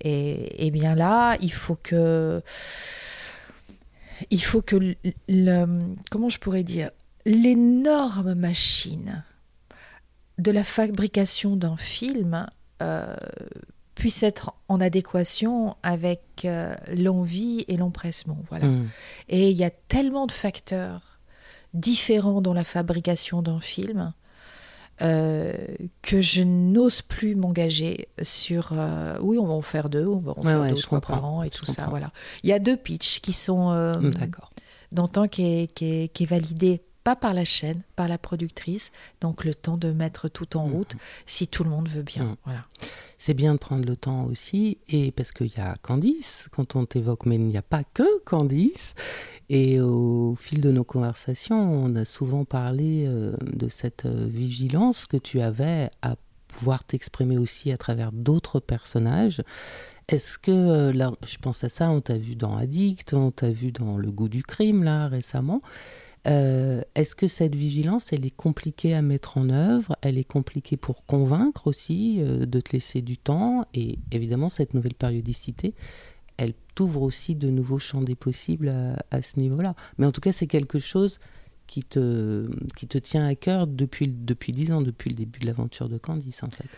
et, 0.03 0.67
et 0.67 0.71
bien 0.71 0.95
là. 0.95 1.37
Il 1.41 1.53
faut 1.53 1.77
que 1.77 2.43
il 4.31 4.43
faut 4.43 4.63
que 4.63 4.77
le, 5.29 5.67
comment 6.11 6.29
je 6.29 6.39
pourrais 6.39 6.65
dire 6.65 6.91
l'énorme 7.27 8.35
machine 8.35 9.25
de 10.39 10.51
la 10.51 10.65
fabrication 10.65 11.57
d'un 11.57 11.77
film 11.77 12.47
euh, 12.83 13.17
puisse 13.95 14.23
être 14.23 14.55
en 14.69 14.81
adéquation 14.81 15.77
avec 15.83 16.45
euh, 16.45 16.75
l'envie 16.93 17.65
et 17.69 17.77
l'empressement. 17.77 18.39
Voilà. 18.51 18.67
Mmh. 18.67 18.89
Et 19.29 19.51
il 19.51 19.57
y 19.57 19.65
a 19.65 19.71
tellement 19.71 20.27
de 20.27 20.33
facteurs 20.33 21.21
différents 21.73 22.41
dans 22.41 22.55
la 22.55 22.65
fabrication 22.65 23.43
d'un 23.43 23.61
film 23.61 24.13
euh, 25.03 25.53
que 26.03 26.21
je 26.21 26.43
n'ose 26.43 27.03
plus 27.03 27.35
m'engager 27.35 28.09
sur 28.23 28.71
euh, 28.73 29.19
oui 29.21 29.39
on 29.39 29.47
va 29.47 29.55
en 29.55 29.63
faire 29.63 29.89
deux 29.89 30.07
on 30.07 30.19
va 30.19 30.33
en 30.37 30.43
faire 30.43 30.61
ouais, 30.61 31.01
par 31.01 31.25
an 31.25 31.43
et 31.43 31.51
tout 31.51 31.65
ça 31.65 31.87
voilà 31.89 32.13
il 32.45 32.51
y 32.51 32.53
a 32.53 32.61
deux 32.61 32.77
pitchs 32.77 33.21
qui 33.21 33.33
sont 33.33 33.73
euh, 33.73 33.93
mmh, 33.93 34.11
d'accord 34.11 34.53
dont 34.93 35.11
un 35.17 35.27
qui 35.27 35.43
est, 35.43 35.75
qui, 35.75 35.87
est, 35.87 36.09
qui 36.09 36.23
est 36.23 36.27
validé 36.27 36.81
pas 37.03 37.17
par 37.17 37.35
la 37.35 37.45
chaîne, 37.45 37.83
par 37.97 38.09
la 38.09 38.17
productrice. 38.17 38.91
Donc 39.21 39.45
le 39.45 39.55
temps 39.55 39.77
de 39.77 39.93
mettre 39.93 40.29
tout 40.29 40.57
en 40.57 40.65
route, 40.65 40.95
mmh. 40.95 40.99
si 41.27 41.49
tout 41.49 41.63
le 41.63 41.71
monde 41.71 41.89
veut 41.89 42.03
bien. 42.03 42.25
Mmh. 42.25 42.37
Voilà. 42.45 42.65
C'est 43.27 43.33
bien 43.33 43.55
de 43.55 43.59
prendre 43.59 43.87
le 43.87 43.97
temps 43.97 44.27
aussi, 44.27 44.77
et 44.87 45.11
parce 45.11 45.33
qu'il 45.33 45.47
y 45.47 45.59
a 45.59 45.77
Candice 45.81 46.47
quand 46.53 46.77
on 46.77 46.85
t'évoque, 46.85 47.25
mais 47.25 47.37
il 47.37 47.47
n'y 47.47 47.57
a 47.57 47.63
pas 47.63 47.83
que 47.83 48.23
Candice. 48.25 48.93
Et 49.49 49.81
au 49.81 50.35
fil 50.39 50.61
de 50.61 50.71
nos 50.71 50.85
conversations, 50.85 51.57
on 51.57 51.97
a 51.97 52.05
souvent 52.05 52.45
parlé 52.45 53.07
euh, 53.07 53.35
de 53.41 53.69
cette 53.69 54.05
euh, 54.05 54.27
vigilance 54.29 55.07
que 55.07 55.17
tu 55.17 55.41
avais 55.41 55.89
à 56.03 56.17
pouvoir 56.49 56.85
t'exprimer 56.85 57.39
aussi 57.39 57.73
à 57.73 57.79
travers 57.79 58.13
d'autres 58.13 58.61
personnages. 58.61 59.43
Est-ce 60.09 60.39
que, 60.39 60.51
euh, 60.51 60.93
là, 60.93 61.11
je 61.27 61.39
pense 61.39 61.65
à 61.65 61.71
ça, 61.71 61.89
on 61.89 62.03
t'a 62.03 62.19
vu 62.19 62.37
dans 62.37 62.59
Addict, 62.59 63.15
on 63.15 63.31
t'a 63.31 63.49
vu 63.49 63.73
dans 63.73 63.97
Le 63.97 64.11
goût 64.11 64.29
du 64.29 64.43
crime, 64.43 64.85
là, 64.85 65.09
récemment. 65.09 65.63
Euh, 66.27 66.83
Est-ce 66.95 67.15
que 67.15 67.27
cette 67.27 67.55
vigilance, 67.55 68.13
elle 68.13 68.25
est 68.25 68.35
compliquée 68.35 68.95
à 68.95 69.03
mettre 69.03 69.39
en 69.39 69.51
œuvre? 69.51 69.97
Elle 70.03 70.19
est 70.19 70.25
compliquée 70.25 70.77
pour 70.77 71.05
convaincre 71.05 71.67
aussi 71.67 72.19
euh, 72.21 72.47
de 72.47 72.61
te 72.61 72.73
laisser 72.73 73.03
du 73.03 73.19
temps? 73.19 73.67
Et 73.75 73.99
évidemment, 74.11 74.49
cette 74.49 74.75
nouvelle 74.75 74.95
périodicité, 74.95 75.75
elle 76.37 76.55
t'ouvre 76.75 77.03
aussi 77.03 77.35
de 77.35 77.51
nouveaux 77.51 77.79
champs 77.79 78.03
des 78.03 78.15
possibles 78.15 78.75
à, 79.11 79.23
ce 79.23 79.39
niveau-là. 79.39 79.75
Mais 79.99 80.07
en 80.07 80.13
tout 80.13 80.21
cas, 80.21 80.33
c'est 80.33 80.47
quelque 80.47 80.79
chose 80.79 81.19
qui 81.67 81.83
te, 81.83 82.51
qui 82.77 82.87
te 82.87 82.99
tient 82.99 83.27
à 83.27 83.35
cœur 83.35 83.67
depuis, 83.67 84.09
depuis 84.09 84.53
10 84.53 84.73
ans, 84.73 84.83
depuis 84.83 85.11
le 85.11 85.17
début 85.17 85.41
de 85.41 85.47
l'aventure 85.47 85.89
de 85.89 85.99
Candice, 85.99 86.43
en 86.43 86.51
fait. 86.51 86.69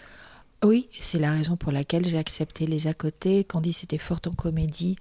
Oui, 0.66 0.88
c'est 1.00 1.20
la 1.20 1.30
raison 1.30 1.56
pour 1.56 1.70
laquelle 1.70 2.04
j'ai 2.04 2.18
accepté 2.18 2.66
les 2.66 2.88
à 2.88 2.94
côté. 2.94 3.44
Candice 3.44 3.84
était 3.84 3.98
forte 3.98 4.26
en 4.26 4.32
comédie. 4.32 4.96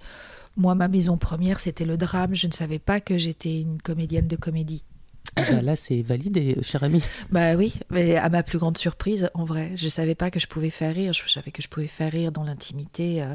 Moi, 0.56 0.76
ma 0.76 0.86
maison 0.86 1.18
première, 1.18 1.58
c'était 1.58 1.84
le 1.84 1.96
drame. 1.96 2.36
Je 2.36 2.46
ne 2.46 2.52
savais 2.52 2.78
pas 2.78 3.00
que 3.00 3.18
j'étais 3.18 3.60
une 3.62 3.82
comédienne 3.82 4.28
de 4.28 4.36
comédie. 4.36 4.84
Ah 5.34 5.42
bah 5.50 5.62
là, 5.62 5.74
c'est 5.74 6.02
validé, 6.02 6.56
cher 6.62 6.84
ami. 6.84 7.02
Bah 7.30 7.56
oui, 7.56 7.74
mais 7.90 8.16
à 8.16 8.28
ma 8.28 8.44
plus 8.44 8.58
grande 8.58 8.78
surprise, 8.78 9.28
en 9.34 9.44
vrai, 9.44 9.72
je 9.74 9.84
ne 9.84 9.90
savais 9.90 10.14
pas 10.14 10.30
que 10.30 10.38
je 10.38 10.46
pouvais 10.46 10.70
faire 10.70 10.94
rire. 10.94 11.12
Je 11.12 11.28
savais 11.28 11.50
que 11.50 11.62
je 11.62 11.68
pouvais 11.68 11.88
faire 11.88 12.12
rire 12.12 12.30
dans 12.30 12.44
l'intimité 12.44 13.22
euh, 13.22 13.34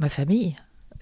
ma 0.00 0.08
famille. 0.08 0.56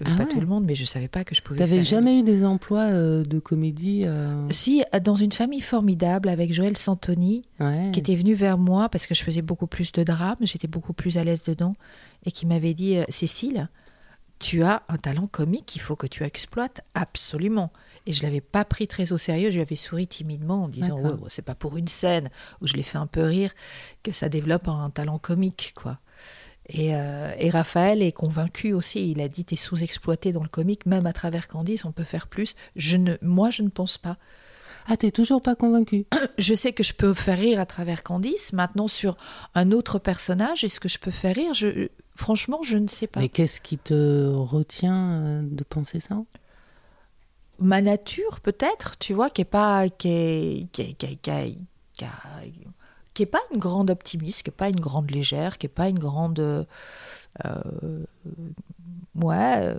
Ah 0.05 0.17
pas 0.17 0.25
ouais. 0.25 0.29
tout 0.29 0.41
le 0.41 0.47
monde, 0.47 0.65
mais 0.65 0.75
je 0.75 0.85
savais 0.85 1.09
pas 1.09 1.25
que 1.25 1.35
je 1.35 1.43
pouvais. 1.43 1.59
T'avais 1.59 1.83
jamais 1.83 2.19
eu 2.19 2.23
des 2.23 2.45
emplois 2.45 2.91
euh, 2.91 3.25
de 3.25 3.39
comédie 3.39 4.03
euh... 4.05 4.47
Si, 4.51 4.83
dans 5.03 5.15
une 5.15 5.33
famille 5.33 5.61
formidable 5.61 6.29
avec 6.29 6.53
Joël 6.53 6.77
Santoni, 6.77 7.43
ouais. 7.61 7.91
qui 7.93 8.01
était 8.01 8.15
venu 8.15 8.35
vers 8.35 8.59
moi 8.59 8.89
parce 8.89 9.07
que 9.07 9.15
je 9.15 9.25
faisais 9.25 9.43
beaucoup 9.43 9.67
plus 9.67 9.93
de 9.93 10.03
drame, 10.03 10.37
j'étais 10.43 10.69
beaucoup 10.69 10.93
plus 10.93 11.17
à 11.17 11.25
l'aise 11.25 11.43
dedans, 11.45 11.75
et 12.25 12.31
qui 12.31 12.47
m'avait 12.47 12.75
dit 12.75 12.97
euh, 12.97 13.05
Cécile, 13.09 13.69
tu 14.39 14.63
as 14.63 14.83
un 14.89 14.99
talent 14.99 15.27
comique 15.27 15.67
qu'il 15.67 15.81
faut 15.81 15.97
que 15.97 16.07
tu 16.07 16.23
exploites 16.25 16.83
absolument. 16.95 17.73
Et 18.07 18.13
je 18.13 18.23
l'avais 18.23 18.41
pas 18.41 18.65
pris 18.65 18.87
très 18.87 19.13
au 19.13 19.19
sérieux, 19.19 19.51
je 19.51 19.57
lui 19.57 19.63
avais 19.63 19.77
souri 19.77 20.07
timidement 20.07 20.65
en 20.65 20.69
disant 20.69 21.01
ouais, 21.01 21.13
c'est 21.29 21.45
pas 21.45 21.55
pour 21.55 21.77
une 21.77 21.89
scène 21.89 22.29
où 22.61 22.67
je 22.67 22.75
l'ai 22.75 22.83
fait 22.83 22.99
un 22.99 23.07
peu 23.07 23.23
rire 23.23 23.53
que 24.03 24.13
ça 24.13 24.29
développe 24.29 24.69
un 24.69 24.91
talent 24.91 25.19
comique 25.19 25.73
quoi. 25.75 25.99
Et, 26.69 26.95
euh, 26.95 27.33
et, 27.39 27.51
Raphaël 27.51 28.03
est 28.03 28.13
convaincu 28.13 28.73
aussi. 28.73 29.11
Il 29.11 29.21
a 29.21 29.29
dit 29.29 29.45
t'es 29.45 29.57
sous-exploité 29.57 30.33
dans 30.33 30.43
le 30.43 30.49
comique, 30.49 30.85
même 30.87 31.07
à 31.07 31.13
travers 31.13 31.47
Candice, 31.47 31.85
on 31.85 31.93
peut 31.93 32.05
faire 32.05 32.27
plus. 32.27 32.57
Je 32.75 32.97
ne, 32.97 33.15
moi, 33.23 33.51
je 33.51 33.63
ne 33.63 33.69
pense 33.69 33.99
pas. 33.99 34.17
Ah, 34.89 34.97
t'es 34.97 35.11
toujours 35.11 35.43
pas 35.43 35.55
convaincu 35.55 36.07
Je 36.39 36.55
sais 36.55 36.73
que 36.73 36.83
je 36.83 36.93
peux 36.93 37.15
faire 37.15 37.39
rire 37.39 37.61
à 37.61 37.67
travers 37.67 38.03
Candice. 38.03 38.53
Maintenant, 38.53 38.89
sur 38.89 39.17
un 39.55 39.71
autre 39.71 39.99
personnage, 39.99 40.65
est-ce 40.65 40.81
que 40.81 40.89
je 40.89 40.99
peux 40.99 41.11
faire 41.11 41.35
rire? 41.35 41.55
Je, 41.55 41.89
Franchement, 42.17 42.63
je 42.63 42.79
ne 42.79 42.89
sais 42.89 43.07
pas. 43.07 43.21
Mais 43.21 43.29
qu'est-ce 43.29 43.61
qui 43.61 43.79
te 43.79 44.27
retient 44.33 45.11
euh, 45.13 45.43
de 45.43 45.65
penser 45.65 46.01
ça? 46.01 46.23
Ma 47.59 47.83
nature, 47.83 48.41
peut-être, 48.41 48.99
tu 48.99 49.13
vois, 49.13 49.31
qui 49.31 49.43
est 49.43 49.45
pas. 49.45 49.89
qui 49.89 50.09
est. 50.09 50.67
qui 50.73 50.83
est, 50.83 50.93
qui 50.95 51.07
est, 51.07 51.17
qui 51.17 51.31
est, 51.31 51.59
qui 53.17 53.23
est 53.23 53.27
qui 53.27 53.31
n'est 53.31 53.31
pas 53.31 53.41
une 53.51 53.59
grande 53.59 53.91
optimiste, 53.91 54.43
qui 54.43 54.51
n'est 54.51 54.57
pas 54.57 54.69
une 54.69 54.81
grande 54.81 55.11
légère, 55.11 55.57
qui 55.57 55.67
n'est 55.67 55.73
pas 55.73 55.89
une 55.89 55.99
grande... 55.99 56.39
Euh, 56.39 58.05
ouais, 59.15 59.57
euh, 59.59 59.75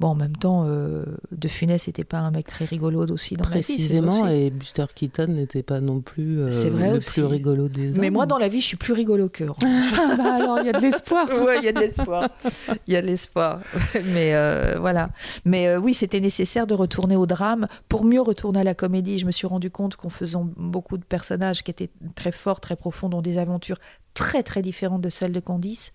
Bon, 0.00 0.08
en 0.08 0.14
même 0.14 0.36
temps, 0.36 0.64
euh, 0.68 1.04
De 1.32 1.48
Funès 1.48 1.88
n'était 1.88 2.04
pas 2.04 2.18
un 2.18 2.30
mec 2.30 2.46
très 2.46 2.64
rigolo 2.64 3.04
aussi 3.06 3.34
dans 3.34 3.44
Précisément, 3.44 4.24
la 4.24 4.32
vie, 4.32 4.42
et 4.42 4.50
Buster 4.50 4.84
Keaton 4.94 5.26
n'était 5.26 5.64
pas 5.64 5.80
non 5.80 6.00
plus 6.00 6.40
euh, 6.40 6.50
vrai 6.70 6.90
le 6.90 6.98
aussi. 6.98 7.10
plus 7.14 7.24
rigolo 7.24 7.68
des 7.68 7.90
hommes. 7.90 8.00
Mais 8.00 8.10
moi, 8.10 8.24
dans 8.24 8.38
la 8.38 8.46
vie, 8.46 8.60
je 8.60 8.66
suis 8.66 8.76
plus 8.76 8.92
rigolo 8.92 9.28
qu'eux. 9.28 9.46
bah 9.60 10.34
alors, 10.34 10.60
il 10.60 10.66
y 10.66 10.68
a 10.68 10.72
de 10.72 10.80
l'espoir. 10.80 11.26
oui, 11.44 11.54
il 11.58 11.64
y 11.64 11.68
a 11.68 11.72
de 11.72 11.80
l'espoir. 11.80 12.28
Il 12.86 12.92
y 12.92 12.96
a 12.96 13.02
de 13.02 13.08
l'espoir. 13.08 13.58
Mais 14.14 14.34
euh, 14.34 14.76
voilà. 14.78 15.10
Mais 15.44 15.66
euh, 15.66 15.80
oui, 15.80 15.94
c'était 15.94 16.20
nécessaire 16.20 16.68
de 16.68 16.74
retourner 16.74 17.16
au 17.16 17.26
drame 17.26 17.66
pour 17.88 18.04
mieux 18.04 18.20
retourner 18.20 18.60
à 18.60 18.64
la 18.64 18.74
comédie. 18.74 19.18
Je 19.18 19.26
me 19.26 19.32
suis 19.32 19.48
rendu 19.48 19.68
compte 19.68 19.96
qu'en 19.96 20.10
faisant 20.10 20.48
beaucoup 20.56 20.96
de 20.96 21.04
personnages 21.04 21.64
qui 21.64 21.72
étaient 21.72 21.90
très 22.14 22.30
forts, 22.32 22.60
très 22.60 22.76
profonds, 22.76 23.08
dans 23.08 23.22
des 23.22 23.38
aventures 23.38 23.78
très 24.18 24.42
très 24.42 24.62
différente 24.62 25.00
de 25.00 25.10
celle 25.10 25.30
de 25.30 25.38
Candice. 25.38 25.92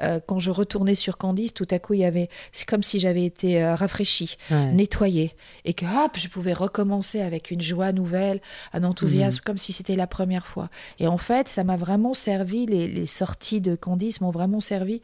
Euh, 0.00 0.20
quand 0.24 0.38
je 0.38 0.52
retournais 0.52 0.94
sur 0.94 1.18
Candice, 1.18 1.52
tout 1.52 1.66
à 1.72 1.80
coup, 1.80 1.94
il 1.94 2.00
y 2.00 2.04
avait, 2.04 2.28
c'est 2.52 2.64
comme 2.64 2.84
si 2.84 3.00
j'avais 3.00 3.24
été 3.24 3.60
euh, 3.60 3.74
rafraîchie, 3.74 4.36
nettoyée, 4.50 5.34
et 5.64 5.74
que 5.74 5.84
hop, 5.84 6.12
je 6.16 6.28
pouvais 6.28 6.52
recommencer 6.52 7.20
avec 7.20 7.50
une 7.50 7.60
joie 7.60 7.90
nouvelle, 7.90 8.40
un 8.72 8.84
enthousiasme, 8.84 9.40
mhm. 9.40 9.44
comme 9.44 9.58
si 9.58 9.72
c'était 9.72 9.96
la 9.96 10.06
première 10.06 10.46
fois. 10.46 10.68
Et 11.00 11.08
en 11.08 11.18
fait, 11.18 11.48
ça 11.48 11.64
m'a 11.64 11.74
vraiment 11.74 12.14
servi, 12.14 12.66
les, 12.66 13.06
sorties 13.06 13.60
de 13.60 13.74
Candice 13.74 14.20
m'ont 14.20 14.30
vraiment 14.30 14.60
servi 14.60 15.02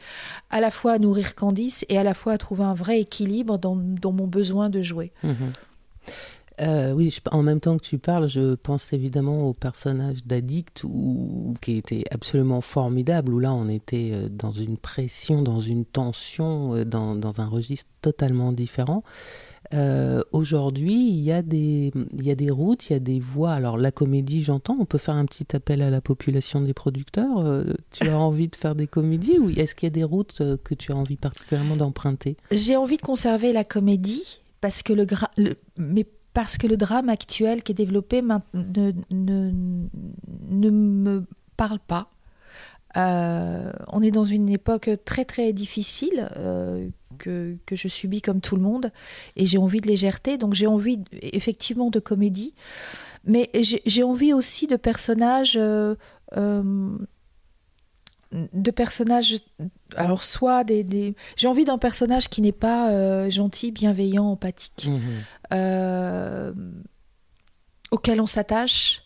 à 0.51 0.61
la 0.61 0.71
fois 0.71 0.93
à 0.93 0.99
nourrir 0.99 1.35
Candice 1.35 1.85
et 1.89 1.99
à 1.99 2.05
la 2.05 2.15
fois 2.15 2.35
à 2.35 2.39
trouver 2.39 2.63
un 2.63 2.75
vrai 2.75 3.01
équilibre 3.01 3.59
dans, 3.59 3.75
mon 3.75 4.27
besoin 4.29 4.71
de 4.71 4.83
jouer. 4.83 5.11
Mhm. 5.25 5.53
Euh, 6.63 6.93
oui, 6.93 7.15
en 7.31 7.43
même 7.43 7.61
temps 7.61 7.77
que 7.77 7.85
tu 7.85 7.99
parles, 7.99 8.29
je 8.29 8.55
pense 8.55 8.93
évidemment 8.93 9.39
au 9.39 9.53
personnage 9.53 10.25
d'Addict 10.25 10.85
qui 11.61 11.77
était 11.77 12.05
absolument 12.11 12.61
formidable, 12.61 13.35
où 13.35 13.39
là 13.41 13.53
on 13.53 13.69
était 13.69 14.11
euh, 14.13 14.29
dans 14.29 14.53
une 14.53 14.77
pression, 14.77 15.43
dans 15.43 15.61
une 15.61 15.85
tension, 15.85 16.75
euh, 16.75 16.85
dans, 16.85 17.41
un 17.41 17.47
registre 17.47 17.91
totalement 18.01 18.53
différent. 18.53 19.03
Aujourd'hui, 20.33 20.93
il 20.93 21.21
y, 21.21 21.33
a 21.33 21.41
des, 21.41 21.93
il 22.13 22.27
y 22.27 22.31
a 22.31 22.35
des 22.35 22.51
routes, 22.51 22.91
il 22.91 22.93
y 22.93 22.97
a 22.97 22.99
des 22.99 23.19
voies. 23.19 23.53
Alors 23.53 23.79
la 23.79 23.91
comédie, 23.91 24.43
j'entends, 24.43 24.77
on 24.79 24.85
peut 24.85 24.99
faire 24.99 25.15
un 25.15 25.25
petit 25.25 25.47
appel 25.57 25.81
à 25.81 25.89
la 25.89 26.03
population 26.03 26.61
des 26.61 26.75
producteurs. 26.75 27.65
tu 27.91 28.07
as 28.07 28.19
envie 28.19 28.49
de 28.49 28.57
faire 28.57 28.75
des 28.75 28.87
comédies 28.87 29.39
ou 29.39 29.49
est-ce 29.49 29.75
qu'il 29.75 29.87
y 29.87 29.91
a 29.91 29.91
des 29.91 30.05
routes 30.05 30.43
que 30.63 30.75
tu 30.75 30.93
as 30.93 30.97
envie 30.97 31.17
particulièrement 31.17 31.77
d'emprunter? 31.77 32.37
J'ai 32.51 32.77
envie 32.77 32.99
de 32.99 33.03
conserver 33.03 33.55
la 33.55 33.65
comédie 33.65 34.41
parce 34.61 34.83
que 34.83 34.93
le, 34.93 35.07
le 35.39 35.57
mais 35.79 36.05
parce 36.33 36.57
que 36.57 36.67
le 36.67 36.77
drame 36.77 37.09
actuel 37.09 37.63
qui 37.63 37.73
est 37.73 37.75
développé 37.75 38.23
ne, 38.23 38.93
me 40.71 41.25
parle 41.57 41.79
pas. 41.79 42.11
Euh, 42.97 43.73
on 43.89 44.03
est 44.03 44.11
dans 44.11 44.25
une 44.25 44.51
époque 44.51 44.91
très 45.07 45.25
très 45.25 45.55
difficile 45.55 46.29
euh, 46.37 46.89
que, 47.19 47.57
que, 47.65 47.75
je 47.75 47.89
subis 47.89 48.21
comme 48.21 48.43
tout 48.43 48.55
le 48.55 48.61
monde 48.61 48.93
et 49.35 49.47
j'ai 49.47 49.57
envie 49.57 49.81
de 49.81 49.89
légèreté, 49.89 50.37
donc 50.37 50.53
j'ai 50.53 50.67
envie 50.67 51.01
effectivement 51.11 51.89
de 51.89 52.01
comédie, 52.01 52.53
mais 53.25 53.51
j'ai 53.87 54.03
envie 54.03 54.35
aussi 54.35 54.67
de 54.67 54.77
personnages 54.77 55.57
euh, 55.57 55.95
de 58.33 58.71
personnages. 58.71 59.37
Alors, 59.97 60.25
soit 60.25 60.65
des. 60.65 61.15
J'ai 61.37 61.49
envie 61.49 61.65
d'un 61.65 61.79
personnage 61.79 62.29
qui 62.29 62.43
n'est 62.43 62.53
pas 62.53 62.91
euh, 62.91 63.31
gentil, 63.31 63.73
bienveillant, 63.73 64.27
empathique, 64.27 64.87
mhm. 64.89 65.01
euh, 65.53 66.53
auquel 67.91 68.21
on 68.21 68.27
s'attache. 68.27 69.03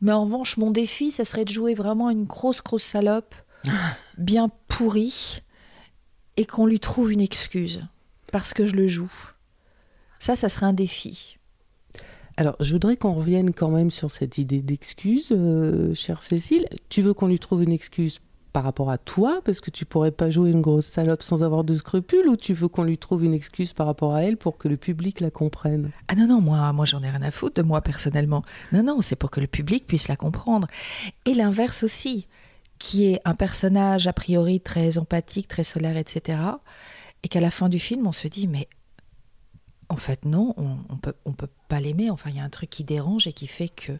Mais 0.00 0.12
en 0.12 0.24
revanche, 0.24 0.56
mon 0.58 0.70
défi, 0.70 1.10
ça 1.10 1.24
serait 1.24 1.44
de 1.44 1.52
jouer 1.52 1.74
vraiment 1.74 2.10
une 2.10 2.24
grosse, 2.24 2.62
grosse 2.62 2.84
salope, 2.84 3.34
bien 4.18 4.50
pourrie, 4.68 5.40
et 6.36 6.44
qu'on 6.44 6.66
lui 6.66 6.78
trouve 6.78 7.10
une 7.10 7.20
excuse, 7.20 7.82
parce 8.30 8.54
que 8.54 8.64
je 8.64 8.76
le 8.76 8.86
joue. 8.86 9.12
Ça, 10.20 10.36
ça 10.36 10.48
serait 10.48 10.66
un 10.66 10.72
défi. 10.72 11.36
Alors, 12.36 12.54
je 12.60 12.72
voudrais 12.72 12.96
qu'on 12.96 13.14
revienne 13.14 13.52
quand 13.52 13.70
même 13.70 13.90
sur 13.90 14.12
cette 14.12 14.38
idée 14.38 14.62
d'excuse, 14.62 15.30
euh, 15.32 15.92
chère 15.94 16.22
Cécile. 16.22 16.66
Tu 16.88 17.02
veux 17.02 17.12
qu'on 17.12 17.26
lui 17.26 17.40
trouve 17.40 17.64
une 17.64 17.72
excuse 17.72 18.20
par 18.58 18.64
rapport 18.64 18.90
à 18.90 18.98
toi, 18.98 19.40
parce 19.44 19.60
que 19.60 19.70
tu 19.70 19.84
pourrais 19.84 20.10
pas 20.10 20.30
jouer 20.30 20.50
une 20.50 20.62
grosse 20.62 20.86
salope 20.86 21.22
sans 21.22 21.44
avoir 21.44 21.62
de 21.62 21.76
scrupules, 21.76 22.26
ou 22.26 22.36
tu 22.36 22.54
veux 22.54 22.66
qu'on 22.66 22.82
lui 22.82 22.98
trouve 22.98 23.22
une 23.22 23.32
excuse 23.32 23.72
par 23.72 23.86
rapport 23.86 24.16
à 24.16 24.24
elle 24.24 24.36
pour 24.36 24.58
que 24.58 24.66
le 24.66 24.76
public 24.76 25.20
la 25.20 25.30
comprenne? 25.30 25.92
Ah 26.08 26.16
non, 26.16 26.26
non, 26.26 26.40
moi, 26.40 26.72
moi 26.72 26.84
j'en 26.84 27.00
ai 27.04 27.08
rien 27.08 27.22
à 27.22 27.30
foutre 27.30 27.62
de 27.62 27.62
moi 27.62 27.82
personnellement. 27.82 28.42
Non, 28.72 28.82
non, 28.82 29.00
c'est 29.00 29.14
pour 29.14 29.30
que 29.30 29.38
le 29.38 29.46
public 29.46 29.86
puisse 29.86 30.08
la 30.08 30.16
comprendre. 30.16 30.66
Et 31.24 31.34
l'inverse 31.34 31.84
aussi, 31.84 32.26
qui 32.80 33.04
est 33.04 33.20
un 33.24 33.34
personnage 33.34 34.08
a 34.08 34.12
priori 34.12 34.60
très 34.60 34.98
empathique, 34.98 35.46
très 35.46 35.62
solaire, 35.62 35.96
etc. 35.96 36.40
Et 37.22 37.28
qu'à 37.28 37.40
la 37.40 37.52
fin 37.52 37.68
du 37.68 37.78
film, 37.78 38.08
on 38.08 38.12
se 38.12 38.26
dit, 38.26 38.48
mais 38.48 38.66
en 39.90 39.96
fait, 39.96 40.26
non, 40.26 40.54
on, 40.56 40.96
peut, 40.96 41.14
on 41.24 41.32
peut 41.32 41.48
pas 41.68 41.80
l'aimer. 41.80 42.10
Enfin, 42.10 42.30
il 42.30 42.36
y 42.36 42.40
a 42.40 42.44
un 42.44 42.50
truc 42.50 42.68
qui 42.68 42.84
dérange 42.84 43.26
et 43.26 43.32
qui 43.32 43.46
fait 43.46 43.68
que, 43.68 43.92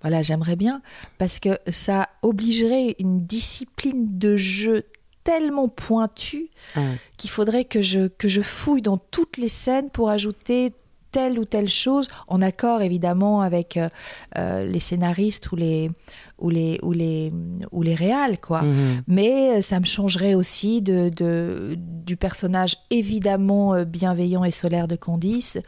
voilà, 0.00 0.22
j'aimerais 0.22 0.56
bien 0.56 0.82
parce 1.16 1.38
que 1.38 1.58
ça 1.68 2.08
obligerait 2.22 2.96
une 2.98 3.24
discipline 3.24 4.18
de 4.18 4.36
jeu 4.36 4.84
tellement 5.22 5.68
pointue 5.68 6.48
ah 6.74 6.80
qu'il 7.18 7.30
faudrait 7.30 7.64
que 7.64 7.82
je, 7.82 8.08
que 8.08 8.28
je 8.28 8.40
fouille 8.40 8.82
dans 8.82 8.96
toutes 8.96 9.36
les 9.36 9.48
scènes 9.48 9.90
pour 9.90 10.10
ajouter 10.10 10.72
telle 11.10 11.38
ou 11.38 11.44
telle 11.44 11.68
chose, 11.68 12.08
en 12.26 12.42
accord 12.42 12.82
évidemment 12.82 13.40
avec 13.40 13.76
euh, 13.76 13.88
euh, 14.36 14.64
les 14.64 14.80
scénaristes 14.80 15.52
ou 15.52 15.56
les 15.56 15.90
ou 16.38 16.50
les 16.50 16.78
ou 16.82 16.92
les 16.92 17.32
ou 17.72 17.82
les 17.82 17.94
réals 17.94 18.38
quoi. 18.40 18.62
Mhm. 18.62 19.02
Mais 19.06 19.58
euh, 19.58 19.60
ça 19.60 19.80
me 19.80 19.84
changerait 19.84 20.34
aussi 20.34 20.82
de, 20.82 21.10
de 21.14 21.76
du 21.78 22.16
personnage 22.16 22.76
évidemment 22.90 23.82
bienveillant 23.84 24.44
et 24.44 24.50
solaire 24.50 24.88
de 24.88 24.96
Candice, 24.96 25.58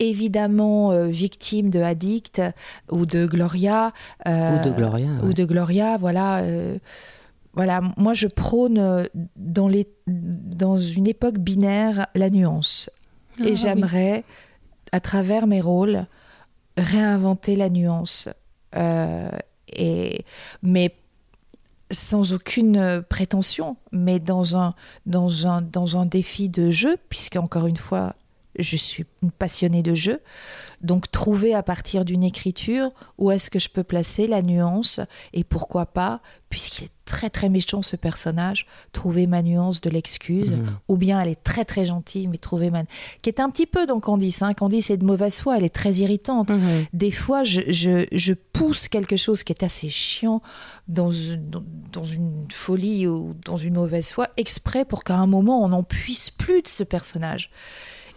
évidemment 0.00 1.06
victime 1.06 1.70
de 1.70 1.80
Addict 1.80 2.42
ou 2.90 3.06
de 3.06 3.26
Gloria 3.26 3.92
ou 4.26 4.64
de 4.64 4.70
Gloria 4.70 5.08
ou 5.22 5.32
de 5.32 5.44
Gloria 5.44 5.96
voilà. 5.98 6.42
Voilà, 7.54 7.80
moi 7.96 8.12
je 8.12 8.26
prône 8.26 9.08
dans, 9.34 9.66
les, 9.66 9.88
dans 10.06 10.76
une 10.76 11.06
époque 11.06 11.38
binaire 11.38 12.06
la 12.14 12.28
nuance. 12.28 12.90
Et 13.44 13.52
ah 13.52 13.54
j'aimerais, 13.54 14.24
à 14.92 15.00
travers 15.00 15.46
mes 15.46 15.62
rôles, 15.62 16.06
réinventer 16.76 17.56
la 17.56 17.68
nuance. 17.68 18.28
Euh, 18.74 19.30
et, 19.72 20.24
mais 20.62 20.94
sans 21.90 22.32
aucune 22.32 23.04
prétention, 23.08 23.76
mais 23.92 24.18
dans 24.18 24.56
un, 24.56 24.74
dans 25.06 25.46
un, 25.46 25.62
dans 25.62 25.96
un 25.96 26.06
défi 26.06 26.48
de 26.48 26.70
jeu, 26.70 26.96
puisque 27.08 27.36
encore 27.36 27.66
une 27.66 27.76
fois, 27.76 28.16
je 28.58 28.76
suis 28.76 29.04
une 29.22 29.30
passionnée 29.30 29.82
de 29.82 29.94
jeu. 29.94 30.20
Donc 30.82 31.10
trouver 31.10 31.54
à 31.54 31.62
partir 31.62 32.04
d'une 32.04 32.22
écriture 32.22 32.90
où 33.18 33.30
est-ce 33.30 33.50
que 33.50 33.58
je 33.58 33.68
peux 33.68 33.82
placer 33.82 34.26
la 34.26 34.42
nuance 34.42 35.00
et 35.32 35.42
pourquoi 35.42 35.86
pas, 35.86 36.20
puisqu'il 36.50 36.84
est 36.84 36.90
très 37.06 37.30
très 37.30 37.48
méchant 37.48 37.82
ce 37.82 37.96
personnage, 37.96 38.66
trouver 38.92 39.26
ma 39.26 39.40
nuance 39.40 39.80
de 39.80 39.88
l'excuse, 39.88 40.50
mmh. 40.50 40.66
ou 40.88 40.96
bien 40.96 41.20
elle 41.20 41.28
est 41.28 41.42
très 41.42 41.64
très 41.64 41.86
gentille, 41.86 42.26
mais 42.30 42.36
trouver 42.36 42.70
ma... 42.70 42.82
qui 43.22 43.30
est 43.30 43.40
un 43.40 43.48
petit 43.48 43.64
peu 43.66 43.86
dans 43.86 44.00
Candice, 44.00 44.42
hein. 44.42 44.52
Candice 44.52 44.90
est 44.90 44.96
de 44.96 45.04
mauvaise 45.04 45.38
foi, 45.40 45.56
elle 45.56 45.64
est 45.64 45.74
très 45.74 45.94
irritante. 45.94 46.50
Mmh. 46.50 46.60
Des 46.92 47.12
fois, 47.12 47.44
je, 47.44 47.60
je, 47.68 48.32
pousse 48.52 48.88
quelque 48.88 49.16
chose 49.16 49.44
qui 49.44 49.52
est 49.52 49.62
assez 49.62 49.88
chiant 49.88 50.42
dans, 50.88 51.10
dans, 51.38 51.62
dans, 51.92 52.04
une 52.04 52.46
folie 52.50 53.06
ou 53.06 53.34
dans 53.44 53.56
une 53.56 53.74
mauvaise 53.74 54.12
foi, 54.12 54.28
exprès 54.36 54.84
pour 54.84 55.04
qu'à 55.04 55.16
un 55.16 55.26
moment 55.26 55.62
on 55.62 55.68
n'en 55.68 55.82
puisse 55.82 56.30
plus 56.30 56.62
de 56.62 56.68
ce 56.68 56.82
personnage. 56.82 57.50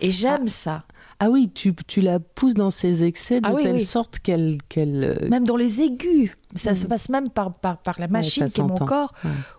Et 0.02 0.12
j'aime 0.12 0.46
ah. 0.46 0.50
ça. 0.50 0.84
Ah 1.22 1.30
oui, 1.30 1.52
tu, 1.54 1.76
tu, 1.86 2.00
la 2.00 2.20
pousses 2.22 2.54
dans 2.54 2.72
ses 2.72 3.04
excès 3.04 3.42
de 3.42 3.48
ah 3.48 3.54
telle 3.62 3.82
sorte 3.82 4.20
qu'elle... 4.20 4.58
qu'elle 4.70 5.04
euh, 5.04 5.30
Même 5.30 5.46
dans 5.46 5.58
les 5.58 5.82
aigus. 5.82 6.32
Ça 6.56 6.74
se 6.74 6.86
mm. 6.86 6.88
passe 6.88 7.10
même 7.10 7.30
par, 7.30 7.52
par, 7.60 7.78
par 7.78 8.00
la 8.00 8.08
machine 8.08 8.50
qui 8.50 8.62
est 8.62 8.64
mon 8.64 8.78
corps, 8.78 9.14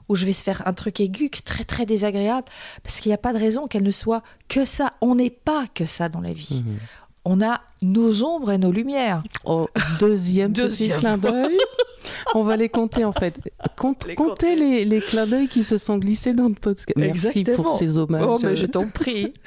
où 0.09 0.16
je 0.16 0.24
vais 0.24 0.32
se 0.32 0.43
faire 0.43 0.66
un 0.66 0.72
truc 0.72 1.01
aigu 1.01 1.28
qui 1.28 1.41
est 1.41 1.45
très 1.45 1.64
très 1.64 1.84
désagréable, 1.84 2.47
parce 2.82 2.99
qu'il 2.99 3.11
n'y 3.11 3.14
a 3.14 3.18
pas 3.18 3.34
de 3.34 3.38
raison 3.38 3.66
qu'elle 3.66 3.82
ne 3.82 3.91
soit 3.91 4.22
que 4.49 4.64
ça. 4.64 4.95
On 5.03 5.16
n'est 5.16 5.30
pas 5.30 5.66
que 5.74 5.84
ça 5.84 6.09
dans 6.09 6.22
la 6.22 6.32
vie. 6.32 6.64
Mm-hmm. 6.64 6.78
On 7.26 7.43
a 7.43 7.61
nos 7.83 8.24
ombres 8.24 8.53
et 8.53 8.59
nos 8.59 8.72
lumières. 8.72 9.22
Oh, 9.45 9.68
deuxième, 9.99 10.53
deuxième 10.53 10.93
petit 10.93 11.01
clin 11.01 11.18
d'œil. 11.18 11.59
On 12.35 12.43
va 12.43 12.57
les 12.57 12.68
compter 12.68 13.05
en 13.05 13.12
fait. 13.12 13.39
Compte, 13.76 14.07
les 14.07 14.14
comptez 14.14 14.85
les, 14.85 15.01
clins 15.01 15.26
d'œil 15.26 15.49
qui 15.49 15.64
se 15.64 15.78
sont 15.78 15.99
glissés 15.99 16.35
dans 16.35 16.49
le 16.49 16.55
podcast. 16.55 16.97
Merci 16.97 17.45
pour 17.45 17.70
ces 17.70 17.99
hommages. 17.99 18.24
Oh, 18.26 18.39
mais 18.43 18.57
je 18.57 18.66
t'en 18.66 18.87
prie. 18.87 19.33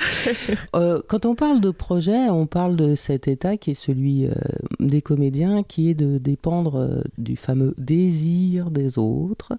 Euh, 0.76 1.02
quand 1.08 1.26
on 1.26 1.36
parle 1.36 1.62
de 1.62 1.70
projet, 1.70 2.30
on 2.30 2.48
parle 2.48 2.76
de 2.76 2.96
cet 2.96 3.28
état 3.28 3.58
qui 3.58 3.72
est 3.72 3.76
celui 3.76 4.26
euh, 4.26 4.34
des 4.80 5.02
comédiens, 5.02 5.64
qui 5.64 5.90
est 5.90 5.94
de 5.94 6.18
dépendre 6.18 6.76
euh, 6.76 7.02
du 7.18 7.36
fameux 7.36 7.74
désir 7.78 8.72
des 8.72 8.98
autres. 8.98 9.54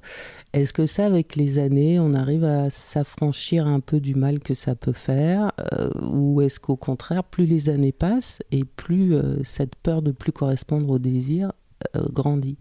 Est-ce 0.52 0.72
que 0.72 0.86
ça, 0.86 1.06
avec 1.06 1.36
les 1.36 1.58
années, 1.58 2.00
on 2.00 2.14
arrive 2.14 2.44
à 2.44 2.70
s'affranchir 2.70 3.66
un 3.66 3.80
peu 3.80 4.00
du 4.00 4.14
mal 4.14 4.40
que 4.40 4.54
ça 4.54 4.74
peut 4.74 4.92
faire 4.92 5.52
Ou 6.00 6.40
est-ce 6.40 6.58
qu'au 6.58 6.76
contraire, 6.76 7.22
plus 7.22 7.46
les 7.46 7.68
années 7.68 7.92
passent 7.92 8.40
et 8.50 8.63
plus 8.64 9.16
cette 9.44 9.76
peur 9.76 10.02
de 10.02 10.12
plus 10.12 10.32
correspondre 10.32 10.90
au 10.90 10.98
désir 10.98 11.52
grandit 11.94 12.56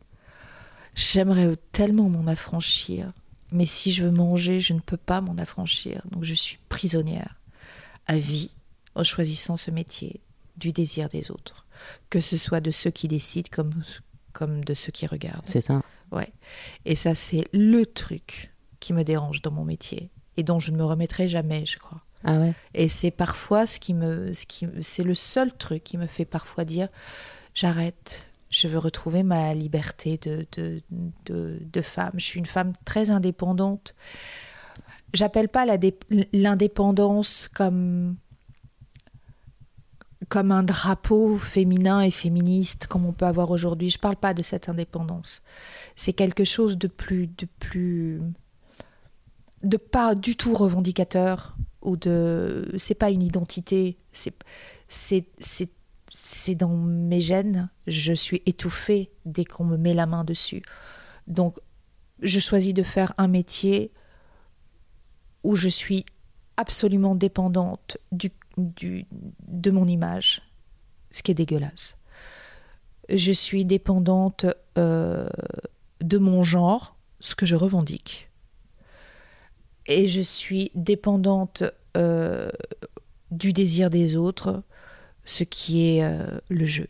J'aimerais 0.95 1.55
tellement 1.71 2.07
m'en 2.09 2.27
affranchir, 2.27 3.11
mais 3.51 3.65
si 3.65 3.91
je 3.91 4.03
veux 4.03 4.11
manger, 4.11 4.59
je 4.59 4.73
ne 4.73 4.79
peux 4.79 4.97
pas 4.97 5.21
m'en 5.21 5.35
affranchir. 5.37 6.03
Donc 6.11 6.23
je 6.23 6.33
suis 6.33 6.59
prisonnière 6.69 7.39
à 8.05 8.17
vie 8.17 8.51
en 8.95 9.03
choisissant 9.03 9.57
ce 9.57 9.71
métier 9.71 10.21
du 10.57 10.71
désir 10.71 11.09
des 11.09 11.31
autres, 11.31 11.65
que 12.09 12.19
ce 12.19 12.37
soit 12.37 12.61
de 12.61 12.69
ceux 12.69 12.91
qui 12.91 13.07
décident 13.07 13.49
comme, 13.51 13.83
comme 14.33 14.63
de 14.63 14.75
ceux 14.75 14.91
qui 14.91 15.07
regardent. 15.07 15.47
C'est 15.47 15.61
ça. 15.61 15.81
Ouais. 16.11 16.31
Et 16.85 16.95
ça, 16.95 17.15
c'est 17.15 17.45
le 17.53 17.85
truc 17.85 18.53
qui 18.79 18.93
me 18.93 19.03
dérange 19.03 19.41
dans 19.41 19.51
mon 19.51 19.65
métier 19.65 20.11
et 20.37 20.43
dont 20.43 20.59
je 20.59 20.71
ne 20.71 20.77
me 20.77 20.83
remettrai 20.83 21.27
jamais, 21.27 21.65
je 21.65 21.79
crois. 21.79 22.03
Ah. 22.24 22.39
Et 22.74 22.88
c'est 22.88 23.11
parfois 23.11 23.65
ce 23.65 23.80
qui 23.80 23.93
me, 23.93 24.34
ce 24.34 24.45
qui, 24.45 24.67
c'est 24.82 25.03
le 25.03 25.15
seul 25.15 25.51
truc 25.51 25.84
qui 25.84 25.97
me 25.97 26.07
fait 26.07 26.26
parfois 26.26 26.65
dire 26.65 26.88
j'arrête, 27.53 28.32
Je 28.49 28.67
veux 28.67 28.78
retrouver 28.78 29.24
ma 29.24 29.53
liberté 29.53 30.17
de, 30.17 30.45
de, 30.55 30.82
de, 31.26 31.59
de 31.61 31.82
femme. 31.82 32.13
Je 32.15 32.24
suis 32.24 32.39
une 32.39 32.45
femme 32.45 32.74
très 32.86 33.09
indépendante. 33.09 33.93
J'appelle 35.13 35.49
pas 35.49 35.65
l'indépendance 36.34 37.49
comme 37.53 38.15
comme 40.30 40.51
un 40.51 40.63
drapeau 40.63 41.38
féminin 41.38 42.01
et 42.01 42.09
féministe 42.11 42.88
comme 42.88 43.05
on 43.05 43.11
peut 43.11 43.26
avoir 43.26 43.51
aujourd'hui. 43.51 43.89
Je 43.89 43.99
parle 43.99 44.15
pas 44.15 44.34
de 44.34 44.41
cette 44.41 44.69
indépendance. 44.69 45.41
C'est 45.95 46.13
quelque 46.13 46.45
chose 46.45 46.78
de 46.78 46.88
plus 46.88 47.28
de 47.28 47.47
plus 47.59 48.21
de 49.63 49.78
pas 49.78 50.15
du 50.15 50.36
tout 50.36 50.53
revendicateur 50.53 51.55
ou 51.84 51.97
de 51.97 52.73
c'est 52.77 52.95
pas 52.95 53.09
une 53.09 53.21
identité, 53.21 53.97
c'est 54.11 54.34
c'est 56.15 56.55
dans 56.55 56.75
mes 56.75 57.21
gènes, 57.21 57.69
je 57.88 58.13
suis 58.13 58.43
étouffée 58.45 59.11
dès 59.25 59.45
qu'on 59.45 59.65
me 59.65 59.77
met 59.77 59.95
la 59.95 60.05
main 60.05 60.23
dessus. 60.23 60.61
Donc, 61.27 61.57
je 62.21 62.39
choisis 62.39 62.73
de 62.73 62.84
faire 62.84 63.13
un 63.17 63.27
métier 63.27 63.91
où 65.43 65.55
je 65.55 65.69
suis 65.69 66.05
absolument 66.57 67.15
dépendante 67.15 67.97
du, 68.11 68.31
du, 68.57 69.07
de 69.47 69.71
mon 69.71 69.88
image, 69.88 70.43
ce 71.09 71.23
qui 71.23 71.31
est 71.31 71.36
dégueulasse. 71.36 71.97
Je 73.09 73.31
suis 73.31 73.65
dépendante 73.65 74.45
euh, 74.77 75.27
de 75.99 76.17
mon 76.19 76.43
genre, 76.43 76.95
ce 77.19 77.36
que 77.36 77.47
je 77.47 77.55
revendique. 77.55 78.29
Et 79.88 80.07
je 80.07 80.21
suis 80.21 80.71
dépendante 80.75 81.63
euh, 81.97 82.49
du 83.31 83.53
désir 83.53 83.89
des 83.89 84.15
autres, 84.15 84.63
ce 85.25 85.43
qui 85.43 85.88
est 85.88 86.03
euh, 86.03 86.39
le 86.49 86.65
jeu. 86.65 86.88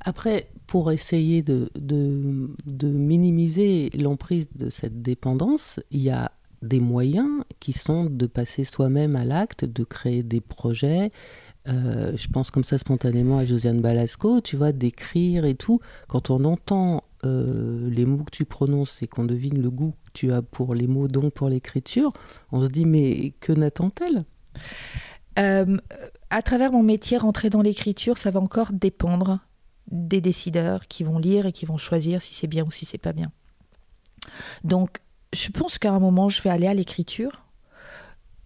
Après, 0.00 0.48
pour 0.66 0.90
essayer 0.90 1.42
de, 1.42 1.68
minimiser 2.82 3.90
l'emprise 3.90 4.48
de 4.54 4.70
cette 4.70 5.02
dépendance, 5.02 5.80
il 5.90 6.00
y 6.00 6.10
a 6.10 6.32
des 6.62 6.80
moyens 6.80 7.42
qui 7.60 7.72
sont 7.72 8.06
de 8.06 8.26
passer 8.26 8.64
soi-même 8.64 9.16
à 9.16 9.24
l'acte, 9.24 9.64
de 9.64 9.84
créer 9.84 10.22
des 10.22 10.40
projets. 10.40 11.10
Euh, 11.68 12.12
je 12.16 12.28
pense 12.28 12.50
comme 12.50 12.64
ça 12.64 12.78
spontanément 12.78 13.38
à 13.38 13.44
Josiane 13.44 13.80
Balasco, 13.80 14.40
tu 14.40 14.56
vois, 14.56 14.72
d'écrire 14.72 15.44
et 15.44 15.54
tout. 15.54 15.80
Quand 16.08 16.30
on 16.30 16.44
entend 16.44 17.04
euh, 17.24 17.88
les 17.90 18.04
mots 18.04 18.24
que 18.24 18.30
tu 18.30 18.44
prononces 18.44 19.02
et 19.02 19.06
qu'on 19.06 19.24
devine 19.24 19.60
le 19.60 19.70
goût 19.70 19.94
que 20.06 20.10
tu 20.12 20.32
as 20.32 20.42
pour 20.42 20.74
les 20.74 20.86
mots, 20.86 21.08
donc 21.08 21.32
pour 21.34 21.48
l'écriture, 21.48 22.12
on 22.50 22.62
se 22.62 22.68
dit 22.68 22.84
mais 22.84 23.32
que 23.40 23.52
n'attend-elle? 23.52 24.18
Euh, 25.38 25.78
à 26.30 26.42
travers 26.42 26.72
mon 26.72 26.82
métier, 26.82 27.16
rentrer 27.18 27.48
dans 27.50 27.62
l'écriture, 27.62 28.18
ça 28.18 28.30
va 28.30 28.40
encore 28.40 28.72
dépendre 28.72 29.40
des 29.90 30.20
décideurs 30.20 30.88
qui 30.88 31.04
vont 31.04 31.18
lire 31.18 31.46
et 31.46 31.52
qui 31.52 31.66
vont 31.66 31.78
choisir 31.78 32.22
si 32.22 32.34
c'est 32.34 32.46
bien 32.46 32.64
ou 32.64 32.70
si 32.70 32.84
c'est 32.84 32.98
pas 32.98 33.12
bien. 33.12 33.30
Donc, 34.64 34.98
je 35.32 35.48
pense 35.50 35.78
qu'à 35.78 35.92
un 35.92 36.00
moment, 36.00 36.28
je 36.28 36.42
vais 36.42 36.50
aller 36.50 36.66
à 36.66 36.74
l'écriture 36.74 37.44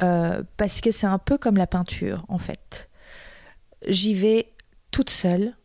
euh, 0.03 0.43
parce 0.57 0.81
que 0.81 0.91
c'est 0.91 1.07
un 1.07 1.19
peu 1.19 1.39
comme 1.39 1.57
la 1.57 1.67
peinture, 1.67 2.25
en 2.29 2.39
fait. 2.39 2.89
J'y 3.87 4.15
vais 4.15 4.53
toute 4.91 5.11
seule 5.11 5.57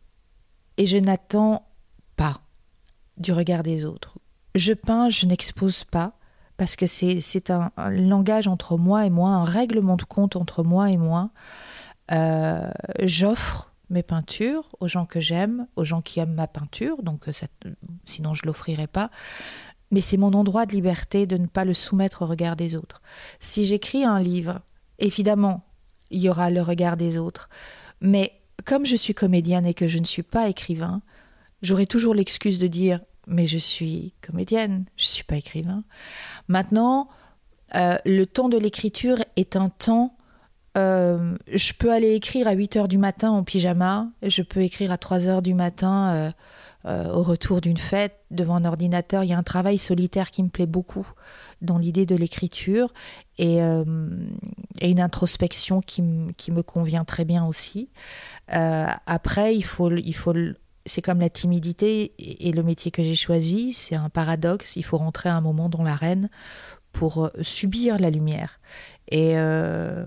et 0.76 0.86
je 0.86 0.96
n'attends 0.96 1.66
pas 2.16 2.40
du 3.18 3.32
regard 3.32 3.62
des 3.62 3.84
autres. 3.84 4.18
Je 4.54 4.72
peins, 4.72 5.08
je 5.08 5.26
n'expose 5.26 5.84
pas 5.84 6.18
parce 6.56 6.76
que 6.76 6.86
c'est 6.86 7.50
un, 7.50 7.70
langage 7.90 8.46
entre 8.46 8.76
moi 8.76 9.06
et 9.06 9.10
moi, 9.10 9.30
un 9.30 9.44
règlement 9.44 9.96
de 9.96 10.04
compte 10.04 10.36
entre 10.36 10.62
moi 10.62 10.90
et 10.90 10.96
moi. 10.96 11.30
Euh, 12.12 12.70
J'offre 13.00 13.72
mes 13.90 14.02
peintures 14.02 14.74
aux 14.80 14.88
gens 14.88 15.06
que 15.06 15.20
j'aime, 15.20 15.66
aux 15.76 15.84
gens 15.84 16.02
qui 16.02 16.20
aiment 16.20 16.34
ma 16.34 16.46
peinture, 16.46 17.02
donc 17.02 17.24
ça, 17.32 17.46
sinon 18.04 18.34
je 18.34 18.46
l'offrirais 18.46 18.86
pas. 18.86 19.10
Mais 19.90 20.00
c'est 20.00 20.16
mon 20.16 20.32
endroit 20.32 20.66
de 20.66 20.72
liberté 20.72 21.26
de 21.26 21.36
ne 21.36 21.46
pas 21.46 21.64
le 21.64 21.74
soumettre 21.74 22.22
au 22.22 22.26
regard 22.26 22.56
des 22.56 22.76
autres. 22.76 23.02
Si 23.40 23.64
j'écris 23.64 24.04
un 24.04 24.20
livre, 24.20 24.60
évidemment, 24.98 25.64
il 26.10 26.20
y 26.20 26.28
aura 26.28 26.50
le 26.50 26.62
regard 26.62 26.96
des 26.96 27.18
autres. 27.18 27.48
Mais 28.00 28.40
comme 28.64 28.86
je 28.86 28.96
suis 28.96 29.14
comédienne 29.14 29.66
et 29.66 29.74
que 29.74 29.88
je 29.88 29.98
ne 29.98 30.04
suis 30.04 30.22
pas 30.22 30.48
écrivain, 30.48 31.02
j'aurai 31.62 31.86
toujours 31.86 32.14
l'excuse 32.14 32.58
de 32.58 32.66
dire 32.66 33.00
mais 33.26 33.46
je 33.46 33.58
suis 33.58 34.14
comédienne, 34.20 34.84
je 34.96 35.04
ne 35.04 35.08
suis 35.08 35.24
pas 35.24 35.36
écrivain. 35.36 35.84
Maintenant, 36.48 37.08
euh, 37.74 37.96
le 38.04 38.24
temps 38.26 38.48
de 38.48 38.58
l'écriture 38.58 39.18
est 39.36 39.56
un 39.56 39.68
temps. 39.68 40.16
Euh, 40.76 41.36
je 41.52 41.72
peux 41.74 41.92
aller 41.92 42.14
écrire 42.14 42.48
à 42.48 42.52
8 42.52 42.76
heures 42.76 42.88
du 42.88 42.98
matin 42.98 43.30
en 43.30 43.44
pyjama, 43.44 44.08
je 44.22 44.42
peux 44.42 44.60
écrire 44.60 44.90
à 44.90 44.98
3 44.98 45.28
heures 45.28 45.42
du 45.42 45.52
matin 45.52 46.32
euh, 46.86 47.12
au 47.12 47.22
retour 47.22 47.60
d'une 47.60 47.76
fête 47.76 48.18
devant 48.30 48.56
un 48.56 48.64
ordinateur. 48.64 49.22
Il 49.22 49.28
y 49.28 49.34
a 49.34 49.38
un 49.38 49.42
travail 49.42 49.76
solitaire 49.76 50.30
qui 50.30 50.42
me 50.42 50.48
plaît 50.48 50.66
beaucoup 50.66 51.06
dans 51.60 51.78
l'idée 51.78 52.06
de 52.06 52.16
l'écriture 52.16 52.92
et, 53.38 53.60
une 53.60 55.00
introspection 55.00 55.80
qui, 55.80 56.02
qui, 56.36 56.50
me 56.50 56.62
convient 56.62 57.04
très 57.04 57.24
bien 57.24 57.46
aussi. 57.46 57.90
Après, 58.48 59.54
il 59.54 59.62
faut, 59.62 59.90
il 59.90 60.14
faut 60.14 60.34
c'est 60.86 61.02
comme 61.02 61.20
la 61.20 61.30
timidité 61.30 62.12
et 62.18 62.52
le 62.52 62.62
métier 62.62 62.90
que 62.90 63.02
j'ai 63.02 63.14
choisi, 63.14 63.72
c'est 63.72 63.94
un 63.94 64.08
paradoxe. 64.08 64.76
Il 64.76 64.84
faut 64.84 64.98
rentrer 64.98 65.28
à 65.28 65.34
un 65.34 65.40
moment 65.40 65.68
dans 65.68 65.82
l'arène 65.82 66.28
pour 66.92 67.30
subir 67.40 67.98
la 67.98 68.10
lumière. 68.10 68.60
Et, 69.08 69.32
euh, 69.36 70.06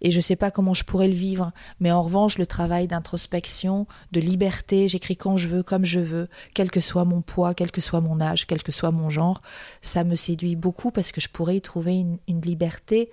et 0.00 0.10
je 0.10 0.16
ne 0.16 0.22
sais 0.22 0.36
pas 0.36 0.50
comment 0.50 0.74
je 0.74 0.84
pourrais 0.84 1.08
le 1.08 1.14
vivre. 1.14 1.52
Mais 1.80 1.90
en 1.90 2.02
revanche, 2.02 2.38
le 2.38 2.46
travail 2.46 2.86
d'introspection, 2.86 3.86
de 4.12 4.20
liberté, 4.20 4.88
j'écris 4.88 5.16
quand 5.16 5.36
je 5.36 5.48
veux, 5.48 5.62
comme 5.62 5.84
je 5.84 6.00
veux, 6.00 6.28
quel 6.54 6.70
que 6.70 6.80
soit 6.80 7.04
mon 7.04 7.22
poids, 7.22 7.54
quel 7.54 7.70
que 7.70 7.80
soit 7.80 8.00
mon 8.00 8.20
âge, 8.20 8.46
quel 8.46 8.62
que 8.62 8.72
soit 8.72 8.90
mon 8.90 9.10
genre, 9.10 9.42
ça 9.80 10.04
me 10.04 10.16
séduit 10.16 10.56
beaucoup 10.56 10.90
parce 10.90 11.12
que 11.12 11.20
je 11.20 11.28
pourrais 11.28 11.56
y 11.56 11.60
trouver 11.60 11.98
une, 11.98 12.18
une 12.28 12.40
liberté, 12.40 13.10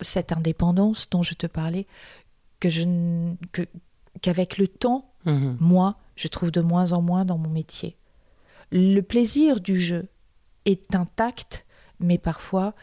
cette 0.00 0.32
indépendance 0.32 1.08
dont 1.10 1.22
je 1.22 1.34
te 1.34 1.46
parlais, 1.46 1.86
que 2.58 2.70
je 2.70 2.84
que, 3.52 3.62
qu'avec 4.22 4.58
le 4.58 4.68
temps, 4.68 5.09
mmh. 5.26 5.56
moi, 5.60 5.96
je 6.16 6.28
trouve 6.28 6.50
de 6.50 6.60
moins 6.60 6.92
en 6.92 7.02
moins 7.02 7.24
dans 7.24 7.38
mon 7.38 7.50
métier. 7.50 7.96
Le 8.72 9.00
plaisir 9.00 9.60
du 9.60 9.80
jeu 9.80 10.08
est 10.64 10.94
intact, 10.94 11.66
mais 11.98 12.18
parfois 12.18 12.74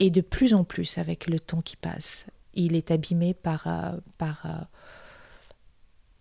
et 0.00 0.10
de 0.10 0.20
plus 0.20 0.54
en 0.54 0.64
plus 0.64 0.98
avec 0.98 1.26
le 1.26 1.40
temps 1.40 1.60
qui 1.60 1.76
passe. 1.76 2.26
Il 2.54 2.76
est 2.76 2.90
abîmé 2.90 3.34
par, 3.34 3.66
euh, 3.66 3.98
par, 4.18 4.46
euh, 4.46 4.64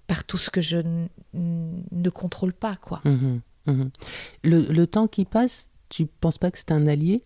par 0.07 0.23
tout 0.23 0.37
ce 0.37 0.49
que 0.49 0.61
je 0.61 0.77
ne 1.33 2.09
contrôle 2.09 2.53
pas. 2.53 2.75
quoi. 2.75 3.01
Mmh, 3.03 3.39
mmh. 3.67 3.83
Le, 4.43 4.61
le, 4.61 4.87
temps 4.87 5.07
qui 5.07 5.25
passe, 5.25 5.69
tu 5.89 6.05
penses 6.05 6.37
pas 6.37 6.51
que 6.51 6.57
c'est 6.57 6.71
un 6.71 6.87
allié? 6.87 7.23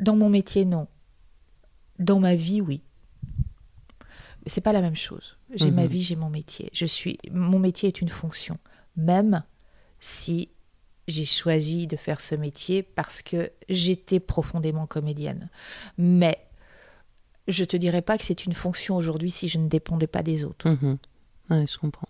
Dans 0.00 0.16
mon 0.16 0.28
métier, 0.28 0.64
non. 0.64 0.88
Dans 1.98 2.20
ma 2.20 2.34
vie, 2.34 2.60
oui. 2.60 2.82
C'est 4.46 4.60
pas 4.60 4.72
la 4.72 4.80
même 4.80 4.96
chose. 4.96 5.35
J'ai 5.54 5.70
mmh. 5.70 5.74
ma 5.74 5.86
vie, 5.86 6.02
j'ai 6.02 6.16
mon 6.16 6.30
métier. 6.30 6.70
Je 6.72 6.86
suis, 6.86 7.18
mon 7.30 7.58
métier 7.58 7.88
est 7.88 8.00
une 8.00 8.08
fonction, 8.08 8.58
même 8.96 9.42
si 10.00 10.50
j'ai 11.08 11.24
choisi 11.24 11.86
de 11.86 11.96
faire 11.96 12.20
ce 12.20 12.34
métier 12.34 12.82
parce 12.82 13.22
que 13.22 13.50
j'étais 13.68 14.18
profondément 14.18 14.86
comédienne. 14.86 15.48
Mais 15.98 16.36
je 17.46 17.64
te 17.64 17.76
dirais 17.76 18.02
pas 18.02 18.18
que 18.18 18.24
c'est 18.24 18.44
une 18.44 18.54
fonction 18.54 18.96
aujourd'hui 18.96 19.30
si 19.30 19.46
je 19.46 19.58
ne 19.58 19.68
dépendais 19.68 20.08
pas 20.08 20.22
des 20.22 20.44
autres. 20.44 20.68
Mmh. 20.68 20.96
Ouais, 21.50 21.64
je 21.66 21.78
comprends. 21.78 22.08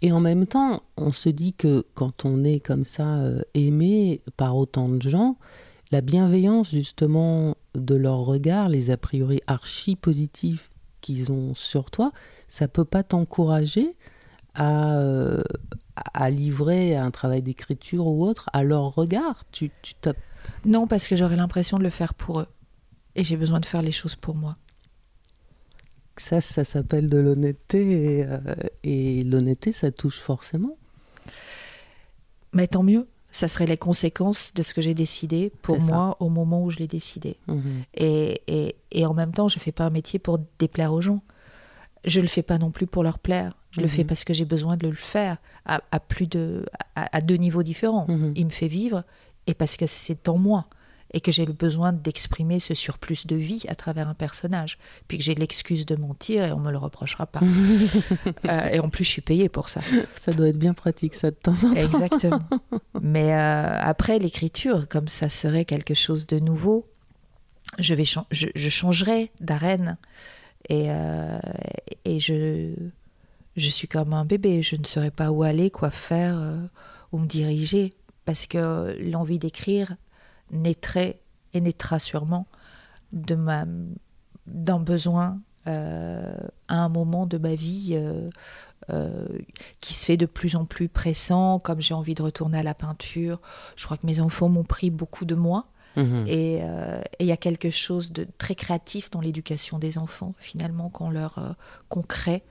Et 0.00 0.12
en 0.12 0.20
même 0.20 0.46
temps, 0.46 0.82
on 0.96 1.12
se 1.12 1.28
dit 1.28 1.52
que 1.52 1.84
quand 1.94 2.24
on 2.24 2.44
est 2.44 2.60
comme 2.60 2.84
ça 2.84 3.16
euh, 3.18 3.42
aimé 3.54 4.22
par 4.36 4.56
autant 4.56 4.88
de 4.88 5.02
gens, 5.02 5.36
la 5.90 6.00
bienveillance 6.00 6.70
justement 6.70 7.56
de 7.74 7.94
leur 7.94 8.18
regard, 8.18 8.68
les 8.68 8.90
a 8.90 8.96
priori 8.96 9.40
archi 9.46 9.96
positifs 9.96 10.70
qu'ils 11.00 11.32
ont 11.32 11.54
sur 11.54 11.90
toi, 11.90 12.12
ça 12.50 12.66
peut 12.66 12.84
pas 12.84 13.04
t'encourager 13.04 13.96
à, 14.54 14.96
euh, 14.96 15.40
à 15.94 16.30
livrer 16.30 16.96
un 16.96 17.12
travail 17.12 17.42
d'écriture 17.42 18.08
ou 18.08 18.24
autre 18.26 18.50
à 18.52 18.64
leur 18.64 18.92
regard? 18.92 19.44
Tu, 19.52 19.70
tu 19.82 19.94
Non, 20.64 20.88
parce 20.88 21.06
que 21.06 21.14
j'aurais 21.14 21.36
l'impression 21.36 21.78
de 21.78 21.84
le 21.84 21.90
faire 21.90 22.12
pour 22.12 22.40
eux. 22.40 22.48
Et 23.14 23.22
j'ai 23.22 23.36
besoin 23.36 23.60
de 23.60 23.66
faire 23.66 23.82
les 23.82 23.92
choses 23.92 24.16
pour 24.16 24.34
moi. 24.34 24.56
Ça, 26.16 26.40
ça 26.40 26.64
s'appelle 26.64 27.08
de 27.08 27.18
l'honnêteté. 27.18 28.18
Et, 28.18 28.24
euh, 28.24 28.38
et 28.82 29.22
l'honnêteté, 29.22 29.70
ça 29.70 29.92
touche 29.92 30.18
forcément. 30.18 30.76
Mais 32.52 32.66
tant 32.66 32.82
mieux. 32.82 33.06
Ça 33.30 33.46
serait 33.46 33.66
les 33.66 33.76
conséquences 33.76 34.54
de 34.54 34.62
ce 34.62 34.74
que 34.74 34.82
j'ai 34.82 34.94
décidé 34.94 35.52
pour 35.62 35.80
moi 35.80 36.16
au 36.18 36.28
moment 36.28 36.64
où 36.64 36.70
je 36.72 36.78
l'ai 36.78 36.88
décidé. 36.88 37.36
Mmh. 37.46 37.60
Et, 37.94 38.42
et, 38.48 38.76
et, 38.90 39.06
en 39.06 39.14
même 39.14 39.30
temps, 39.30 39.46
je 39.46 39.56
ne 39.56 39.60
fais 39.60 39.70
pas 39.70 39.84
un 39.84 39.90
métier 39.90 40.18
pour 40.18 40.40
déplaire 40.58 40.92
aux 40.92 41.00
gens. 41.00 41.22
Je 42.04 42.18
ne 42.18 42.22
le 42.22 42.28
fais 42.28 42.42
pas 42.42 42.58
non 42.58 42.70
plus 42.70 42.86
pour 42.86 43.02
leur 43.02 43.18
plaire. 43.18 43.52
Je 43.70 43.80
le 43.80 43.88
fais 43.88 44.04
parce 44.04 44.24
que 44.24 44.32
j'ai 44.32 44.44
besoin 44.44 44.76
de 44.76 44.88
le 44.88 44.94
faire 44.94 45.36
à, 45.64 45.80
à 45.92 46.00
plus 46.00 46.26
de, 46.26 46.66
à, 46.96 47.16
à, 47.16 47.20
deux 47.20 47.36
niveaux 47.36 47.62
différents. 47.62 48.06
Mmh. 48.08 48.32
Il 48.34 48.46
me 48.46 48.50
fait 48.50 48.66
vivre 48.66 49.04
et 49.46 49.54
parce 49.54 49.76
que 49.76 49.86
c'est 49.86 50.28
en 50.28 50.38
moi. 50.38 50.66
et 51.12 51.20
que 51.20 51.32
j'ai 51.32 51.44
le 51.44 51.52
besoin 51.52 51.92
d'exprimer 51.92 52.58
ce 52.58 52.74
surplus 52.74 53.26
de 53.26 53.36
vie 53.36 53.64
à 53.68 53.74
travers 53.74 54.08
un 54.08 54.14
personnage, 54.14 54.78
puis 55.08 55.18
que 55.18 55.24
j'ai 55.24 55.34
l'excuse 55.34 55.84
de 55.86 55.96
mentir 55.96 56.44
et 56.44 56.52
on 56.52 56.60
me 56.60 56.70
le 56.70 56.78
reprochera 56.78 57.26
pas. 57.26 57.40
Euh, 58.48 58.68
et 58.72 58.80
en 58.80 58.88
plus, 58.88 59.04
je 59.04 59.10
suis 59.10 59.22
payée 59.22 59.48
pour 59.48 59.68
ça. 59.68 59.80
Ça 60.16 60.32
doit 60.32 60.48
être 60.48 60.58
bien 60.58 60.74
pratique, 60.74 61.14
ça, 61.14 61.30
de 61.30 61.36
temps 61.36 61.52
en 61.64 61.74
temps. 61.74 61.74
Exactement. 61.74 62.40
Mais 63.02 63.32
euh, 63.32 63.80
après, 63.80 64.18
l'écriture, 64.18 64.88
comme 64.88 65.08
ça 65.08 65.28
serait 65.28 65.64
quelque 65.64 65.94
chose 65.94 66.26
de 66.26 66.38
nouveau, 66.38 66.86
je, 67.78 67.94
vais 67.94 68.04
je, 68.04 68.46
je 68.54 68.68
changerai 68.68 69.30
d'arène. 69.40 69.98
Et, 70.70 70.86
euh, 70.88 71.38
et 72.06 72.18
je, 72.18 72.72
je 73.56 73.68
suis 73.68 73.88
comme 73.88 74.14
un 74.14 74.24
bébé. 74.24 74.62
Je 74.62 74.76
ne 74.76 74.84
saurais 74.84 75.10
pas 75.10 75.30
où 75.30 75.42
aller, 75.42 75.70
quoi 75.70 75.90
faire, 75.90 76.40
où 77.12 77.18
me 77.18 77.26
diriger. 77.26 77.92
Parce 78.24 78.46
que 78.46 78.96
l'envie 79.00 79.38
d'écrire, 79.38 79.96
naîtrait 80.50 81.20
et 81.52 81.60
naîtra 81.60 81.98
sûrement 81.98 82.46
de 83.12 83.34
ma 83.34 83.66
d'un 84.46 84.80
besoin 84.80 85.40
euh, 85.66 86.32
à 86.68 86.76
un 86.76 86.88
moment 86.88 87.26
de 87.26 87.38
ma 87.38 87.54
vie 87.54 87.90
euh, 87.92 88.30
euh, 88.90 89.26
qui 89.80 89.94
se 89.94 90.06
fait 90.06 90.16
de 90.16 90.26
plus 90.26 90.56
en 90.56 90.64
plus 90.64 90.88
pressant, 90.88 91.58
comme 91.58 91.80
j'ai 91.80 91.94
envie 91.94 92.14
de 92.14 92.22
retourner 92.22 92.58
à 92.58 92.62
la 92.62 92.74
peinture. 92.74 93.40
Je 93.76 93.84
crois 93.84 93.96
que 93.96 94.06
mes 94.06 94.20
enfants 94.20 94.48
m'ont 94.48 94.64
pris 94.64 94.90
beaucoup 94.90 95.24
de 95.24 95.34
moi. 95.34 95.66
Mhm. 96.02 96.24
Et 96.26 96.60
il 97.18 97.26
y 97.26 97.32
a 97.32 97.36
quelque 97.36 97.70
chose 97.70 98.12
de 98.12 98.26
très 98.38 98.54
créatif 98.54 99.10
dans 99.10 99.20
l'éducation 99.20 99.78
des 99.78 99.98
enfants, 99.98 100.34
finalement, 100.38 100.88
qu'on 100.88 101.10
leur 101.10 101.56
qu'on 101.88 102.02
crée 102.02 102.42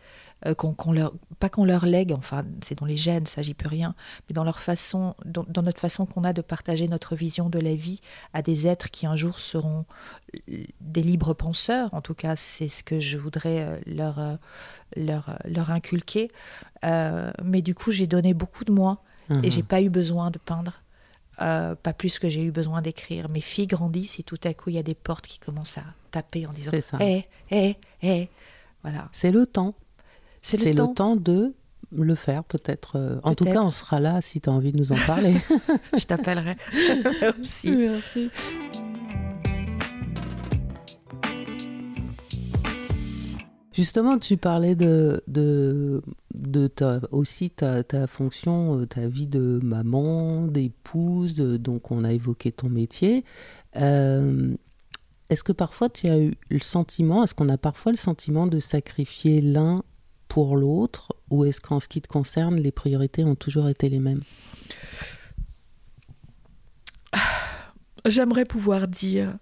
euh, 0.45 0.53
qu'on, 0.53 0.93
leur, 0.93 1.11
pas 1.39 1.49
qu'on 1.49 1.65
leur 1.65 1.85
lègue, 1.85 2.13
enfin 2.13 2.43
c'est 2.63 2.79
dans 2.79 2.85
les 2.85 2.95
gènes, 2.95 3.25
ça 3.25 3.41
j'y 3.41 3.53
peux 3.53 3.67
rien, 3.67 3.93
mais 4.27 4.33
dans 4.33 4.45
leur 4.45 4.59
façon, 4.59 5.13
dans, 5.25 5.61
notre 5.61 5.81
façon 5.81 6.05
qu'on 6.05 6.23
a 6.23 6.31
de 6.31 6.41
partager 6.41 6.87
notre 6.87 7.13
vision 7.13 7.49
de 7.49 7.59
la 7.59 7.75
vie 7.75 7.99
à 8.33 8.41
des 8.41 8.65
êtres 8.65 8.89
qui 8.89 9.05
un 9.05 9.17
jour 9.17 9.37
seront 9.37 9.83
euh, 10.49 10.63
des 10.79 11.01
libres 11.01 11.33
penseurs. 11.33 11.93
En 11.93 11.99
tout 11.99 12.13
cas, 12.13 12.37
c'est 12.37 12.69
ce 12.69 12.83
que 12.83 13.01
je 13.01 13.17
voudrais 13.17 13.65
euh, 13.65 13.79
leur 13.85 14.37
leur, 14.95 15.37
leur 15.43 15.71
inculquer. 15.71 16.31
mais 16.83 17.61
du 17.61 17.75
coup, 17.75 17.91
j'ai 17.91 18.07
donné 18.07 18.33
beaucoup 18.33 18.63
de 18.63 18.71
moi 18.71 19.03
et 19.29 19.33
mhm. 19.33 19.51
j'ai 19.51 19.63
pas 19.63 19.81
eu 19.81 19.89
besoin 19.89 20.31
de 20.31 20.39
peindre. 20.39 20.81
Pas 21.39 21.93
plus 21.93 22.19
que 22.19 22.29
j'ai 22.29 22.43
eu 22.43 22.51
besoin 22.51 22.81
d'écrire. 22.81 23.29
Mes 23.29 23.41
filles 23.41 23.67
grandissent 23.67 24.19
et 24.19 24.23
tout 24.23 24.39
à 24.43 24.53
coup, 24.53 24.69
il 24.69 24.75
y 24.75 24.79
a 24.79 24.83
des 24.83 24.95
portes 24.95 25.25
qui 25.25 25.39
commencent 25.39 25.77
à 25.77 25.83
taper 26.11 26.45
en 26.45 26.51
disant 26.51 26.71
Hé, 26.99 27.25
hé, 27.51 27.77
hé. 28.01 28.29
Voilà. 28.83 29.09
C'est 29.11 29.31
le 29.31 29.45
temps. 29.45 29.75
C'est 30.41 30.73
le, 30.73 30.93
temps 30.93 31.15
de 31.15 31.53
le 31.91 32.15
faire 32.15 32.43
peut-être. 32.43 32.97
Euh, 32.97 33.19
en 33.23 33.35
tout 33.35 33.45
cas, 33.45 33.61
on 33.61 33.69
sera 33.69 33.99
là 33.99 34.21
si 34.21 34.39
tu 34.39 34.49
as 34.49 34.53
envie 34.53 34.71
de 34.71 34.77
nous 34.77 34.91
en 34.91 34.97
parler. 35.05 35.35
Je 35.97 36.05
t'appellerai. 36.05 36.55
Merci. 37.21 37.71
Merci. 37.71 38.29
Justement, 43.80 44.19
tu 44.19 44.36
parlais 44.36 44.75
de, 44.75 45.23
de, 45.27 46.01
de 46.34 46.67
ta, 46.67 46.99
aussi 47.11 47.49
ta, 47.49 47.82
ta, 47.82 48.07
fonction, 48.07 48.82
euh, 48.82 48.86
ta 48.86 49.07
vie 49.07 49.25
de 49.25 49.61
maman, 49.63 50.47
d'épouse, 50.47 51.36
donc 51.36 51.89
on 51.89 52.03
a 52.03 52.11
évoqué 52.11 52.51
ton 52.51 52.67
métier. 52.67 53.23
Euh, 53.77 54.53
est-ce 55.30 55.45
que 55.45 55.53
parfois 55.53 55.88
tu 55.88 56.09
as 56.09 56.19
eu 56.19 56.34
le 56.49 56.59
sentiment, 56.59 57.23
est-ce 57.23 57.34
qu'on 57.34 57.47
a 57.47 57.57
parfois 57.57 57.93
le 57.93 57.97
sentiment 57.97 58.47
de 58.47 58.59
sacrifier 58.59 59.39
l'un 59.39 59.82
pour 60.27 60.57
l'autre 60.57 61.13
ou 61.30 61.45
est-ce 61.45 61.61
qu'en 61.61 61.80
ce 61.80 61.88
qui 61.88 62.01
te 62.01 62.09
concerne, 62.09 62.57
les 62.57 62.73
priorités 62.73 63.23
ont 63.23 63.36
toujours 63.36 63.69
été 63.69 63.88
les 63.88 63.99
mêmes? 63.99 64.23
J'aimerais 68.05 68.43
pouvoir 68.43 68.89
dire, 68.89 69.38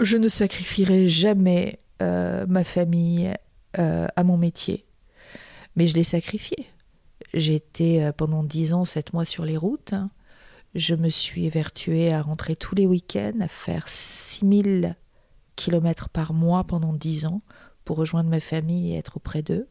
je 0.00 0.16
ne 0.16 0.28
sacrifierai 0.28 1.08
jamais 1.08 1.78
euh, 2.02 2.44
ma 2.48 2.64
famille 2.64 3.32
euh, 3.78 4.08
à 4.16 4.24
mon 4.24 4.36
métier, 4.36 4.84
mais 5.76 5.86
je 5.86 5.94
l'ai 5.94 6.04
sacrifié. 6.04 6.66
Été 7.32 8.04
euh, 8.04 8.12
pendant 8.12 8.42
dix 8.42 8.74
ans, 8.74 8.84
sept 8.84 9.12
mois 9.12 9.24
sur 9.24 9.44
les 9.44 9.56
routes. 9.56 9.94
Je 10.74 10.94
me 10.96 11.08
suis 11.08 11.46
évertuée 11.46 12.12
à 12.12 12.20
rentrer 12.22 12.56
tous 12.56 12.74
les 12.74 12.86
week-ends, 12.86 13.38
à 13.40 13.48
faire 13.48 13.88
6000 13.88 14.96
kilomètres 15.54 16.08
par 16.08 16.32
mois 16.32 16.64
pendant 16.64 16.92
dix 16.92 17.26
ans 17.26 17.42
pour 17.84 17.96
rejoindre 17.96 18.28
ma 18.30 18.40
famille 18.40 18.92
et 18.92 18.98
être 18.98 19.18
auprès 19.18 19.42
d'eux. 19.42 19.68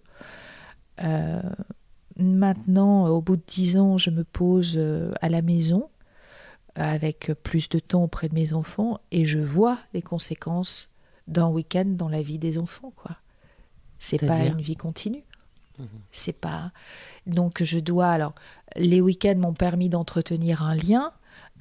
Maintenant, 2.16 3.08
au 3.08 3.22
bout 3.22 3.36
de 3.36 3.44
dix 3.46 3.78
ans, 3.78 3.98
je 3.98 4.12
me 4.12 4.24
pose 4.24 4.80
à 5.22 5.28
la 5.28 5.42
maison 5.42 5.90
avec 6.76 7.32
plus 7.44 7.68
de 7.68 7.80
temps 7.80 8.04
auprès 8.04 8.30
de 8.30 8.36
mes 8.36 8.54
enfants 8.54 9.00
et 9.12 9.26
je 9.26 9.40
vois 9.40 9.78
les 9.94 10.02
conséquences 10.02 10.93
d'un 11.28 11.48
week-end 11.48 11.86
dans 11.86 12.10
la 12.10 12.22
vie 12.22 12.38
des 12.38 12.58
enfants. 12.58 12.94
quoi. 12.96 13.18
C'est 14.00 14.26
pas 14.26 14.40
une 14.40 14.62
vie 14.62 14.76
continue. 14.76 15.24
Mhm. 15.80 15.88
C'est 16.12 16.34
pas. 16.40 16.72
Donc 17.26 17.64
je 17.64 17.80
dois. 17.80 18.10
Alors, 18.10 18.34
les 18.76 19.02
week-ends 19.02 19.38
m'ont 19.38 19.54
permis 19.54 19.90
d'entretenir 19.90 20.62
un 20.62 20.76
lien, 20.76 21.14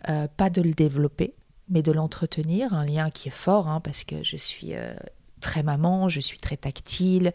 euh, 0.08 0.26
pas 0.36 0.50
de 0.50 0.60
le 0.60 0.72
développer, 0.72 1.34
mais 1.68 1.82
de 1.82 1.92
l'entretenir, 1.92 2.74
un 2.74 2.84
lien 2.84 3.10
qui 3.10 3.28
est 3.28 3.32
fort, 3.32 3.68
hein, 3.68 3.80
parce 3.80 4.04
que 4.04 4.22
je 4.22 4.36
suis 4.36 4.74
très 5.42 5.62
maman, 5.62 6.08
je 6.08 6.20
suis 6.20 6.38
très 6.38 6.56
tactile, 6.56 7.32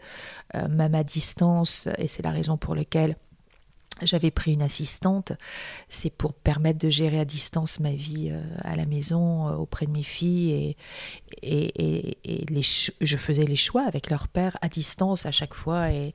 euh, 0.56 0.66
même 0.66 0.96
à 0.96 1.04
distance, 1.04 1.86
et 1.98 2.08
c'est 2.08 2.24
la 2.24 2.32
raison 2.32 2.56
pour 2.56 2.74
laquelle 2.74 3.16
j'avais 4.02 4.30
pris 4.30 4.52
une 4.52 4.62
assistante, 4.62 5.32
c'est 5.88 6.10
pour 6.10 6.34
permettre 6.34 6.78
de 6.78 6.88
gérer 6.88 7.20
à 7.20 7.24
distance 7.24 7.80
ma 7.80 7.92
vie 7.92 8.28
euh, 8.30 8.42
à 8.62 8.76
la 8.76 8.86
maison 8.86 9.48
euh, 9.48 9.52
auprès 9.54 9.86
de 9.86 9.90
mes 9.90 10.02
filles 10.02 10.76
et, 11.42 11.66
je 13.00 13.16
faisais 13.16 13.44
les 13.44 13.56
choix 13.56 13.84
avec 13.86 14.10
leur 14.10 14.28
père 14.28 14.56
à 14.62 14.68
distance 14.68 15.26
à 15.26 15.30
chaque 15.30 15.54
fois 15.54 15.90
et, 15.90 16.14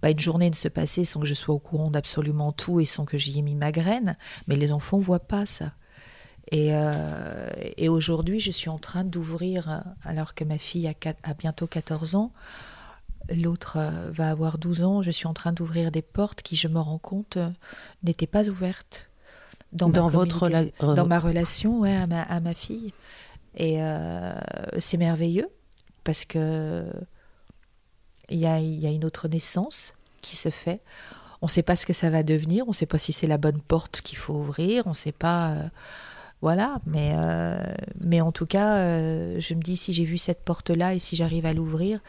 pas 0.00 0.10
une 0.10 0.18
journée 0.18 0.48
ne 0.48 0.54
se 0.54 0.68
passait 0.68 1.04
sans 1.04 1.20
que 1.20 1.26
je 1.26 1.34
sois 1.34 1.54
au 1.54 1.58
courant 1.58 1.90
d'absolument 1.90 2.50
tout 2.50 2.80
et 2.80 2.86
sans 2.86 3.04
que 3.04 3.18
j'y 3.18 3.38
ai 3.38 3.42
mis 3.42 3.54
ma 3.54 3.72
graine. 3.72 4.16
Mais 4.46 4.56
les 4.56 4.72
enfants 4.72 4.98
voient 4.98 5.18
pas 5.18 5.44
ça. 5.44 5.72
Euh, 6.54 7.48
et, 7.76 7.88
aujourd'hui, 7.88 8.40
je 8.40 8.50
suis 8.50 8.68
en 8.68 8.78
train 8.78 9.04
d'ouvrir, 9.04 9.84
alors 10.04 10.34
que 10.34 10.44
ma 10.44 10.58
fille 10.58 10.88
a, 10.88 11.34
bientôt 11.34 11.66
14 11.66 12.14
ans, 12.14 12.32
l'autre 13.34 13.76
euh, 13.78 14.10
va 14.10 14.30
avoir 14.30 14.58
12 14.58 14.84
ans, 14.84 15.02
je 15.02 15.10
suis 15.10 15.26
en 15.26 15.34
train 15.34 15.52
d'ouvrir 15.52 15.90
des 15.90 16.02
portes 16.02 16.42
qui, 16.42 16.56
je 16.56 16.68
me 16.68 16.78
rends 16.78 16.98
compte, 16.98 17.36
euh, 17.36 17.50
n'étaient 18.02 18.26
pas 18.26 18.48
ouvertes 18.48 19.08
dans, 19.72 19.88
ma, 19.88 20.00
votre 20.00 20.50
dans 20.80 21.06
ma 21.06 21.18
relation 21.18 21.80
ouais, 21.80 21.96
à, 21.96 22.06
ma, 22.06 22.22
à 22.22 22.40
ma 22.40 22.54
fille. 22.54 22.92
Et 23.56 23.80
c'est 24.78 24.96
merveilleux 24.96 25.48
parce 26.04 26.24
que 26.24 26.86
il 28.30 28.38
y 28.38 28.46
a, 28.46 28.58
y 28.58 28.86
a 28.86 28.90
une 28.90 29.04
autre 29.04 29.28
naissance 29.28 29.92
qui 30.22 30.36
se 30.36 30.48
fait. 30.48 30.80
On 31.42 31.46
ne 31.46 31.50
sait 31.50 31.62
pas 31.62 31.76
ce 31.76 31.84
que 31.84 31.92
ça 31.92 32.08
va 32.08 32.22
devenir, 32.22 32.64
on 32.66 32.70
ne 32.70 32.74
sait 32.74 32.86
pas 32.86 32.96
si 32.96 33.12
c'est 33.12 33.26
la 33.26 33.36
bonne 33.36 33.60
porte 33.60 34.00
qu'il 34.00 34.16
faut 34.16 34.34
ouvrir, 34.34 34.86
on 34.86 34.90
ne 34.90 34.94
sait 34.94 35.12
pas. 35.12 35.54
Voilà, 36.42 36.80
mais, 36.86 37.12
euh, 37.14 37.56
mais 38.00 38.20
en 38.20 38.32
tout 38.32 38.46
cas, 38.46 38.78
euh, 38.78 39.38
je 39.38 39.54
me 39.54 39.62
dis 39.62 39.76
si 39.76 39.92
j'ai 39.92 40.04
vu 40.04 40.18
cette 40.18 40.42
porte-là 40.42 40.92
et 40.92 40.98
si 40.98 41.14
j'arrive 41.14 41.46
à 41.46 41.52
l'ouvrir, 41.52 42.00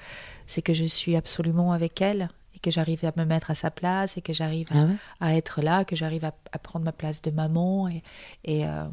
c'est 0.47 0.61
que 0.61 0.73
je 0.73 0.85
suis 0.85 1.15
absolument 1.15 1.71
avec 1.71 2.01
elle 2.01 2.29
et 2.55 2.59
que 2.59 2.71
j'arrive 2.71 3.05
à 3.05 3.11
me 3.17 3.25
mettre 3.25 3.51
à 3.51 3.55
sa 3.55 3.71
place 3.71 4.17
et 4.17 4.21
que 4.21 4.33
j'arrive 4.33 4.67
à, 4.71 4.87
ah 5.19 5.35
être 5.35 5.61
là, 5.61 5.85
que 5.85 5.95
j'arrive 5.95 6.25
à, 6.25 6.59
prendre 6.59 6.85
ma 6.85 6.91
place 6.91 7.21
de 7.21 7.31
maman 7.31 7.87
et, 7.87 8.03
et, 8.43 8.65
euh, 8.65 8.85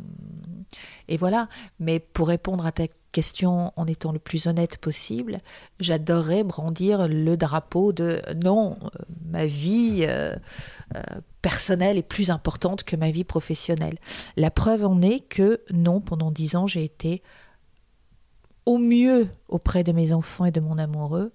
et 1.09 1.17
voilà. 1.17 1.49
Mais 1.79 1.99
pour 1.99 2.29
répondre 2.29 2.67
à 2.67 2.73
ta 2.73 2.85
question 3.13 3.73
en 3.77 3.87
étant 3.87 4.13
le 4.13 4.19
plus 4.19 4.47
honnête 4.47 4.77
possible, 4.79 5.41
j'adorerais 5.81 6.45
brandir 6.45 7.09
le 7.09 7.37
drapeau 7.37 7.93
de 7.93 8.21
non, 8.43 8.79
ma 9.27 9.47
vie 9.47 10.07
euh, 10.09 10.37
personnelle 11.43 11.99
est 11.99 12.03
plus 12.03 12.31
importante 12.31 12.85
que 12.85 12.97
ma 12.97 13.11
vie 13.11 13.25
professionnelle. 13.25 13.99
La 14.37 14.51
preuve 14.51 14.85
en 14.85 15.03
est 15.03 15.21
que 15.21 15.61
non, 15.73 16.01
pendant 16.01 16.31
dix 16.31 16.57
ans, 16.57 16.67
j'ai 16.67 16.85
été 16.85 17.23
au 18.67 18.79
mieux 18.79 19.29
auprès 19.49 19.85
de 19.85 19.93
mes 19.93 20.13
enfants 20.13 20.45
et 20.45 20.51
de 20.51 20.61
mon 20.61 20.79
amoureux, 20.79 21.33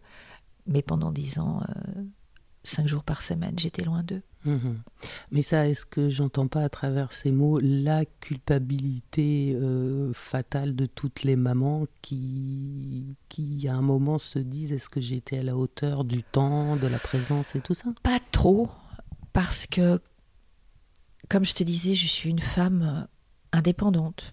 mais 0.68 0.82
pendant 0.82 1.12
dix 1.12 1.40
ans, 1.40 1.62
euh, 1.70 2.04
cinq 2.64 2.88
jours 2.88 3.04
par 3.04 3.22
semaine, 3.22 3.58
j'étais 3.58 3.84
loin 3.84 4.04
d'eux. 4.04 4.22
Mhm. 4.46 4.82
Mais 5.32 5.42
ça, 5.42 5.68
est-ce 5.68 5.86
que 5.86 6.10
j'entends 6.10 6.48
pas 6.48 6.64
à 6.64 6.70
travers 6.70 7.12
ces 7.12 7.32
mots 7.32 7.60
la 7.60 8.06
culpabilité 8.06 9.56
euh, 9.56 10.14
fatale 10.14 10.76
de 10.76 10.86
toutes 10.86 11.24
les 11.24 11.36
mamans 11.36 11.86
qui, 12.02 13.16
qui, 13.28 13.68
à 13.68 13.76
un 13.76 13.82
moment, 13.82 14.20
se 14.20 14.40
disent 14.40 14.72
est-ce 14.72 14.90
que 14.90 15.02
j'étais 15.02 15.40
à 15.40 15.44
la 15.44 15.58
hauteur 15.58 16.04
du 16.04 16.22
temps, 16.22 16.76
de 16.76 16.88
la 16.88 17.00
présence 17.00 17.56
et 17.56 17.62
tout 17.62 17.74
ça? 17.74 17.86
Pas 18.04 18.20
trop, 18.32 18.70
parce 19.34 19.66
que, 19.66 20.00
comme 21.28 21.46
je 21.46 21.56
te 21.56 21.64
disais, 21.64 21.96
je 21.96 22.08
suis 22.08 22.30
une 22.30 22.40
femme 22.40 22.84
euh, 22.84 23.58
indépendante 23.58 24.32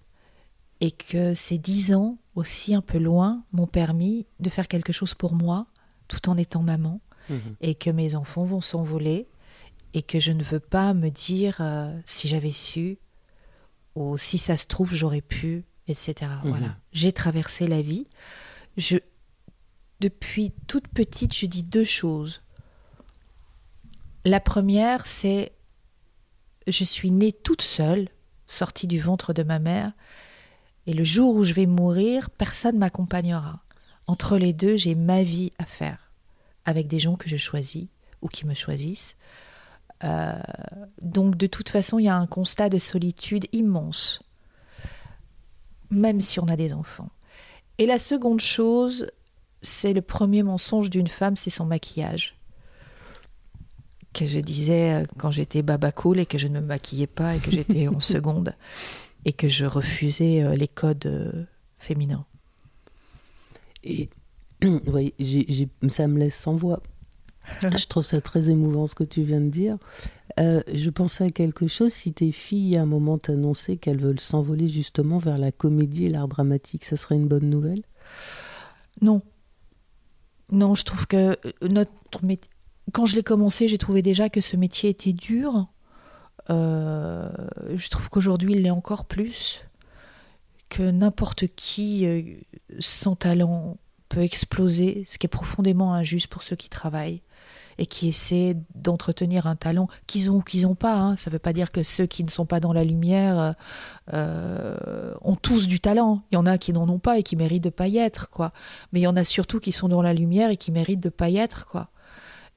et 0.79 0.91
que 0.91 1.33
ces 1.33 1.57
dix 1.57 1.93
ans, 1.93 2.17
aussi 2.35 2.73
un 2.73 2.81
peu 2.81 2.97
loin, 2.97 3.43
m'ont 3.51 3.67
permis 3.67 4.25
de 4.39 4.49
faire 4.49 4.67
quelque 4.67 4.91
chose 4.91 5.13
pour 5.13 5.33
moi 5.33 5.67
tout 6.07 6.29
en 6.29 6.37
étant 6.37 6.61
maman 6.61 6.99
mhm. 7.29 7.55
et 7.61 7.75
que 7.75 7.89
mes 7.89 8.15
enfants 8.15 8.45
vont 8.45 8.61
s'envoler 8.61 9.27
et 9.93 10.01
que 10.01 10.19
je 10.19 10.31
ne 10.31 10.43
veux 10.43 10.59
pas 10.59 10.93
me 10.93 11.09
dire 11.09 11.57
euh, 11.59 11.95
si 12.05 12.27
j'avais 12.27 12.51
su 12.51 12.97
ou 13.95 14.17
si 14.17 14.37
ça 14.37 14.57
se 14.57 14.65
trouve 14.65 14.93
j'aurais 14.93 15.21
pu 15.21 15.65
etc. 15.87 16.31
Voilà. 16.43 16.77
J'ai 16.91 17.11
traversé 17.11 17.67
la 17.67 17.81
vie. 17.81 18.07
Je, 18.77 18.97
depuis 19.99 20.51
toute 20.67 20.87
petite, 20.87 21.35
je 21.35 21.45
dis 21.45 21.63
deux 21.63 21.83
choses. 21.83 22.41
La 24.25 24.39
première, 24.39 25.05
c'est 25.05 25.51
je 26.67 26.83
suis 26.83 27.11
née 27.11 27.33
toute 27.33 27.61
seule, 27.61 28.07
sortie 28.47 28.87
du 28.87 28.99
ventre 28.99 29.33
de 29.33 29.43
ma 29.43 29.59
mère, 29.59 29.91
et 30.85 30.93
le 30.93 31.03
jour 31.03 31.35
où 31.35 31.43
je 31.43 31.53
vais 31.53 31.65
mourir, 31.65 32.29
personne 32.29 32.77
m'accompagnera. 32.77 33.61
Entre 34.07 34.37
les 34.37 34.53
deux, 34.53 34.75
j'ai 34.75 34.95
ma 34.95 35.23
vie 35.23 35.51
à 35.57 35.65
faire, 35.65 36.11
avec 36.65 36.87
des 36.87 36.99
gens 36.99 37.15
que 37.15 37.29
je 37.29 37.37
choisis 37.37 37.87
ou 38.21 38.27
qui 38.27 38.45
me 38.45 38.53
choisissent. 38.53 39.15
Euh, 40.03 40.33
donc 41.01 41.37
de 41.37 41.47
toute 41.47 41.69
façon, 41.69 41.99
il 41.99 42.05
y 42.05 42.09
a 42.09 42.15
un 42.15 42.27
constat 42.27 42.69
de 42.69 42.77
solitude 42.77 43.45
immense, 43.53 44.21
même 45.89 46.19
si 46.19 46.39
on 46.39 46.47
a 46.47 46.57
des 46.57 46.73
enfants. 46.73 47.09
Et 47.77 47.85
la 47.85 47.97
seconde 47.97 48.41
chose, 48.41 49.09
c'est 49.61 49.93
le 49.93 50.01
premier 50.01 50.43
mensonge 50.43 50.89
d'une 50.89 51.07
femme, 51.07 51.37
c'est 51.37 51.49
son 51.49 51.65
maquillage. 51.65 52.35
Que 54.13 54.27
je 54.27 54.39
disais 54.39 54.93
euh, 54.93 55.05
quand 55.17 55.31
j'étais 55.31 55.61
baba 55.61 55.91
cool 55.91 56.19
et 56.19 56.25
que 56.25 56.37
je 56.37 56.47
ne 56.47 56.59
me 56.59 56.65
maquillais 56.65 57.07
pas 57.07 57.35
et 57.35 57.39
que 57.39 57.49
j'étais 57.49 57.87
en 57.87 57.99
seconde 58.01 58.53
et 59.25 59.33
que 59.33 59.47
je 59.47 59.65
refusais 59.65 60.43
euh, 60.43 60.55
les 60.55 60.67
codes 60.67 61.47
féminins. 61.77 62.25
Et 63.83 64.09
oui, 64.87 65.13
ça 65.89 66.07
me 66.07 66.19
laisse 66.19 66.35
sans 66.35 66.55
voix. 66.55 66.81
je 67.61 67.85
trouve 67.87 68.05
ça 68.05 68.21
très 68.21 68.49
émouvant 68.49 68.87
ce 68.87 68.95
que 68.95 69.03
tu 69.03 69.23
viens 69.23 69.41
de 69.41 69.49
dire. 69.49 69.77
Euh, 70.39 70.61
je 70.73 70.89
pensais 70.89 71.25
à 71.25 71.29
quelque 71.29 71.67
chose. 71.67 71.91
Si 71.91 72.13
tes 72.13 72.31
filles, 72.31 72.77
à 72.77 72.83
un 72.83 72.85
moment, 72.85 73.17
t'annonçaient 73.17 73.77
qu'elles 73.77 73.99
veulent 73.99 74.19
s'envoler 74.19 74.67
justement 74.67 75.19
vers 75.19 75.37
la 75.37 75.51
comédie 75.51 76.05
et 76.05 76.09
l'art 76.09 76.27
dramatique, 76.27 76.85
ça 76.85 76.97
serait 76.97 77.15
une 77.15 77.27
bonne 77.27 77.49
nouvelle? 77.49 77.81
Non. 79.01 79.21
Non, 80.51 80.75
je 80.75 80.83
trouve 80.83 81.07
que 81.07 81.37
euh, 81.45 81.51
notre 81.69 81.91
quand 82.91 83.05
je 83.05 83.15
l'ai 83.15 83.23
commencé, 83.23 83.67
j'ai 83.67 83.77
trouvé 83.77 84.01
déjà 84.01 84.29
que 84.29 84.41
ce 84.41 84.57
métier 84.57 84.89
était 84.89 85.13
dur. 85.13 85.67
Euh, 86.49 87.29
je 87.75 87.89
trouve 87.89 88.09
qu'aujourd'hui, 88.09 88.53
il 88.53 88.63
l'est 88.63 88.69
encore 88.69 89.05
plus. 89.05 89.61
Que 90.69 90.83
n'importe 90.83 91.45
qui, 91.55 92.07
sans 92.79 93.15
talent, 93.15 93.77
peut 94.09 94.21
exploser, 94.21 95.05
ce 95.07 95.17
qui 95.17 95.27
est 95.27 95.29
profondément 95.29 95.93
injuste 95.93 96.27
pour 96.27 96.43
ceux 96.43 96.55
qui 96.55 96.69
travaillent 96.69 97.21
et 97.77 97.85
qui 97.85 98.07
essaient 98.07 98.55
d'entretenir 98.75 99.47
un 99.47 99.55
talent 99.55 99.87
qu'ils 100.07 100.29
ont 100.29 100.37
ou 100.37 100.41
qu'ils 100.41 100.63
n'ont 100.63 100.75
pas. 100.75 100.95
Hein. 100.95 101.15
Ça 101.17 101.29
ne 101.29 101.33
veut 101.33 101.39
pas 101.39 101.53
dire 101.53 101.71
que 101.71 101.83
ceux 101.83 102.05
qui 102.05 102.23
ne 102.23 102.29
sont 102.29 102.45
pas 102.45 102.59
dans 102.59 102.73
la 102.73 102.83
lumière 102.83 103.55
euh, 104.13 105.13
ont 105.21 105.35
tous 105.35 105.67
du 105.67 105.79
talent. 105.79 106.21
Il 106.31 106.35
y 106.35 106.37
en 106.37 106.45
a 106.45 106.57
qui 106.57 106.73
n'en 106.73 106.87
ont 106.87 106.99
pas 106.99 107.17
et 107.17 107.23
qui 107.23 107.35
méritent 107.35 107.63
de 107.63 107.69
pas 107.69 107.87
y 107.87 107.97
être, 107.97 108.29
quoi. 108.29 108.51
Mais 108.91 108.99
il 108.99 109.03
y 109.03 109.07
en 109.07 109.15
a 109.15 109.23
surtout 109.23 109.59
qui 109.59 109.71
sont 109.71 109.89
dans 109.89 110.01
la 110.01 110.13
lumière 110.13 110.49
et 110.49 110.57
qui 110.57 110.71
méritent 110.71 110.99
de 110.99 111.09
pas 111.09 111.29
y 111.29 111.37
être, 111.37 111.65
quoi. 111.65 111.89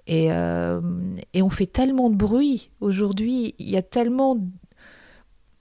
Et, 0.06 0.30
euh, 0.30 0.80
et 1.32 1.42
on 1.42 1.50
fait 1.50 1.66
tellement 1.66 2.10
de 2.10 2.16
bruit 2.16 2.70
aujourd'hui. 2.80 3.54
Il 3.58 3.68
y 3.68 3.76
a 3.76 3.82
tellement 3.82 4.38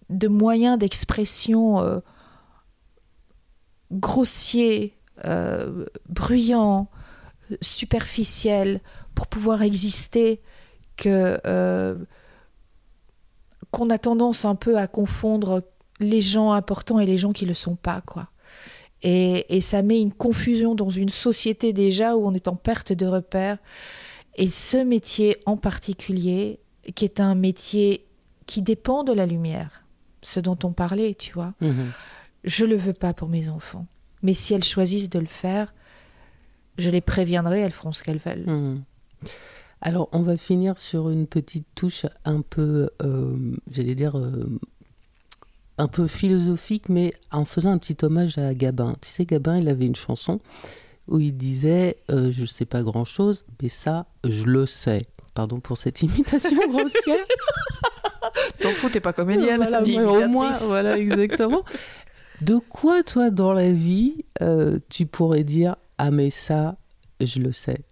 de 0.10 0.28
moyens 0.28 0.78
d'expression 0.78 1.80
euh, 1.80 2.00
grossiers, 3.92 4.94
bruyants, 6.10 6.90
superficiels 7.62 8.82
pour 9.14 9.28
pouvoir 9.28 9.62
exister 9.62 10.42
euh, 11.06 11.96
qu'on 13.72 13.90
a 13.90 13.98
tendance 13.98 14.46
un 14.46 14.56
peu 14.56 14.78
à 14.78 14.88
confondre 14.88 15.64
les 16.00 16.22
gens 16.22 16.52
importants 16.52 17.00
et 17.00 17.06
les 17.06 17.18
gens 17.18 17.34
qui 17.34 17.46
le 17.46 17.54
sont 17.54 17.76
pas 17.76 18.02
quoi. 18.02 18.30
Et, 19.04 19.62
ça 19.62 19.84
met 19.84 20.02
une 20.02 20.14
confusion 20.14 20.74
dans 20.74 20.90
une 20.90 21.10
société 21.10 21.74
déjà 21.74 22.16
où 22.16 22.26
on 22.26 22.34
est 22.34 22.48
en 22.48 22.56
perte 22.56 22.92
de 22.92 23.06
repères. 23.06 23.58
Et 24.36 24.50
ce 24.50 24.78
métier 24.78 25.38
en 25.46 25.58
particulier, 25.58 26.60
qui 26.94 27.06
est 27.06 27.20
un 27.20 27.36
métier 27.36 28.06
qui 28.46 28.62
dépend 28.62 29.04
de 29.04 29.14
la 29.14 29.26
lumière, 29.26 29.84
ce 30.22 30.40
dont 30.40 30.58
on 30.64 30.72
parlait, 30.72 31.16
tu 31.16 31.34
vois, 31.34 31.54
mhm. 31.62 31.92
je 32.44 32.66
le 32.66 32.76
veux 32.76 32.94
pas 32.94 33.14
pour 33.14 33.30
mes 33.30 33.50
enfants. 33.50 33.88
Mais 34.22 34.34
si 34.34 34.54
elles 34.54 34.64
choisissent 34.64 35.10
de 35.10 35.20
le 35.20 35.26
faire, 35.26 35.74
je 36.78 36.90
les 36.90 37.02
préviendrai, 37.02 37.62
elles 37.62 37.72
feront 37.72 37.92
ce 37.92 38.04
qu'elles 38.04 38.20
veulent. 38.20 38.46
Mhm. 38.46 38.84
Alors, 39.82 40.10
on 40.14 40.22
va 40.22 40.38
finir 40.38 40.78
sur 40.78 41.10
une 41.10 41.28
petite 41.28 41.68
touche 41.76 42.06
un 42.24 42.42
peu, 42.42 42.90
euh, 43.04 43.38
j'allais 43.70 43.96
dire, 43.96 44.18
euh, 44.18 44.60
un 45.78 45.88
peu 45.88 46.08
philosophique, 46.08 46.90
mais 46.90 47.14
en 47.32 47.46
faisant 47.46 47.72
un 47.72 47.78
petit 47.78 47.98
hommage 48.04 48.38
à 48.38 48.54
Gabin. 48.54 48.96
Tu 49.02 49.10
sais, 49.10 49.26
Gabin, 49.26 49.58
il 49.58 49.70
avait 49.70 49.86
une 49.86 49.96
chanson 49.96 50.40
où 51.08 51.20
il 51.20 51.36
disait 51.36 51.98
euh, 52.12 52.32
Je 52.32 52.42
ne 52.42 52.46
sais 52.46 52.66
pas 52.66 52.84
grand-chose, 52.84 53.46
mais 53.62 53.70
ça, 53.70 54.06
je 54.28 54.46
le 54.46 54.66
sais. 54.66 55.08
Pardon 55.34 55.60
pour 55.60 55.78
cette 55.78 56.02
imitation 56.02 56.58
grossière. 56.70 57.26
T'en 58.62 58.70
fous, 58.70 58.90
t'es 58.90 59.00
pas 59.00 59.14
comédienne. 59.14 59.58
Voilà, 59.58 59.82
au 59.84 60.28
moins, 60.28 60.52
voilà, 60.52 60.98
exactement. 60.98 61.64
De 62.42 62.58
quoi, 62.58 63.02
toi, 63.02 63.30
dans 63.30 63.54
la 63.54 63.72
vie, 63.72 64.26
tu 64.90 65.06
pourrais 65.06 65.46
dire 65.46 65.78
Ah, 65.98 66.12
mais 66.12 66.30
ça, 66.30 66.76
je 67.22 67.40
le 67.40 67.54
sais 67.54 67.86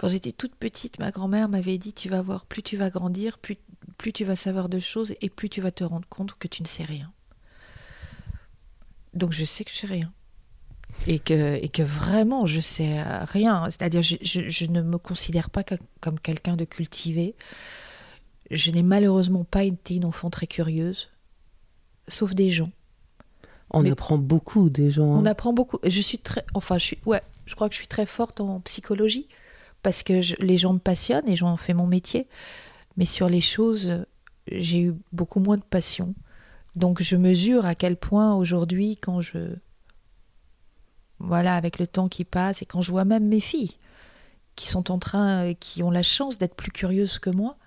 Quand 0.00 0.08
j'étais 0.08 0.32
toute 0.32 0.54
petite, 0.54 0.98
ma 0.98 1.10
grand-mère 1.10 1.50
m'avait 1.50 1.76
dit 1.76 1.92
Tu 1.92 2.08
vas 2.08 2.22
voir, 2.22 2.46
plus 2.46 2.62
tu 2.62 2.78
vas 2.78 2.88
grandir, 2.88 3.36
plus, 3.36 3.58
plus 3.98 4.14
tu 4.14 4.24
vas 4.24 4.34
savoir 4.34 4.70
de 4.70 4.78
choses 4.78 5.12
et 5.20 5.28
plus 5.28 5.50
tu 5.50 5.60
vas 5.60 5.72
te 5.72 5.84
rendre 5.84 6.08
compte 6.08 6.32
que 6.38 6.48
tu 6.48 6.62
ne 6.62 6.66
sais 6.66 6.84
rien. 6.84 7.12
Donc 9.12 9.32
je 9.32 9.44
sais 9.44 9.62
que 9.62 9.70
je 9.70 9.76
sais 9.76 9.86
rien. 9.86 10.10
Et 11.06 11.18
que, 11.18 11.62
et 11.62 11.68
que 11.68 11.82
vraiment 11.82 12.46
je 12.46 12.60
sais 12.60 13.02
rien. 13.02 13.66
C'est-à-dire, 13.66 14.00
je, 14.02 14.16
je, 14.22 14.64
ne 14.64 14.80
me 14.80 14.96
considère 14.96 15.50
pas 15.50 15.64
comme 16.00 16.18
quelqu'un 16.18 16.56
de 16.56 16.64
cultivé. 16.64 17.34
Je 18.50 18.70
n'ai 18.70 18.82
malheureusement 18.82 19.44
pas 19.44 19.64
été 19.64 19.96
une 19.96 20.06
enfant 20.06 20.30
très 20.30 20.46
curieuse, 20.46 21.10
sauf 22.08 22.34
des 22.34 22.48
gens. 22.48 22.70
On 23.68 23.84
apprend 23.84 24.16
beaucoup 24.16 24.70
des 24.70 24.90
gens. 24.90 25.04
On 25.04 25.18
hein. 25.18 25.26
apprend 25.26 25.52
beaucoup. 25.52 25.78
Je 25.86 26.00
suis 26.00 26.18
très, 26.18 26.46
enfin, 26.54 26.78
je 26.78 26.86
suis, 26.86 26.98
ouais, 27.04 27.20
je 27.44 27.54
crois 27.54 27.68
que 27.68 27.74
je 27.74 27.80
suis 27.80 27.86
très 27.86 28.06
forte 28.06 28.40
en 28.40 28.60
psychologie 28.60 29.28
parce 29.82 30.02
que 30.02 30.20
les 30.42 30.56
gens 30.56 30.74
me 30.74 30.78
passionnent 30.78 31.28
et 31.28 31.36
j'en 31.36 31.56
fais 31.56 31.74
mon 31.74 31.86
métier. 31.86 32.28
Mais 32.96 33.06
sur 33.06 33.28
les 33.28 33.40
choses, 33.40 34.04
j'ai 34.50 34.80
eu 34.80 34.94
beaucoup 35.12 35.40
moins 35.40 35.56
de 35.56 35.62
passion. 35.62 36.14
Donc 36.76 37.02
je 37.02 37.16
mesure 37.16 37.66
à 37.66 37.74
quel 37.74 37.96
point 37.96 38.34
aujourd'hui, 38.34 38.96
quand 38.96 39.20
je... 39.20 39.38
Voilà, 41.18 41.56
avec 41.56 41.78
le 41.78 41.86
temps 41.86 42.08
qui 42.08 42.24
passe 42.24 42.62
et 42.62 42.64
quand 42.64 42.80
je 42.80 42.90
vois 42.90 43.04
même 43.04 43.26
mes 43.26 43.40
filles, 43.40 43.76
qui 44.56 44.68
sont 44.68 44.90
en 44.90 44.98
train, 44.98 45.52
qui 45.54 45.82
ont 45.82 45.90
la 45.90 46.02
chance 46.02 46.38
d'être 46.38 46.54
plus 46.54 46.70
curieuses 46.70 47.18
que 47.18 47.28
moi, 47.28 47.58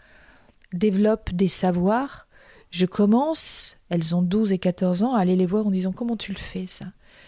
développent 0.73 1.31
des 1.33 1.47
savoirs, 1.47 2.27
je 2.71 2.87
commence, 2.87 3.77
elles 3.89 4.15
ont 4.15 4.23
12 4.23 4.51
et 4.51 4.57
14 4.57 5.03
ans, 5.03 5.13
à 5.13 5.19
aller 5.19 5.35
les 5.35 5.45
voir 5.45 5.67
en 5.67 5.71
disant 5.71 5.91
comment 5.91 6.17
tu 6.17 6.31
le 6.31 6.39
fais 6.39 6.65
ça? 6.65 6.85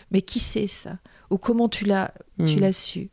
Mais 0.10 0.22
qui 0.22 0.40
c'est 0.40 0.68
ça? 0.68 0.98
Ou 1.30 1.38
comment 1.38 1.70
tu 1.70 1.86
l'as 1.86 2.12
tu 2.40 2.56
hmm. 2.56 2.60
l'as 2.60 2.72
su? 2.72 3.12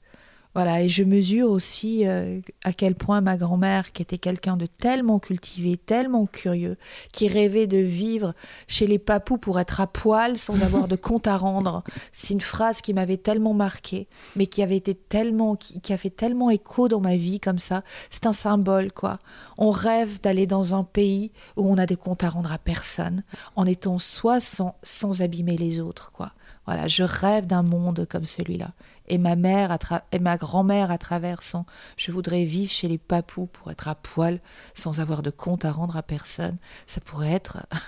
Voilà, 0.55 0.82
et 0.82 0.88
je 0.88 1.03
mesure 1.03 1.50
aussi 1.50 2.07
euh, 2.07 2.40
à 2.62 2.74
quel 2.74 2.94
point 2.94 3.22
ma 3.22 3.38
grand-mère, 3.38 3.92
qui 3.92 4.03
était 4.03 4.18
quelqu'un 4.18 4.59
de 4.59 4.66
tellement 4.66 5.18
cultivé, 5.18 5.78
tellement 5.78 6.26
curieux, 6.26 6.76
qui 7.12 7.26
rêvait 7.26 7.66
de 7.66 7.78
vivre 7.78 8.34
chez 8.68 8.86
les 8.86 8.98
papous 8.98 9.38
pour 9.38 9.59
être 9.59 9.80
à 9.80 9.86
poil 9.86 10.36
sans 10.36 10.62
avoir 10.62 10.88
de 10.88 10.96
compte 10.96 11.26
à 11.26 11.38
rendre, 11.38 11.82
c'est 12.12 12.34
une 12.34 12.40
phrase 12.40 12.82
qui 12.82 12.92
m'avait 12.92 13.16
tellement 13.16 13.55
marquée, 13.55 14.09
mais 14.36 14.46
qui 14.46 14.62
avait 14.62 14.76
été 14.76 14.94
tellement, 14.94 15.57
qui, 15.57 15.92
a 15.92 15.96
fait 15.96 16.11
tellement 16.11 16.50
écho 16.50 16.88
dans 16.88 17.00
ma 17.00 17.16
vie 17.16 17.40
comme 17.40 17.59
ça. 17.59 17.82
C'est 18.11 18.26
un 18.26 18.32
symbole, 18.32 18.92
quoi. 18.92 19.18
On 19.57 19.70
rêve 19.70 20.20
d'aller 20.20 20.46
dans 20.46 20.74
un 20.74 20.84
pays 20.84 21.32
où 21.57 21.70
on 21.70 21.78
a 21.78 21.86
des 21.86 21.96
comptes 21.96 22.24
à 22.24 22.28
rendre 22.28 22.53
à 22.53 22.59
personne, 22.59 23.24
en 23.57 23.64
étant 23.64 23.98
soi 23.98 24.38
sans, 24.38 24.76
sans 24.82 25.22
abîmer 25.22 25.57
les 25.57 25.80
autres, 25.80 26.12
quoi. 26.12 26.32
Voilà, 26.66 26.86
je 26.86 27.02
rêve 27.02 27.46
d'un 27.46 27.62
monde 27.62 28.06
comme 28.08 28.24
celui-là. 28.24 28.70
Et 29.08 29.18
ma 29.18 29.34
mère 29.34 29.76
et 30.12 30.18
ma 30.20 30.36
grand-mère 30.36 30.90
à 30.90 30.98
travers 30.98 31.42
son 31.42 31.64
je 31.96 32.12
voudrais 32.12 32.44
vivre 32.44 32.70
chez 32.70 32.88
les 32.88 32.98
papous 32.98 33.48
pour 33.52 33.70
être 33.70 33.88
à 33.88 33.94
poil 33.94 34.40
sans 34.74 35.00
avoir 35.00 35.22
de 35.22 35.30
compte 35.30 35.64
à 35.64 35.72
rendre 35.72 35.96
à 35.96 36.02
personne. 36.02 36.56
Ça 36.86 37.00
pourrait 37.00 37.32
être 37.32 37.58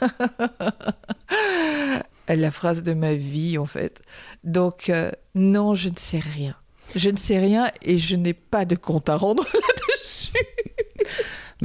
la 2.29 2.51
phrase 2.51 2.83
de 2.83 2.95
ma 2.95 3.15
vie 3.15 3.59
en 3.59 3.67
fait. 3.67 4.03
Donc 4.43 4.89
euh, 4.89 5.11
non, 5.35 5.75
je 5.75 5.89
ne 5.89 5.97
sais 5.97 6.19
rien. 6.19 6.57
Je 6.95 7.11
ne 7.11 7.17
sais 7.17 7.39
rien 7.39 7.71
et 7.83 7.99
je 7.99 8.17
n'ai 8.17 8.35
pas 8.35 8.65
de 8.65 8.77
compte 8.77 9.09
à 9.09 9.17
rendre 9.17 9.45
là-dessus. 9.55 10.33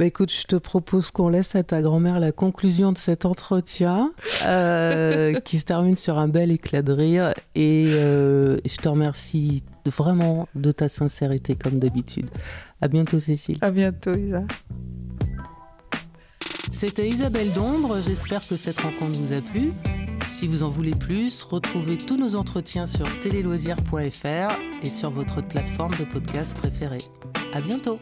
Bah 0.00 0.06
écoute, 0.06 0.32
je 0.32 0.44
te 0.44 0.56
propose 0.56 1.10
qu'on 1.10 1.28
laisse 1.28 1.54
à 1.56 1.62
ta 1.62 1.82
grand-mère 1.82 2.20
la 2.20 2.32
conclusion 2.32 2.90
de 2.90 2.96
cet 2.96 3.26
entretien 3.26 4.14
euh, 4.46 5.38
qui 5.44 5.58
se 5.58 5.66
termine 5.66 5.98
sur 5.98 6.16
un 6.18 6.26
bel 6.26 6.50
éclat 6.50 6.80
de 6.80 6.90
rire. 6.90 7.34
Et 7.54 7.84
euh, 7.88 8.56
je 8.64 8.76
te 8.78 8.88
remercie 8.88 9.62
vraiment 9.84 10.48
de 10.54 10.72
ta 10.72 10.88
sincérité 10.88 11.54
comme 11.54 11.78
d'habitude. 11.78 12.30
À 12.80 12.88
bientôt 12.88 13.20
Cécile. 13.20 13.58
À 13.60 13.70
bientôt 13.70 14.14
Isa. 14.14 14.44
C'était 16.70 17.06
Isabelle 17.06 17.52
Dombre, 17.52 17.98
j'espère 18.02 18.40
que 18.48 18.56
cette 18.56 18.80
rencontre 18.80 19.18
vous 19.18 19.34
a 19.34 19.42
plu. 19.42 19.74
Si 20.26 20.46
vous 20.46 20.62
en 20.62 20.70
voulez 20.70 20.94
plus, 20.94 21.42
retrouvez 21.42 21.98
tous 21.98 22.16
nos 22.16 22.36
entretiens 22.36 22.86
sur 22.86 23.06
téléloisirs.fr 23.20 24.54
et 24.82 24.88
sur 24.88 25.10
votre 25.10 25.46
plateforme 25.46 25.92
de 25.98 26.04
podcast 26.04 26.56
préférée. 26.56 27.02
À 27.52 27.60
bientôt! 27.60 28.00